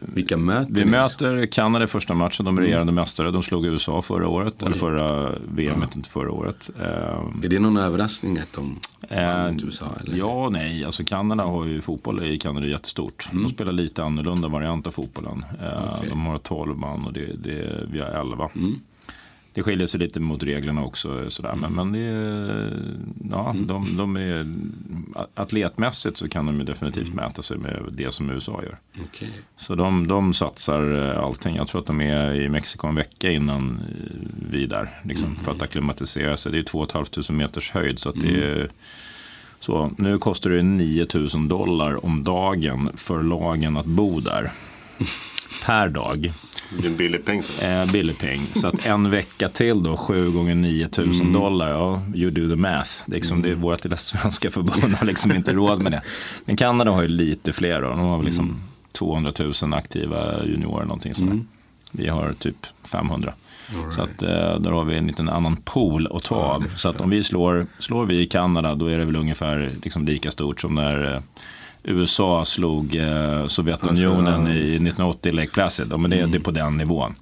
vilka 0.00 0.36
möter 0.36 0.72
Vi 0.74 0.84
ni? 0.84 0.90
möter 0.90 1.46
Kanada 1.46 1.84
i 1.84 1.88
första 1.88 2.14
matchen, 2.14 2.44
de 2.44 2.54
mm. 2.54 2.64
regerande 2.64 2.90
mm. 2.90 2.94
mästare. 2.94 3.30
De 3.30 3.42
slog 3.42 3.66
USA 3.66 4.02
förra 4.02 4.28
året, 4.28 4.54
Oj. 4.60 4.66
eller 4.66 4.76
förra 4.76 5.30
VM, 5.54 5.78
ja. 5.80 5.88
inte 5.96 6.10
förra 6.10 6.32
året. 6.32 6.70
är 6.76 7.48
det 7.48 7.58
någon 7.58 7.76
överraskning 7.76 8.38
att 8.38 8.52
de 8.52 8.80
vann 9.10 9.54
mot 9.54 9.64
USA? 9.64 9.86
Eller? 10.00 10.18
Ja, 10.18 10.48
nej. 10.52 10.84
Alltså 10.84 11.04
Kanada 11.04 11.44
har 11.44 11.64
ju 11.64 11.80
fotboll 11.80 12.22
i 12.24 12.38
Kanada 12.38 12.66
jättestort. 12.66 13.28
Mm. 13.32 13.42
De 13.42 13.48
spelar 13.48 13.72
lite 13.72 14.02
annorlunda 14.02 14.48
variant 14.48 14.86
av 14.86 14.90
fotbollen. 14.90 15.44
Okay. 15.96 16.08
De 16.08 16.26
har 16.26 16.38
12 16.38 16.78
man 16.78 17.04
och 17.04 17.12
det, 17.12 17.26
det, 17.44 17.86
vi 17.92 18.00
har 18.00 18.06
11. 18.06 18.50
Mm 18.54 18.80
det 19.54 19.62
skiljer 19.62 19.86
sig 19.86 20.00
lite 20.00 20.20
mot 20.20 20.42
reglerna 20.42 20.84
också. 20.84 21.30
Sådär. 21.30 21.52
Mm. 21.52 21.60
Men, 21.60 21.72
men 21.72 21.92
det 21.92 22.00
ja, 23.30 23.50
mm. 23.50 23.66
de, 23.66 23.96
de 23.96 24.16
är, 24.16 24.46
atletmässigt 25.34 26.16
så 26.16 26.28
kan 26.28 26.46
de 26.46 26.64
definitivt 26.64 27.08
mm. 27.08 27.24
mäta 27.24 27.42
sig 27.42 27.58
med 27.58 27.88
det 27.92 28.14
som 28.14 28.30
USA 28.30 28.62
gör. 28.62 28.78
Okay. 29.04 29.28
Så 29.56 29.74
de, 29.74 30.06
de 30.06 30.34
satsar 30.34 31.10
eh, 31.10 31.24
allting. 31.24 31.56
Jag 31.56 31.68
tror 31.68 31.80
att 31.80 31.86
de 31.86 32.00
är 32.00 32.34
i 32.34 32.48
Mexiko 32.48 32.86
en 32.86 32.94
vecka 32.94 33.30
innan 33.30 33.70
eh, 33.70 34.28
vi 34.50 34.66
där. 34.66 35.00
Liksom, 35.02 35.28
mm. 35.28 35.38
För 35.38 35.52
att 35.52 35.62
acklimatisera 35.62 36.36
sig. 36.36 36.52
Det 36.52 36.58
är 36.58 36.62
2 36.62 36.86
500 36.92 37.34
meters 37.34 37.70
höjd. 37.70 37.98
Så, 37.98 38.08
att 38.08 38.20
det 38.20 38.44
är, 38.44 38.70
så 39.58 39.90
nu 39.98 40.18
kostar 40.18 40.50
det 40.50 40.62
9 40.62 41.06
000 41.14 41.48
dollar 41.48 42.04
om 42.04 42.24
dagen 42.24 42.90
för 42.94 43.22
lagen 43.22 43.76
att 43.76 43.86
bo 43.86 44.20
där. 44.20 44.52
per 45.64 45.88
dag. 45.88 46.32
Det 46.70 46.86
är 46.86 46.90
en 46.90 46.96
billig 46.96 47.24
peng. 47.24 47.42
Eh, 47.62 47.92
billig 47.92 48.18
peng. 48.18 48.46
Så 48.54 48.66
att 48.66 48.86
en 48.86 49.10
vecka 49.10 49.48
till 49.48 49.82
då, 49.82 49.96
7 49.96 50.30
gånger 50.30 50.54
9000 50.54 51.26
mm. 51.26 51.32
dollar. 51.32 51.70
Ja, 51.70 52.02
you 52.14 52.30
do 52.30 52.48
the 52.48 52.56
math. 52.56 52.90
Det 53.06 53.12
är, 53.12 53.16
liksom, 53.16 53.38
mm. 53.38 53.50
det 53.50 53.56
är 53.56 53.60
vårt 53.60 53.84
lilla 53.84 53.96
svenska 53.96 54.50
förbund 54.50 54.94
har 54.94 55.06
liksom 55.06 55.32
inte 55.32 55.52
råd 55.52 55.82
med 55.82 55.92
det. 55.92 56.02
Men 56.44 56.56
Kanada 56.56 56.90
har 56.90 57.02
ju 57.02 57.08
lite 57.08 57.52
fler 57.52 57.82
då. 57.82 57.88
De 57.88 57.98
har 57.98 58.16
väl 58.16 58.26
liksom 58.26 58.44
mm. 58.44 58.60
200 58.92 59.32
000 59.62 59.74
aktiva 59.74 60.44
juniorer 60.44 60.84
någonting 60.84 61.14
sådär. 61.14 61.32
Mm. 61.32 61.46
Vi 61.92 62.08
har 62.08 62.32
typ 62.32 62.66
500. 62.84 63.32
Right. 63.66 63.94
Så 63.94 64.02
att 64.02 64.22
eh, 64.22 64.60
där 64.60 64.70
har 64.70 64.84
vi 64.84 64.96
en 64.96 65.06
liten 65.06 65.28
annan 65.28 65.56
pool 65.56 66.08
att 66.16 66.22
ta 66.22 66.36
av. 66.36 66.64
så 66.76 66.88
att 66.88 67.00
om 67.00 67.10
vi 67.10 67.22
slår, 67.22 67.66
slår 67.78 68.06
vi 68.06 68.20
i 68.20 68.26
Kanada 68.26 68.74
då 68.74 68.86
är 68.86 68.98
det 68.98 69.04
väl 69.04 69.16
ungefär 69.16 69.72
liksom 69.82 70.04
lika 70.04 70.30
stort 70.30 70.60
som 70.60 70.74
när 70.74 71.12
eh, 71.12 71.20
USA 71.84 72.44
slog 72.44 72.96
eh, 72.96 73.46
Sovjetunionen 73.46 74.46
i 74.46 74.64
1980 74.64 75.32
Lake 75.32 75.50
Placid. 75.50 75.86
Ja, 75.90 75.96
men 75.96 76.10
det, 76.10 76.18
mm. 76.18 76.30
det 76.30 76.38
är 76.38 76.40
på 76.40 76.50
den 76.50 76.76
nivån. 76.76 77.14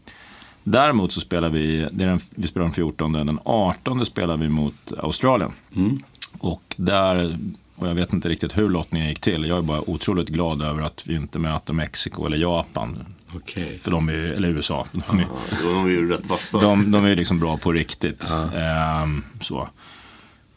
Däremot 0.64 1.12
så 1.12 1.20
spelar 1.20 1.48
vi, 1.48 1.88
det 1.92 2.04
är 2.04 2.08
den, 2.08 2.20
vi 2.30 2.46
spelar 2.46 2.64
den 2.64 2.74
14, 2.74 3.12
den 3.12 3.38
18 3.44 4.06
spelar 4.06 4.36
vi 4.36 4.48
mot 4.48 4.92
Australien. 4.98 5.52
Mm. 5.76 6.02
Och 6.38 6.74
där, 6.76 7.38
och 7.76 7.88
jag 7.88 7.94
vet 7.94 8.12
inte 8.12 8.28
riktigt 8.28 8.58
hur 8.58 8.68
lottningen 8.68 9.08
gick 9.08 9.20
till. 9.20 9.44
Jag 9.44 9.58
är 9.58 9.62
bara 9.62 9.90
otroligt 9.90 10.28
glad 10.28 10.62
över 10.62 10.82
att 10.82 11.02
vi 11.06 11.14
inte 11.14 11.38
möter 11.38 11.72
Mexiko 11.72 12.26
eller 12.26 12.36
Japan. 12.36 13.04
Okay. 13.34 13.64
För 13.64 13.90
de 13.90 14.08
är, 14.08 14.14
eller 14.14 14.48
USA. 14.48 14.86
De 14.92 15.18
är, 15.18 15.26
de 15.62 15.84
är 15.84 15.90
ju 15.90 16.08
rätt 16.08 16.26
vassa. 16.26 16.60
De, 16.60 16.90
de 16.90 17.04
är 17.04 17.16
liksom 17.16 17.40
bra 17.40 17.56
på 17.56 17.72
riktigt. 17.72 18.28
Ja. 18.30 18.58
Ehm, 18.58 19.24
så. 19.40 19.68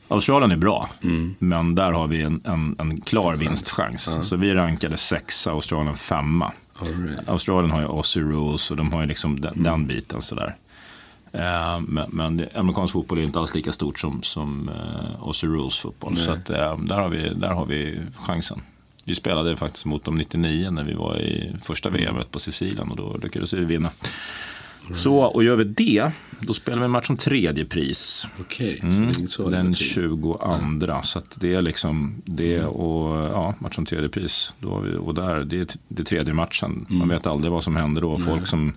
Australien 0.08 0.52
är 0.52 0.58
bra, 0.58 0.90
mm. 1.02 1.36
men 1.40 1.76
där 1.76 1.92
har 1.92 2.08
vi 2.08 2.22
en, 2.22 2.42
en, 2.44 2.76
en 2.80 3.02
klar 3.02 3.36
vinstchans. 3.36 4.12
Ja. 4.16 4.24
Så 4.24 4.36
vi 4.36 4.54
rankade 4.54 4.98
sexa, 4.98 5.52
Australien 5.52 5.96
femma. 5.96 6.52
Right. 6.80 7.30
Australien 7.30 7.72
har 7.72 7.80
ju 7.80 7.88
Aussie 7.88 8.24
Rules 8.24 8.72
och 8.72 8.78
de 8.78 8.94
har 8.94 9.02
ju 9.02 9.08
liksom 9.08 9.40
den, 9.40 9.54
mm. 9.54 9.64
den 9.64 9.88
biten 9.88 10.22
sådär. 10.22 10.56
Uh, 11.36 11.80
men, 11.88 12.10
men 12.10 12.46
amerikansk 12.56 12.94
fotboll 12.94 13.18
är 13.18 13.24
inte 13.24 13.40
alls 13.40 13.56
lika 13.56 13.72
stort 13.72 14.00
som, 14.00 14.24
som 14.24 14.70
uh, 14.70 15.28
Aussie 15.28 15.50
Rules 15.50 15.78
fotboll. 15.78 16.14
Nej. 16.14 16.26
Så 16.26 16.32
att, 16.32 16.50
uh, 16.50 16.86
där, 16.86 17.02
har 17.02 17.10
vi, 17.10 17.30
där 17.30 17.50
har 17.50 17.66
vi 17.66 18.00
chansen. 18.16 18.62
Vi 19.04 19.16
spelade 19.16 19.58
faktiskt 19.58 19.86
mot 19.86 20.04
dem 20.04 20.16
99 20.16 20.72
när 20.72 20.84
vi 20.84 20.94
var 20.94 21.22
i 21.22 21.56
första 21.64 21.90
VM 21.90 22.16
mm. 22.16 22.28
på 22.32 22.40
Sicilien 22.40 22.92
och 22.92 22.98
då 22.98 23.18
lyckades 23.18 23.54
vi 23.54 23.66
vinna. 23.66 23.90
Så, 24.94 25.18
och 25.18 25.44
gör 25.44 25.56
vi 25.56 25.64
det, 25.64 26.12
då 26.40 26.54
spelar 26.54 26.80
vi 26.80 26.86
en 26.86 26.92
match 26.92 27.10
om 27.10 27.18
tredje 27.18 27.66
pris. 27.66 28.28
Okay, 28.40 28.80
mm, 28.80 29.12
Den 29.50 29.76
22. 29.76 30.40
Ja. 30.88 31.04
Så 31.04 31.22
det 31.36 31.54
är 31.54 31.62
liksom 31.62 32.22
det 32.26 32.56
mm. 32.56 32.70
och 32.70 33.30
ja, 33.30 33.56
match 33.60 33.78
om 33.78 33.86
tredje 33.86 34.10
pris. 34.10 34.54
Då 34.60 34.80
vi, 34.80 34.96
och 34.96 35.14
där, 35.14 35.44
det 35.44 35.60
är, 35.60 35.68
det 35.88 36.04
tredje 36.04 36.34
matchen. 36.34 36.86
Mm. 36.90 36.98
Man 36.98 37.10
vet 37.10 37.28
aldrig 37.28 37.52
vad 37.52 37.64
som 37.64 37.76
händer 37.76 38.02
då. 38.02 38.20
Folk 38.20 38.48
som, 38.48 38.74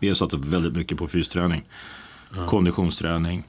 vi 0.00 0.08
har 0.08 0.14
satt 0.14 0.34
upp 0.34 0.44
väldigt 0.44 0.76
mycket 0.76 0.98
på 0.98 1.08
fysträning. 1.08 1.62
Ja. 2.36 2.46
Konditionsträning 2.46 3.44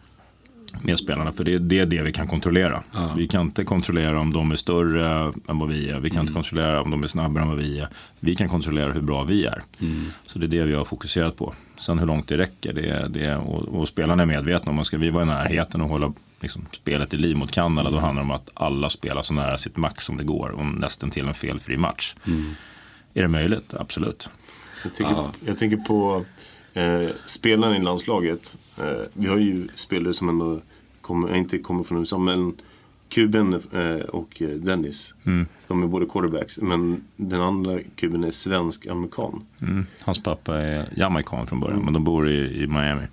med 0.81 0.99
spelarna. 0.99 1.33
För 1.33 1.43
det, 1.43 1.59
det 1.59 1.79
är 1.79 1.85
det 1.85 2.01
vi 2.01 2.11
kan 2.11 2.27
kontrollera. 2.27 2.83
Ja. 2.93 3.13
Vi 3.17 3.27
kan 3.27 3.41
inte 3.41 3.63
kontrollera 3.63 4.19
om 4.19 4.34
de 4.34 4.51
är 4.51 4.55
större 4.55 5.34
än 5.47 5.59
vad 5.59 5.69
vi 5.69 5.89
är. 5.89 5.99
Vi 5.99 6.09
kan 6.09 6.17
mm. 6.17 6.21
inte 6.21 6.34
kontrollera 6.34 6.82
om 6.82 6.91
de 6.91 7.03
är 7.03 7.07
snabbare 7.07 7.43
än 7.43 7.49
vad 7.49 7.57
vi 7.57 7.80
är. 7.80 7.88
Vi 8.19 8.36
kan 8.36 8.49
kontrollera 8.49 8.91
hur 8.91 9.01
bra 9.01 9.23
vi 9.23 9.45
är. 9.45 9.63
Mm. 9.80 10.05
Så 10.28 10.39
det 10.39 10.45
är 10.45 10.47
det 10.47 10.63
vi 10.63 10.73
har 10.73 10.86
fokuserat 10.86 11.36
på. 11.36 11.53
Sen 11.78 11.99
hur 11.99 12.05
långt 12.05 12.28
det 12.28 12.38
räcker. 12.38 12.73
Det, 12.73 13.07
det, 13.09 13.36
och, 13.36 13.61
och 13.61 13.88
spelarna 13.88 14.23
är 14.23 14.28
medvetna 14.28 14.71
om 14.71 14.80
att 14.80 14.86
ska 14.86 14.97
vi 14.97 15.09
vara 15.09 15.23
i 15.23 15.28
närheten 15.28 15.82
och 15.82 15.89
hålla 15.89 16.13
liksom, 16.39 16.65
spelet 16.71 17.13
i 17.13 17.17
liv 17.17 17.38
mot 17.38 17.51
Kanada. 17.51 17.89
Då 17.89 17.99
handlar 17.99 18.23
det 18.23 18.25
om 18.25 18.32
att 18.32 18.49
alla 18.53 18.89
spelar 18.89 19.21
så 19.21 19.34
nära 19.34 19.57
sitt 19.57 19.78
max 19.78 20.05
som 20.05 20.17
det 20.17 20.23
går. 20.23 20.49
Och 20.49 20.65
nästan 20.65 21.09
till 21.09 21.28
en 21.28 21.34
felfri 21.34 21.78
match. 21.78 22.15
Mm. 22.28 22.55
är 23.13 23.21
det 23.21 23.28
möjligt, 23.28 23.73
absolut. 23.73 24.30
Jag 24.84 24.93
tänker, 24.93 25.13
ja. 25.13 25.32
jag 25.45 25.57
tänker 25.57 25.78
på 25.78 26.25
eh, 26.78 27.09
spelarna 27.25 27.78
i 27.78 27.82
landslaget. 27.82 28.57
Eh, 28.78 29.01
vi 29.13 29.28
har 29.28 29.38
ju 29.38 29.67
spelare 29.75 30.13
som 30.13 30.30
ändå 30.30 30.61
kommer, 31.01 31.36
inte 31.36 31.57
kommer 31.57 31.84
från 31.84 31.99
USA, 31.99 32.17
men 32.17 32.53
kuben 33.09 33.53
eh, 33.53 33.99
och 33.99 34.41
Dennis. 34.55 35.13
Mm. 35.23 35.45
De 35.67 35.84
är 35.84 35.88
båda 35.88 36.05
quarterbacks. 36.05 36.57
Men 36.57 37.03
den 37.15 37.41
andra 37.41 37.80
kuben 37.95 38.23
är 38.23 38.32
svensk-amerikan. 38.32 39.43
Mm. 39.61 39.86
Hans 39.99 40.23
pappa 40.23 40.57
är 40.57 40.93
jamaican 40.95 41.47
från 41.47 41.59
början, 41.59 41.75
mm. 41.75 41.86
men 41.86 41.93
de 41.93 42.03
bor 42.03 42.30
i, 42.30 42.63
i 42.63 42.67
Miami. 42.67 43.03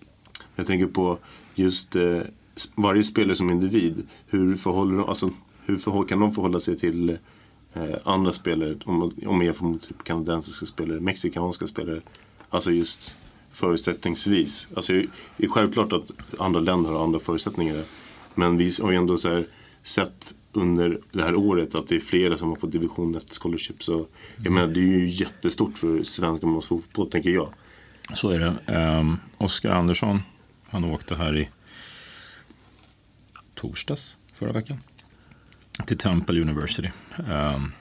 Jag 0.56 0.66
tänker 0.66 0.86
på 0.86 1.18
just 1.54 1.96
eh, 1.96 2.20
varje 2.74 3.02
spelare 3.02 3.34
som 3.36 3.50
individ. 3.50 4.06
Hur, 4.26 4.56
förhåller 4.56 4.96
de, 4.96 5.08
alltså, 5.08 5.30
hur 5.66 5.76
förhåll, 5.76 6.06
kan 6.06 6.20
de 6.20 6.34
förhålla 6.34 6.60
sig 6.60 6.78
till 6.78 7.10
eh, 7.74 7.96
andra 8.04 8.32
spelare? 8.32 8.76
Om, 8.84 9.02
om 9.02 9.36
man 9.36 9.46
jämför 9.46 9.64
mot 9.64 9.88
typ 9.88 10.04
kanadensiska 10.04 10.66
spelare, 10.66 11.00
mexikanska 11.00 11.66
spelare. 11.66 12.00
Alltså 12.50 12.70
just 12.70 13.14
förutsättningsvis. 13.54 14.68
Alltså, 14.76 14.92
det 15.36 15.44
är 15.44 15.48
självklart 15.48 15.92
att 15.92 16.10
andra 16.38 16.60
länder 16.60 16.90
har 16.90 17.04
andra 17.04 17.18
förutsättningar. 17.18 17.84
Men 18.34 18.56
vi 18.56 18.72
har 18.82 18.90
ju 18.90 18.96
ändå 18.96 19.18
så 19.18 19.28
här, 19.28 19.44
sett 19.82 20.34
under 20.52 21.00
det 21.12 21.22
här 21.22 21.34
året 21.34 21.74
att 21.74 21.88
det 21.88 21.96
är 21.96 22.00
flera 22.00 22.38
som 22.38 22.48
har 22.48 22.56
fått 22.56 22.72
division 22.72 23.14
1 23.14 23.38
scholarship. 23.40 23.82
Så 23.82 24.06
jag 24.36 24.52
menar, 24.52 24.66
det 24.66 24.80
är 24.80 24.84
ju 24.84 25.08
jättestort 25.08 25.78
för 25.78 26.02
svensk 26.02 26.42
fotboll, 26.68 27.10
tänker 27.10 27.30
jag. 27.30 27.48
Så 28.14 28.30
är 28.30 28.40
det. 28.40 28.72
Um, 28.72 29.20
Oskar 29.38 29.70
Andersson, 29.70 30.22
han 30.68 30.84
åkte 30.84 31.14
här 31.14 31.36
i 31.36 31.48
torsdags 33.54 34.16
förra 34.32 34.52
veckan 34.52 34.78
till 35.86 35.98
Temple 35.98 36.40
University. 36.40 36.90
Um, 37.18 37.72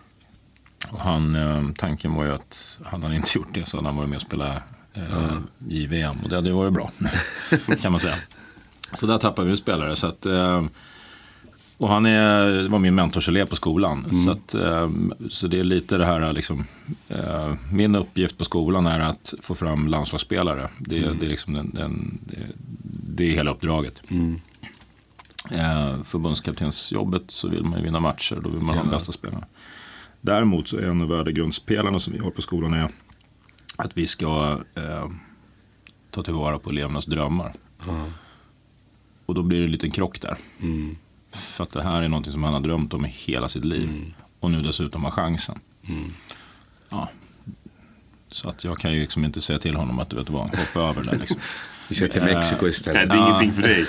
och 0.91 0.99
han, 0.99 1.35
um, 1.35 1.73
tanken 1.73 2.13
var 2.13 2.23
ju 2.23 2.31
att 2.31 2.79
hade 2.85 3.05
han 3.05 3.15
inte 3.15 3.31
gjort 3.35 3.53
det 3.53 3.65
så 3.65 3.77
hade 3.77 3.87
han 3.87 3.97
varit 3.97 4.09
med 4.09 4.15
och 4.15 4.21
spelat 4.21 4.63
mm. 4.93 5.43
i 5.69 5.87
VM 5.87 6.15
och 6.23 6.29
det 6.29 6.35
hade 6.35 6.49
ju 6.49 6.55
varit 6.55 6.73
bra 6.73 6.91
kan 7.81 7.91
man 7.91 8.01
säga. 8.01 8.15
Så 8.93 9.05
där 9.05 9.17
tappade 9.17 9.45
vi 9.45 9.51
en 9.51 9.57
spelare. 9.57 9.95
Så 9.95 10.07
att, 10.07 10.25
uh, 10.25 10.63
och 11.77 11.89
han 11.89 12.05
är, 12.05 12.67
var 12.67 12.79
min 12.79 12.95
mentorselev 12.95 13.45
på 13.45 13.55
skolan. 13.55 14.05
Mm. 14.11 14.25
Så, 14.25 14.31
att, 14.31 14.55
um, 14.55 15.13
så 15.29 15.47
det 15.47 15.59
är 15.59 15.63
lite 15.63 15.97
det 15.97 16.05
här, 16.05 16.33
liksom, 16.33 16.65
uh, 17.11 17.53
min 17.71 17.95
uppgift 17.95 18.37
på 18.37 18.45
skolan 18.45 18.85
är 18.85 18.99
att 18.99 19.33
få 19.41 19.55
fram 19.55 19.87
landslagsspelare. 19.87 20.69
Det, 20.79 20.97
mm. 20.97 21.19
det 21.19 21.25
är, 21.25 21.29
liksom 21.29 21.53
den, 21.53 21.71
den, 21.73 22.19
det, 22.25 22.37
det, 23.15 23.23
är 23.23 23.35
hela 23.35 23.51
uppdraget. 23.51 24.01
Mm. 24.07 24.39
Eh, 25.51 26.03
förbundskaptensjobbet 26.03 27.31
så 27.31 27.47
vill 27.47 27.63
man 27.63 27.79
ju 27.79 27.85
vinna 27.85 27.99
matcher, 27.99 28.39
då 28.43 28.49
vill 28.49 28.61
man 28.61 28.75
ja. 28.75 28.81
ha 28.81 28.89
de 28.89 28.95
bästa 28.95 29.11
spelarna. 29.11 29.45
Däremot 30.21 30.67
så 30.67 30.77
är 30.77 30.85
en 30.85 31.01
av 31.01 31.07
värdegrundspelarna 31.07 31.99
som 31.99 32.13
vi 32.13 32.19
har 32.19 32.31
på 32.31 32.41
skolan 32.41 32.73
är 32.73 32.89
att 33.75 33.97
vi 33.97 34.07
ska 34.07 34.59
eh, 34.75 35.09
ta 36.11 36.23
tillvara 36.23 36.59
på 36.59 36.69
elevernas 36.69 37.05
drömmar. 37.05 37.53
Mm. 37.87 38.11
Och 39.25 39.33
då 39.33 39.43
blir 39.43 39.59
det 39.59 39.65
en 39.65 39.71
liten 39.71 39.91
krock 39.91 40.21
där. 40.21 40.37
Mm. 40.61 40.97
För 41.31 41.63
att 41.63 41.69
det 41.69 41.83
här 41.83 42.01
är 42.01 42.09
något 42.09 42.31
som 42.31 42.43
han 42.43 42.53
har 42.53 42.59
drömt 42.59 42.93
om 42.93 43.05
i 43.05 43.09
hela 43.09 43.49
sitt 43.49 43.65
liv. 43.65 43.89
Mm. 43.89 44.13
Och 44.39 44.51
nu 44.51 44.61
dessutom 44.61 45.03
har 45.03 45.11
chansen. 45.11 45.59
Mm. 45.83 46.13
Ja. 46.89 47.09
Så 48.31 48.49
att 48.49 48.63
jag 48.63 48.77
kan 48.77 48.93
ju 48.93 49.01
liksom 49.01 49.25
inte 49.25 49.41
säga 49.41 49.59
till 49.59 49.75
honom 49.75 49.99
att 49.99 50.09
du 50.09 50.15
vet 50.15 50.29
vad, 50.29 50.55
hoppa 50.55 50.79
över 50.79 51.03
det. 51.03 51.17
Liksom. 51.17 51.37
Vi 51.93 51.97
ska 51.97 52.07
till 52.07 52.21
Mexiko 52.21 52.67
istället. 52.67 53.09
Nej, 53.09 53.17
det 53.17 53.23
är 53.23 53.27
ingenting 53.27 53.53
för 53.53 53.61
dig. 53.61 53.85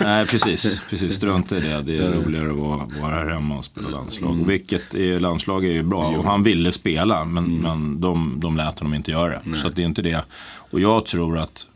Nej, 0.00 0.26
precis. 0.26 0.80
precis. 0.90 1.14
Strunta 1.14 1.56
i 1.56 1.60
det. 1.60 1.82
Det 1.82 1.98
är 1.98 2.12
roligare 2.12 2.50
att 2.50 2.56
vara, 2.56 2.88
vara 3.00 3.14
här 3.14 3.30
hemma 3.30 3.58
och 3.58 3.64
spela 3.64 3.88
landslag. 3.88 4.34
Mm. 4.34 4.46
Vilket 4.46 4.94
är, 4.94 5.20
landslag 5.20 5.64
är 5.64 5.72
ju 5.72 5.82
bra. 5.82 6.08
Och 6.08 6.24
han 6.24 6.42
ville 6.42 6.72
spela, 6.72 7.24
men, 7.24 7.44
mm. 7.44 7.58
men 7.58 8.00
de, 8.00 8.40
de 8.40 8.56
lät 8.56 8.78
honom 8.78 8.94
inte 8.94 9.10
göra 9.10 9.28
det. 9.28 9.40
Nej. 9.44 9.60
Så 9.60 9.68
det 9.68 9.82
är 9.82 9.86
inte 9.86 10.02
det. 10.02 10.24
Och 10.54 10.80
jag 10.80 11.06
tror 11.06 11.38
att 11.38 11.66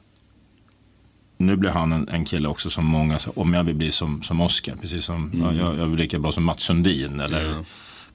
nu 1.38 1.56
blir 1.56 1.70
han 1.70 1.92
en, 1.92 2.08
en 2.08 2.24
kille 2.24 2.48
också 2.48 2.70
som 2.70 2.84
många, 2.84 3.18
om 3.34 3.54
jag 3.54 3.64
vill 3.64 3.74
bli 3.74 3.90
som, 3.90 4.22
som 4.22 4.40
Oscar, 4.40 4.76
precis 4.80 5.04
som, 5.04 5.32
mm. 5.34 5.58
jag, 5.58 5.78
jag 5.78 5.86
vill 5.86 5.98
lika 5.98 6.18
bra 6.18 6.32
som 6.32 6.44
Mats 6.44 6.62
Sundin 6.62 7.20
eller 7.20 7.44
ja. 7.44 7.64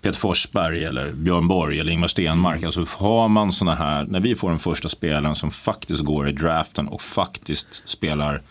Peter 0.01 0.19
Forsberg 0.19 0.83
eller 0.83 1.11
Björn 1.11 1.47
Borg 1.47 1.79
eller 1.79 1.91
Ingmar 1.91 2.07
Stenmark. 2.07 2.63
Alltså 2.63 2.85
har 2.97 3.27
man 3.27 3.51
sådana 3.51 3.75
här, 3.75 4.05
när 4.05 4.19
vi 4.19 4.35
får 4.35 4.49
den 4.49 4.59
första 4.59 4.89
spelaren 4.89 5.35
som 5.35 5.51
faktiskt 5.51 6.03
går 6.03 6.29
i 6.29 6.31
draften 6.31 6.87
och 6.87 7.01
faktiskt 7.01 7.89
spelar 7.89 8.41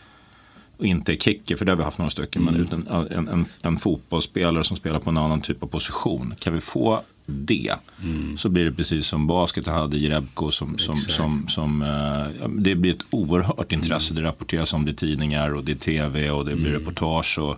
och 0.76 0.86
inte 0.86 1.12
är 1.12 1.16
kicker, 1.16 1.56
för 1.56 1.64
det 1.64 1.72
har 1.72 1.76
vi 1.76 1.82
haft 1.82 1.98
några 1.98 2.10
stycken, 2.10 2.42
mm. 2.42 2.54
men 2.54 2.62
utan 2.62 3.06
en, 3.10 3.28
en, 3.28 3.46
en, 3.62 3.76
fotbollsspelare 3.76 4.64
som 4.64 4.76
spelar 4.76 4.98
på 4.98 5.10
en 5.10 5.16
annan 5.16 5.40
typ 5.40 5.62
av 5.62 5.66
position. 5.66 6.34
Kan 6.38 6.54
vi 6.54 6.60
få 6.60 7.02
det 7.26 7.74
mm. 8.02 8.36
så 8.36 8.48
blir 8.48 8.64
det 8.64 8.72
precis 8.72 9.06
som 9.06 9.26
basket 9.26 9.66
hade 9.66 9.98
Jerebko 9.98 10.50
som, 10.50 10.78
som, 10.78 10.96
som, 10.96 11.48
som 11.48 11.82
uh, 11.82 12.48
det 12.48 12.74
blir 12.74 12.94
ett 12.94 13.04
oerhört 13.10 13.72
intresse. 13.72 14.12
Mm. 14.12 14.22
Det 14.22 14.28
rapporteras 14.28 14.72
om 14.72 14.84
det 14.84 14.90
i 14.90 14.94
tidningar 14.94 15.54
och 15.54 15.64
det 15.64 15.72
är 15.72 15.76
tv 15.76 16.30
och 16.30 16.44
det 16.44 16.56
blir 16.56 16.70
mm. 16.70 16.80
reportage. 16.80 17.38
Och, 17.38 17.56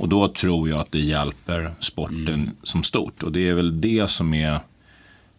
och 0.00 0.08
då 0.08 0.28
tror 0.28 0.68
jag 0.68 0.80
att 0.80 0.92
det 0.92 0.98
hjälper 0.98 1.70
sporten 1.80 2.28
mm. 2.28 2.50
som 2.62 2.82
stort. 2.82 3.22
Och 3.22 3.32
det 3.32 3.48
är 3.48 3.54
väl 3.54 3.80
det 3.80 4.10
som 4.10 4.34
är 4.34 4.60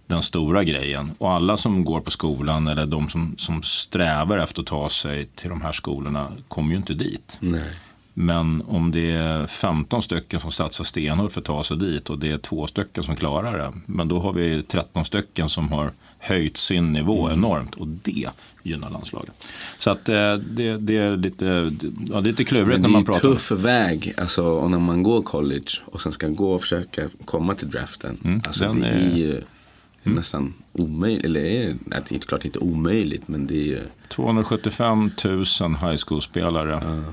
den 0.07 0.21
stora 0.21 0.63
grejen. 0.63 1.11
Och 1.17 1.31
alla 1.31 1.57
som 1.57 1.85
går 1.85 2.01
på 2.01 2.11
skolan 2.11 2.67
eller 2.67 2.85
de 2.85 3.09
som, 3.09 3.35
som 3.37 3.63
strävar 3.63 4.37
efter 4.37 4.61
att 4.61 4.67
ta 4.67 4.89
sig 4.89 5.25
till 5.25 5.49
de 5.49 5.61
här 5.61 5.71
skolorna 5.71 6.27
kommer 6.47 6.71
ju 6.71 6.77
inte 6.77 6.93
dit. 6.93 7.37
Nej. 7.39 7.69
Men 8.13 8.63
om 8.67 8.91
det 8.91 9.11
är 9.11 9.47
15 9.47 10.01
stycken 10.01 10.39
som 10.39 10.51
satsar 10.51 10.83
stenhårt 10.83 11.31
för 11.31 11.41
att 11.41 11.45
ta 11.45 11.63
sig 11.63 11.77
dit 11.77 12.09
och 12.09 12.19
det 12.19 12.31
är 12.31 12.37
två 12.37 12.67
stycken 12.67 13.03
som 13.03 13.15
klarar 13.15 13.57
det. 13.57 13.73
Men 13.85 14.07
då 14.07 14.19
har 14.19 14.33
vi 14.33 14.63
13 14.63 15.05
stycken 15.05 15.49
som 15.49 15.71
har 15.71 15.91
höjt 16.21 16.57
sin 16.57 16.93
nivå 16.93 17.27
mm. 17.27 17.39
enormt 17.39 17.75
och 17.75 17.87
det 17.87 18.29
gynnar 18.63 18.89
landslaget. 18.89 19.47
Så 19.77 19.91
att 19.91 20.09
eh, 20.09 20.35
det, 20.35 20.77
det, 20.77 20.97
är 20.97 21.17
lite, 21.17 21.71
ja, 22.09 22.19
lite 22.19 22.43
klurigt 22.43 22.81
när 22.81 22.89
man 22.89 23.05
pratar. 23.05 23.21
Det 23.21 23.27
är 23.27 23.31
en 23.31 23.37
tuff 23.37 23.51
väg, 23.51 24.13
alltså, 24.17 24.43
och 24.43 24.71
när 24.71 24.79
man 24.79 25.03
går 25.03 25.21
college 25.21 25.71
och 25.85 26.01
sen 26.01 26.11
ska 26.11 26.27
gå 26.27 26.53
och 26.53 26.61
försöka 26.61 27.09
komma 27.25 27.55
till 27.55 27.69
draften. 27.69 28.17
Mm, 28.23 28.41
alltså, 28.47 28.73
det 28.73 28.87
är, 28.87 29.15
ju 29.15 29.31
mm. 29.31 30.15
nästan 30.15 30.53
omöjligt, 30.73 31.25
eller 31.25 31.41
är, 31.41 31.75
det 31.85 32.15
är 32.15 32.19
klart 32.19 32.45
inte 32.45 32.59
omöjligt 32.59 33.27
men 33.27 33.47
det 33.47 33.55
är 33.55 33.65
ju 33.65 33.81
275 34.07 35.11
000 35.25 35.45
high 35.75 35.97
school-spelare. 36.07 36.75
Uh. 36.75 37.09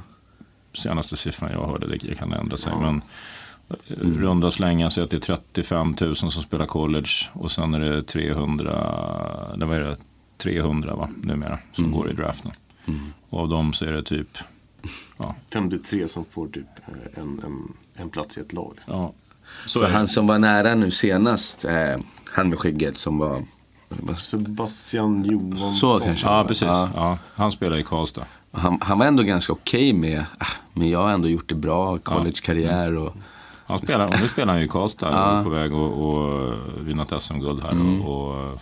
Senaste 0.75 1.17
siffran 1.17 1.53
jag 1.53 1.67
hörde, 1.67 1.87
det 1.87 2.15
kan 2.15 2.33
ändra 2.33 2.57
sig. 2.57 2.73
Uh. 2.73 2.81
Men 2.81 3.03
Mm. 4.01 4.19
Runda 4.21 4.51
slängan 4.51 4.91
så 4.91 5.03
att 5.03 5.11
det 5.11 5.17
är 5.17 5.37
35 5.37 5.97
000 6.01 6.17
som 6.17 6.31
spelar 6.31 6.67
college 6.67 7.09
och 7.33 7.51
sen 7.51 7.75
är 7.75 7.81
det 7.81 8.03
300, 8.03 8.73
det 9.57 9.65
var 9.65 9.81
det, 9.81 9.97
300 10.39 10.95
va, 10.95 11.09
numera 11.23 11.59
som 11.73 11.85
mm. 11.85 11.97
går 11.97 12.11
i 12.11 12.15
draften. 12.15 12.53
Mm. 12.87 13.13
Och 13.29 13.41
av 13.41 13.49
dem 13.49 13.73
så 13.73 13.85
är 13.85 13.93
det 13.93 14.03
typ 14.03 14.39
ja. 15.17 15.35
53 15.53 16.09
som 16.09 16.25
får 16.25 16.49
typ 16.49 16.67
eh, 16.87 17.23
en, 17.23 17.41
en, 17.45 17.73
en 17.97 18.11
plats 18.11 18.39
i 18.39 18.41
ett 18.41 18.53
lag. 18.53 18.73
Liksom. 18.75 18.95
Ja. 18.95 19.13
Så 19.67 19.81
För 19.81 19.89
han 19.89 20.09
som 20.09 20.27
var 20.27 20.39
nära 20.39 20.75
nu 20.75 20.91
senast, 20.91 21.65
eh, 21.65 21.97
han 22.25 22.49
med 22.49 22.59
skägget 22.59 22.99
som 22.99 23.19
var 23.19 23.45
Sebastian 24.17 25.25
Johansson. 25.25 25.75
Så 25.75 25.99
kanske. 25.99 26.27
Ja, 26.27 26.45
precis. 26.49 26.69
Ja. 26.69 26.91
ja. 26.95 27.19
han 27.35 27.53
spelar 27.53 27.77
i 27.77 27.83
Karlstad. 27.83 28.25
Han, 28.53 28.79
han 28.81 28.99
var 28.99 29.07
ändå 29.07 29.23
ganska 29.23 29.53
okej 29.53 29.91
okay 29.91 30.01
med, 30.01 30.25
ah, 30.39 30.47
men 30.73 30.91
jag 30.91 31.03
har 31.03 31.11
ändå 31.11 31.29
gjort 31.29 31.49
det 31.49 31.55
bra, 31.55 31.99
collegekarriär 31.99 32.97
och 32.97 33.15
han 33.69 33.79
spelar, 33.79 34.11
nu 34.21 34.29
spelar 34.29 34.53
han 34.53 34.61
ju 34.61 34.67
i 34.67 34.69
Karlstad 34.69 35.11
ja. 35.11 35.39
och 35.39 35.45
på 35.45 35.51
väg 35.51 35.73
att 35.73 36.87
vinna 36.87 37.03
ett 37.03 37.23
SM-guld 37.23 37.63
här. 37.63 37.71
Mm. 37.71 38.03
Och, 38.03 38.53
och, 38.53 38.61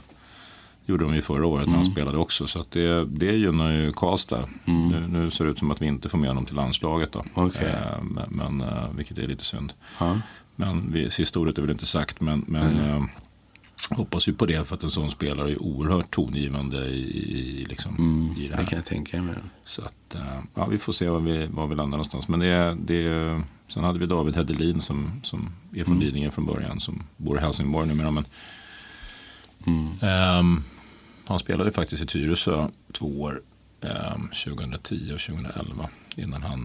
gjorde 0.86 1.04
de 1.04 1.14
ju 1.14 1.22
förra 1.22 1.46
året 1.46 1.66
när 1.66 1.74
han 1.74 1.82
mm. 1.82 1.92
spelade 1.92 2.18
också. 2.18 2.46
Så 2.46 2.64
det, 2.70 3.04
det 3.04 3.36
gynnar 3.36 3.72
ju 3.72 3.92
Karlstad. 3.92 4.44
Mm. 4.64 4.88
Nu, 4.88 5.18
nu, 5.18 5.30
ser 5.30 5.44
det 5.44 5.50
ut 5.50 5.59
som 5.59 5.70
att 5.70 5.82
vi 5.82 5.86
inte 5.86 6.09
får 6.09 6.18
med 6.18 6.28
honom 6.28 6.46
till 6.46 6.54
landslaget. 6.54 7.12
Då. 7.12 7.24
Okay. 7.34 7.66
Eh, 7.66 8.02
men, 8.02 8.30
men, 8.30 8.68
eh, 8.68 8.88
vilket 8.96 9.18
är 9.18 9.28
lite 9.28 9.44
synd. 9.44 9.72
Ha. 9.98 10.16
Men 10.57 10.92
vi, 10.92 11.11
sista 11.11 11.40
ordet 11.40 11.59
är 11.59 11.62
väl 11.62 11.70
inte 11.70 11.86
sagt. 11.86 12.20
Men, 12.20 12.44
men 12.46 12.90
eh, 12.90 13.04
hoppas 13.90 14.28
ju 14.28 14.32
på 14.32 14.46
det 14.46 14.68
för 14.68 14.74
att 14.74 14.82
en 14.82 14.90
sån 14.90 15.10
spelare 15.10 15.50
är 15.50 15.62
oerhört 15.62 16.10
tongivande 16.10 16.86
i, 16.86 17.60
i, 17.60 17.64
liksom, 17.64 17.96
mm, 17.98 18.36
i 18.38 18.48
det 18.48 18.54
här. 18.54 18.62
Det 18.62 18.68
kan 18.68 18.76
jag 18.76 18.86
tänka 18.86 19.22
mig. 19.22 19.34
Så 19.64 19.82
att, 19.82 20.14
eh, 20.14 20.40
ja, 20.54 20.66
vi 20.66 20.78
får 20.78 20.92
se 20.92 21.08
var 21.08 21.20
vi, 21.20 21.46
var 21.46 21.66
vi 21.66 21.74
landar 21.74 21.96
någonstans. 21.96 22.28
Men 22.28 22.40
det, 22.40 22.76
det 22.80 23.42
Sen 23.68 23.84
hade 23.84 23.98
vi 23.98 24.06
David 24.06 24.36
Hedelin 24.36 24.80
som, 24.80 25.20
som 25.22 25.48
är 25.74 25.84
från 25.84 25.96
mm. 25.96 26.06
Lidingö 26.06 26.30
från 26.30 26.46
början, 26.46 26.80
som 26.80 27.02
bor 27.16 27.38
i 27.38 27.40
Helsingborg 27.40 27.88
numera. 27.88 28.10
Men, 28.10 28.24
mm. 29.66 30.38
um, 30.38 30.64
han 31.26 31.38
spelade 31.38 31.72
faktiskt 31.72 32.02
i 32.02 32.06
Tyresö 32.06 32.68
två 32.92 33.22
år, 33.22 33.42
2010 34.44 35.12
och 35.14 35.20
2011 35.20 35.88
innan 36.16 36.42
han 36.42 36.64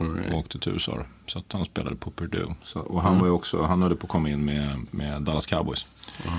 uh, 0.00 0.16
right. 0.16 0.34
åkte 0.34 0.58
till 0.58 0.72
USA. 0.72 0.98
Så 1.26 1.38
att 1.38 1.52
han 1.52 1.64
spelade 1.64 1.96
på 1.96 2.10
Purdue. 2.10 2.54
Så, 2.64 2.80
och 2.80 3.02
han, 3.02 3.12
mm. 3.12 3.24
var 3.24 3.30
också, 3.30 3.62
han 3.62 3.82
höll 3.82 3.96
på 3.96 4.04
att 4.06 4.10
komma 4.10 4.28
in 4.28 4.44
med, 4.44 4.86
med 4.90 5.22
Dallas 5.22 5.46
Cowboys. 5.46 5.86
Mm. 6.26 6.38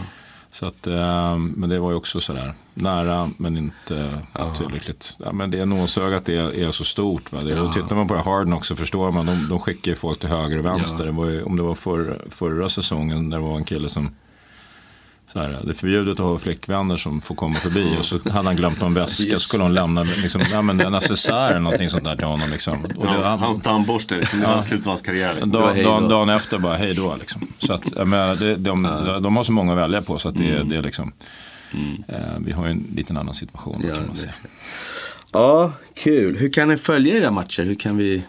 Så 0.51 0.65
att, 0.65 0.87
eh, 0.87 1.37
men 1.37 1.69
det 1.69 1.79
var 1.79 1.91
ju 1.91 1.97
också 1.97 2.21
sådär 2.21 2.53
nära 2.73 3.29
men 3.37 3.57
inte 3.57 4.19
ja. 4.33 4.55
tillräckligt. 4.55 5.17
Ja, 5.19 5.31
men 5.31 5.51
det 5.51 5.59
är 5.59 5.65
nålsögat 5.65 6.29
är, 6.29 6.59
är 6.59 6.71
så 6.71 6.83
stort. 6.83 7.31
Va? 7.31 7.41
Det, 7.41 7.49
ja. 7.49 7.73
Tittar 7.73 7.95
man 7.95 8.07
på 8.07 8.15
Harden 8.15 8.53
också 8.53 8.75
förstår 8.75 9.11
man. 9.11 9.25
De, 9.25 9.47
de 9.49 9.59
skickar 9.59 9.91
ju 9.91 9.95
folk 9.95 10.19
till 10.19 10.29
höger 10.29 10.59
och 10.59 10.65
vänster. 10.65 11.05
Ja. 11.05 11.11
Det 11.11 11.31
ju, 11.31 11.43
om 11.43 11.55
det 11.55 11.63
var 11.63 11.75
för, 11.75 12.21
förra 12.29 12.69
säsongen 12.69 13.29
där 13.29 13.37
det 13.37 13.43
var 13.43 13.57
en 13.57 13.63
kille 13.63 13.89
som 13.89 14.09
så 15.33 15.39
här, 15.39 15.59
det 15.63 15.69
är 15.69 15.73
förbjudet 15.73 16.19
att 16.19 16.25
ha 16.25 16.37
flickvänner 16.37 16.95
som 16.95 17.21
får 17.21 17.35
komma 17.35 17.55
förbi 17.55 17.95
och 17.99 18.05
så 18.05 18.29
hade 18.29 18.47
han 18.47 18.55
glömt 18.55 18.81
någon 18.81 18.93
väska 18.93 19.31
så 19.31 19.39
skulle 19.39 19.63
hon 19.63 19.73
lämna 19.73 20.03
liksom, 20.03 20.41
ja, 20.51 20.61
men 20.61 20.81
en 20.81 20.95
accessoar 20.95 21.49
eller 21.49 21.59
någonting 21.59 21.89
sånt 21.89 22.03
där 22.03 22.15
till 22.15 22.25
honom. 22.25 22.49
Liksom. 22.51 22.85
Och 22.97 23.07
hans, 23.07 23.25
han, 23.25 23.39
hans 23.39 23.61
tandborste 23.61 24.21
kunde 24.25 24.45
ja, 24.45 24.61
sluta 24.61 24.89
hans 24.89 25.01
karriär. 25.01 25.33
Liksom. 25.33 25.51
Dag, 25.51 25.83
dag, 25.83 26.09
dagen 26.09 26.29
efter 26.29 26.59
bara 26.59 26.77
hej 26.77 26.93
då. 26.93 27.15
Liksom. 27.19 27.47
Så 27.59 27.73
att, 27.73 28.07
men, 28.07 28.37
det, 28.37 28.55
de, 28.55 28.83
de, 28.83 29.23
de, 29.23 29.35
har 29.35 29.43
så 29.43 29.51
många 29.51 29.71
att 29.71 29.77
välja 29.77 30.01
på 30.01 30.19
så 30.19 30.29
att 30.29 30.35
det, 30.35 30.55
mm. 30.55 30.69
det 30.69 30.77
är 30.77 30.83
liksom, 30.83 31.11
mm. 31.73 32.03
eh, 32.07 32.39
vi 32.39 32.51
har 32.51 32.65
ju 32.65 32.71
en 32.71 32.87
liten 32.95 33.17
annan 33.17 33.33
situation 33.33 33.83
ja, 33.87 33.95
kan 33.95 34.05
man 34.05 34.15
säga. 34.15 34.33
Ja, 35.31 35.71
kul. 35.95 36.37
Hur 36.37 36.53
kan 36.53 36.67
ni 36.67 36.77
följa 36.77 37.17
era 37.17 37.31
matcher? 37.31 37.63
Hur 37.63 37.75
kan 37.75 37.97
vi 37.97 38.23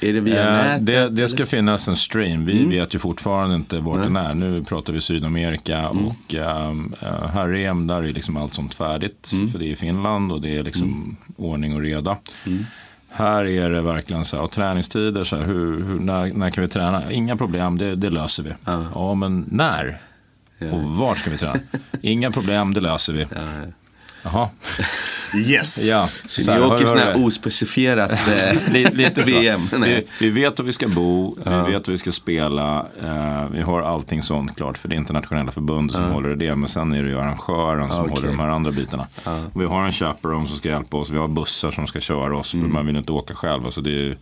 är 0.00 0.12
det 0.12 0.20
via 0.20 0.48
eh, 0.48 0.52
nätet? 0.52 0.86
Det, 0.86 1.08
det 1.08 1.28
ska 1.28 1.46
finnas 1.46 1.88
en 1.88 1.96
stream. 1.96 2.44
Vi 2.44 2.58
mm. 2.58 2.70
vet 2.70 2.94
ju 2.94 2.98
fortfarande 2.98 3.54
inte 3.54 3.80
vart 3.80 4.02
den 4.02 4.16
är. 4.16 4.34
Nu 4.34 4.64
pratar 4.64 4.92
vi 4.92 5.00
Sydamerika 5.00 5.78
mm. 5.78 6.06
och 6.06 6.34
uh, 6.34 7.28
här 7.32 7.54
är 7.54 7.86
där 7.86 8.02
är 8.02 8.12
liksom 8.12 8.36
allt 8.36 8.54
sånt 8.54 8.74
färdigt. 8.74 9.30
Mm. 9.34 9.48
För 9.48 9.58
det 9.58 9.72
är 9.72 9.76
Finland 9.76 10.32
och 10.32 10.40
det 10.40 10.56
är 10.56 10.62
liksom 10.62 10.82
mm. 10.84 11.16
ordning 11.36 11.74
och 11.74 11.80
reda. 11.80 12.16
Mm. 12.46 12.64
Här 13.10 13.44
är 13.44 13.70
det 13.70 13.80
verkligen 13.80 14.24
så 14.24 14.40
här, 14.40 14.48
träningstider, 14.48 15.24
så 15.24 15.36
här, 15.36 15.44
hur, 15.44 15.84
hur, 15.84 15.98
när, 15.98 16.32
när 16.32 16.50
kan 16.50 16.62
vi 16.62 16.68
träna? 16.68 17.12
Inga 17.12 17.36
problem, 17.36 17.78
det, 17.78 17.96
det 17.96 18.10
löser 18.10 18.42
vi. 18.42 18.50
Ja. 18.64 18.86
ja, 18.94 19.14
men 19.14 19.44
när? 19.50 20.00
Ja. 20.58 20.72
Och 20.72 20.84
var 20.84 21.14
ska 21.14 21.30
vi 21.30 21.38
träna? 21.38 21.60
Inga 22.02 22.30
problem, 22.30 22.74
det 22.74 22.80
löser 22.80 23.12
vi. 23.12 23.26
Ja, 23.34 23.44
Jaha. 24.32 24.48
Yes. 25.34 25.86
Ja, 25.86 26.08
så, 26.26 26.42
så 26.42 26.54
ni 26.54 26.60
åker 26.60 26.86
sådana 26.86 27.00
här 27.00 27.24
ospecifierat 27.24 28.10
eh, 28.28 28.92
lite 28.92 29.22
VM? 29.22 29.68
Vi, 29.72 30.06
vi, 30.20 30.30
vet 30.30 30.58
var 30.58 30.66
vi 30.66 30.72
ska 30.72 30.88
bo, 30.88 31.36
ja. 31.44 31.64
vi 31.64 31.72
vet 31.72 31.88
var 31.88 31.92
vi 31.92 31.98
ska 31.98 32.12
spela. 32.12 32.86
Eh, 33.02 33.48
vi 33.52 33.60
har 33.60 33.82
allting 33.82 34.22
sånt 34.22 34.56
klart 34.56 34.78
för 34.78 34.88
det 34.88 34.96
internationella 34.96 35.52
förbundet 35.52 35.96
som 35.96 36.04
ja. 36.04 36.10
håller 36.10 36.32
i 36.32 36.36
det. 36.36 36.56
Men 36.56 36.68
sen 36.68 36.92
är 36.92 37.02
det 37.02 37.08
ju 37.08 37.18
arrangören 37.18 37.90
som 37.90 38.00
okay. 38.00 38.14
håller 38.14 38.28
de 38.28 38.40
här 38.40 38.48
andra 38.48 38.72
bitarna. 38.72 39.06
Ja. 39.24 39.38
Vi 39.54 39.64
har 39.64 39.84
en 39.84 39.92
chaperone 39.92 40.48
som 40.48 40.56
ska 40.56 40.68
hjälpa 40.68 40.96
oss. 40.96 41.10
Vi 41.10 41.18
har 41.18 41.28
bussar 41.28 41.70
som 41.70 41.86
ska 41.86 42.00
köra 42.00 42.36
oss. 42.36 42.50
För 42.50 42.58
mm. 42.58 42.72
man 42.72 42.86
vill 42.86 42.96
inte 42.96 43.12
åka 43.12 43.34
själv. 43.34 43.64
Alltså 43.64 43.80
det 43.80 43.90
är, 43.90 44.16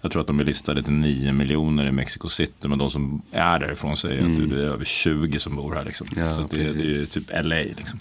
jag 0.00 0.12
tror 0.12 0.20
att 0.20 0.26
de 0.26 0.40
är 0.40 0.44
listade 0.44 0.82
till 0.82 0.92
9 0.92 1.32
miljoner 1.32 1.86
i 1.86 1.92
Mexico 1.92 2.28
City. 2.28 2.68
Men 2.68 2.78
de 2.78 2.90
som 2.90 3.22
är 3.32 3.58
därifrån 3.58 3.96
säger 3.96 4.18
mm. 4.20 4.32
att 4.32 4.50
det 4.50 4.56
är 4.56 4.58
över 4.58 4.84
20 4.84 5.38
som 5.38 5.56
bor 5.56 5.74
här. 5.74 5.84
Liksom. 5.84 6.06
så 6.34 6.48
det, 6.50 6.72
det, 6.72 6.80
är 6.80 6.84
ju 6.84 7.06
typ 7.06 7.30
LA. 7.30 7.56
Liksom. 7.56 8.00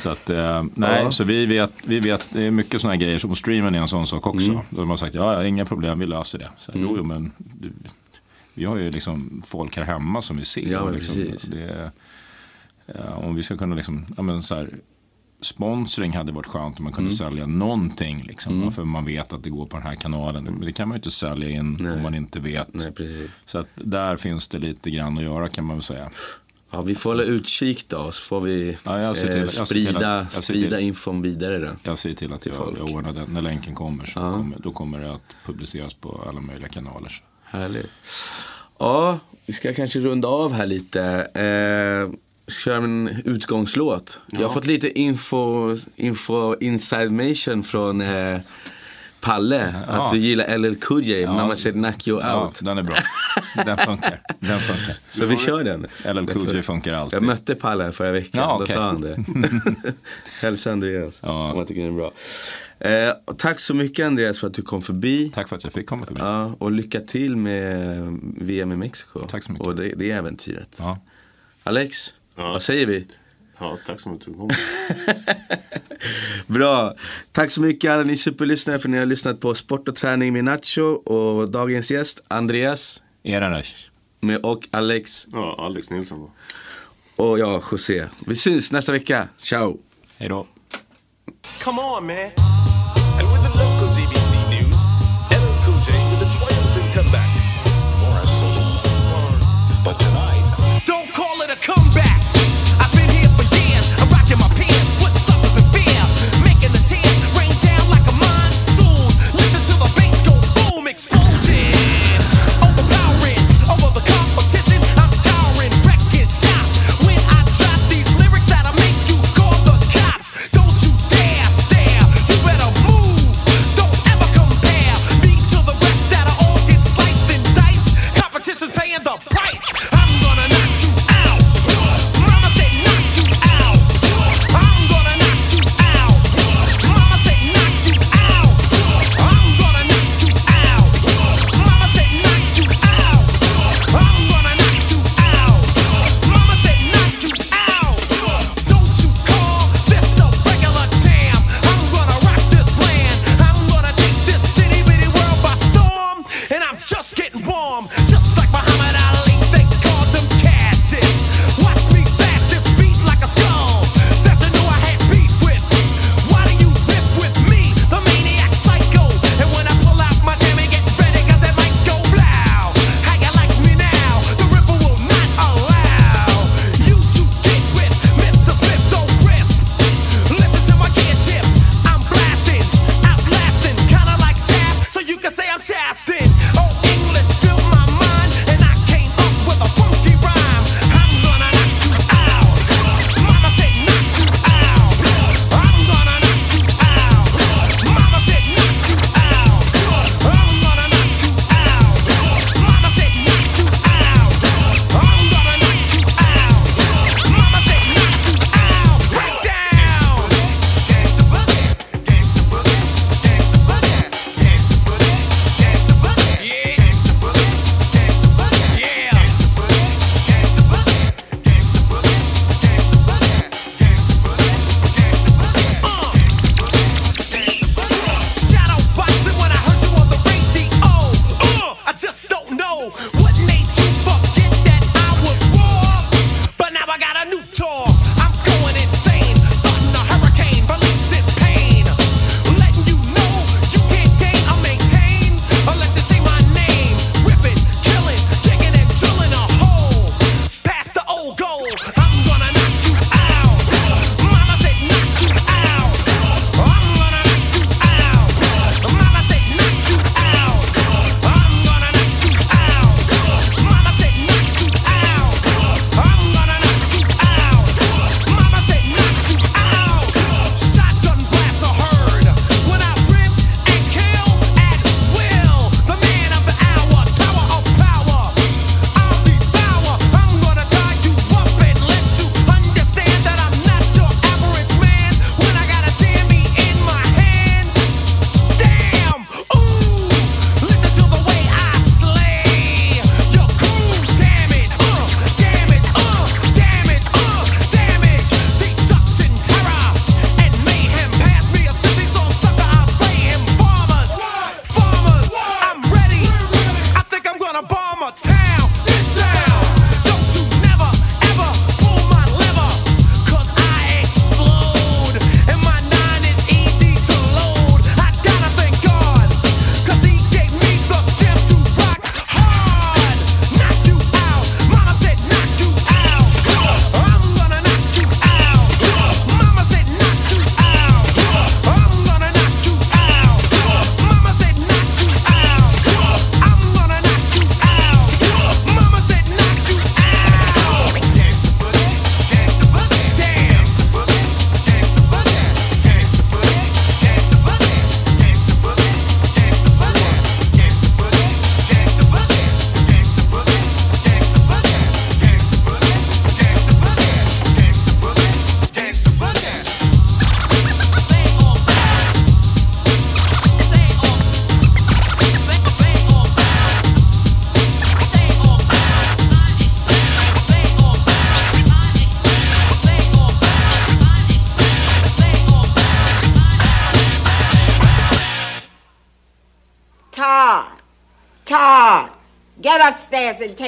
Så 0.00 0.10
att, 0.10 0.30
eh, 0.30 0.64
nej, 0.74 1.02
ja. 1.02 1.10
så 1.10 1.24
vi 1.24 1.46
vet, 1.46 1.72
vi 1.84 2.00
vet, 2.00 2.26
det 2.32 2.42
är 2.42 2.50
mycket 2.50 2.80
sådana 2.80 2.96
grejer, 2.96 3.18
som 3.18 3.36
streamen 3.36 3.74
är 3.74 3.78
en 3.78 3.88
sån 3.88 4.06
sak 4.06 4.26
också. 4.26 4.50
Mm. 4.50 4.62
De 4.70 4.90
har 4.90 4.96
sagt, 4.96 5.14
ja, 5.14 5.46
inga 5.46 5.64
problem, 5.64 5.98
vi 5.98 6.06
löser 6.06 6.38
det. 6.38 6.50
Så, 6.58 6.72
mm. 6.72 6.84
Jo, 6.84 6.94
jo, 6.96 7.04
men 7.04 7.32
du, 7.38 7.72
vi 8.54 8.64
har 8.64 8.76
ju 8.76 8.90
liksom 8.90 9.42
folk 9.46 9.76
här 9.76 9.84
hemma 9.84 10.22
som 10.22 10.36
vi 10.36 10.44
ser. 10.44 10.72
Ja, 10.72 10.90
liksom, 10.90 11.24
det, 11.42 11.90
ja, 12.86 13.14
om 13.14 13.34
vi 13.34 13.42
ska 13.42 13.56
kunna 13.56 13.74
liksom, 13.74 14.06
ja, 14.16 14.22
men 14.22 14.42
så 14.42 14.54
här, 14.54 14.70
sponsring 15.40 16.12
hade 16.12 16.32
varit 16.32 16.46
skönt 16.46 16.78
om 16.78 16.84
man 16.84 16.92
kunde 16.92 17.10
mm. 17.10 17.16
sälja 17.16 17.46
någonting. 17.46 18.22
Liksom, 18.22 18.56
mm. 18.56 18.72
För 18.72 18.84
man 18.84 19.04
vet 19.04 19.32
att 19.32 19.42
det 19.42 19.50
går 19.50 19.66
på 19.66 19.76
den 19.76 19.86
här 19.86 19.94
kanalen. 19.94 20.44
Men 20.44 20.60
det 20.60 20.72
kan 20.72 20.88
man 20.88 20.94
ju 20.94 20.98
inte 20.98 21.10
sälja 21.10 21.48
in 21.48 21.76
Nej. 21.80 21.92
om 21.92 22.02
man 22.02 22.14
inte 22.14 22.40
vet. 22.40 22.68
Nej, 22.98 23.28
så 23.46 23.58
att 23.58 23.68
där 23.74 24.16
finns 24.16 24.48
det 24.48 24.58
lite 24.58 24.90
grann 24.90 25.18
att 25.18 25.24
göra 25.24 25.48
kan 25.48 25.64
man 25.64 25.76
väl 25.76 25.82
säga. 25.82 26.10
Ja, 26.70 26.80
vi 26.80 26.94
får 26.94 27.10
hålla 27.10 27.22
utkik 27.22 27.88
då, 27.88 28.12
så 28.12 28.22
får 28.22 28.40
vi 28.40 28.78
ja, 28.84 29.00
eh, 29.00 29.46
sprida, 29.46 30.18
att, 30.18 30.44
sprida 30.44 30.80
infon 30.80 31.22
vidare 31.22 31.58
då. 31.58 31.70
Jag 31.82 31.98
ser 31.98 32.14
till 32.14 32.32
att 32.32 32.40
till 32.40 32.52
jag, 32.58 32.74
jag 32.78 32.90
ordnar 32.90 33.12
den. 33.12 33.30
När 33.32 33.42
länken 33.42 33.74
kommer 33.74 34.06
så 34.06 34.20
ja. 34.20 34.34
kommer, 34.34 34.58
då 34.58 34.72
kommer 34.72 35.00
det 35.00 35.12
att 35.14 35.36
publiceras 35.44 35.94
på 35.94 36.24
alla 36.28 36.40
möjliga 36.40 36.68
kanaler. 36.68 37.12
Härligt. 37.44 37.90
Ja, 38.78 39.18
vi 39.46 39.52
ska 39.52 39.74
kanske 39.74 40.00
runda 40.00 40.28
av 40.28 40.52
här 40.52 40.66
lite. 40.66 41.02
Eh, 41.34 42.18
köra 42.50 42.76
en 42.76 43.08
utgångslåt. 43.24 44.20
Ja. 44.26 44.40
Jag 44.40 44.48
har 44.48 44.54
fått 44.54 44.66
lite 44.66 44.98
info, 45.00 45.76
info 45.96 46.56
inside 46.60 47.66
från 47.66 48.00
eh, 48.00 48.38
Palle, 49.20 49.74
ja. 49.86 49.92
att 49.92 50.12
du 50.12 50.18
gillar 50.18 50.58
LL 50.58 50.74
Cool 50.74 51.02
J, 51.02 51.20
ja. 51.20 51.32
Mamma 51.32 51.56
said 51.56 51.74
knock 51.74 52.08
you 52.08 52.16
out. 52.16 52.24
Ja, 52.24 52.50
den 52.60 52.78
är 52.78 52.82
bra. 52.82 52.96
Den 53.64 53.78
funkar. 53.78 54.22
Den 54.40 54.60
funkar. 54.60 54.96
Så 55.10 55.26
vi 55.26 55.36
kör 55.36 55.64
den. 55.64 55.86
LL 56.04 56.26
Cool 56.26 56.54
J 56.54 56.62
funkar 56.62 56.94
alltid. 56.94 57.16
Jag 57.16 57.22
mötte 57.22 57.54
Palle 57.54 57.92
förra 57.92 58.12
veckan, 58.12 58.40
ja, 58.40 58.54
okay. 58.54 58.66
då 58.66 58.80
sa 58.80 58.86
han 58.86 59.00
det. 59.00 59.24
Hälsa 60.40 60.72
Andreas, 60.72 61.20
ja. 61.22 61.52
om 61.52 61.58
jag 61.58 61.66
tycker 61.66 61.82
den 61.82 61.90
är 61.90 61.96
bra. 61.96 62.12
Eh, 62.80 63.34
tack 63.36 63.60
så 63.60 63.74
mycket 63.74 64.06
Andreas 64.06 64.40
för 64.40 64.46
att 64.46 64.54
du 64.54 64.62
kom 64.62 64.82
förbi. 64.82 65.30
Tack 65.34 65.48
för 65.48 65.56
att 65.56 65.64
jag 65.64 65.72
fick 65.72 65.86
komma 65.86 66.06
förbi. 66.06 66.20
Ja, 66.20 66.54
och 66.58 66.72
lycka 66.72 67.00
till 67.00 67.36
med 67.36 68.18
VM 68.36 68.72
i 68.72 68.76
Mexiko. 68.76 69.20
Tack 69.26 69.42
så 69.42 69.52
mycket. 69.52 69.66
Och 69.66 69.76
det, 69.76 69.94
det 69.96 70.10
äventyret. 70.10 70.76
Ja. 70.78 70.98
Alex, 71.62 72.14
vad 72.34 72.62
säger 72.62 72.86
vi? 72.86 73.06
Ja, 73.60 73.78
tack 73.86 74.00
så 74.00 74.08
mycket. 74.08 74.28
Bra. 76.46 76.94
Tack 77.32 77.50
så 77.50 77.60
mycket 77.60 77.90
alla 77.90 78.02
ni 78.02 78.16
superlyssnare 78.16 78.78
för 78.78 78.88
att 78.88 78.90
ni 78.90 78.98
har 78.98 79.06
lyssnat 79.06 79.40
på 79.40 79.54
Sport 79.54 79.88
och 79.88 79.94
träning 79.94 80.32
med 80.32 80.44
Nacho 80.44 80.82
och 80.82 81.50
dagens 81.50 81.90
gäst 81.90 82.20
Andreas. 82.28 83.02
Eranesh. 83.22 83.74
Och 84.42 84.68
Alex. 84.70 85.26
Ja, 85.32 85.56
Alex 85.58 85.90
Nilsson. 85.90 86.30
Och 87.18 87.38
jag, 87.38 87.62
José. 87.72 88.06
Vi 88.26 88.36
syns 88.36 88.72
nästa 88.72 88.92
vecka. 88.92 89.28
Ciao. 89.38 89.78
Hej 90.18 90.28
då. 90.28 90.46
Come 91.64 91.82
on 91.82 92.06
man. 92.06 92.16
And 92.16 93.28
with 93.32 93.42
the 93.42 93.58
local 93.58 93.88
DBC 93.96 94.32
news, 94.50 94.80
LL 95.30 95.64
Cool 95.64 95.80
J 95.86 95.90
with 96.10 96.22
a 96.22 96.30
triumphant 96.32 96.94
comeback. 96.94 97.30
But 99.84 99.98
tonight... 99.98 100.29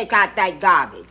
take 0.02 0.12
out 0.12 0.34
that 0.34 0.58
garbage. 0.60 1.01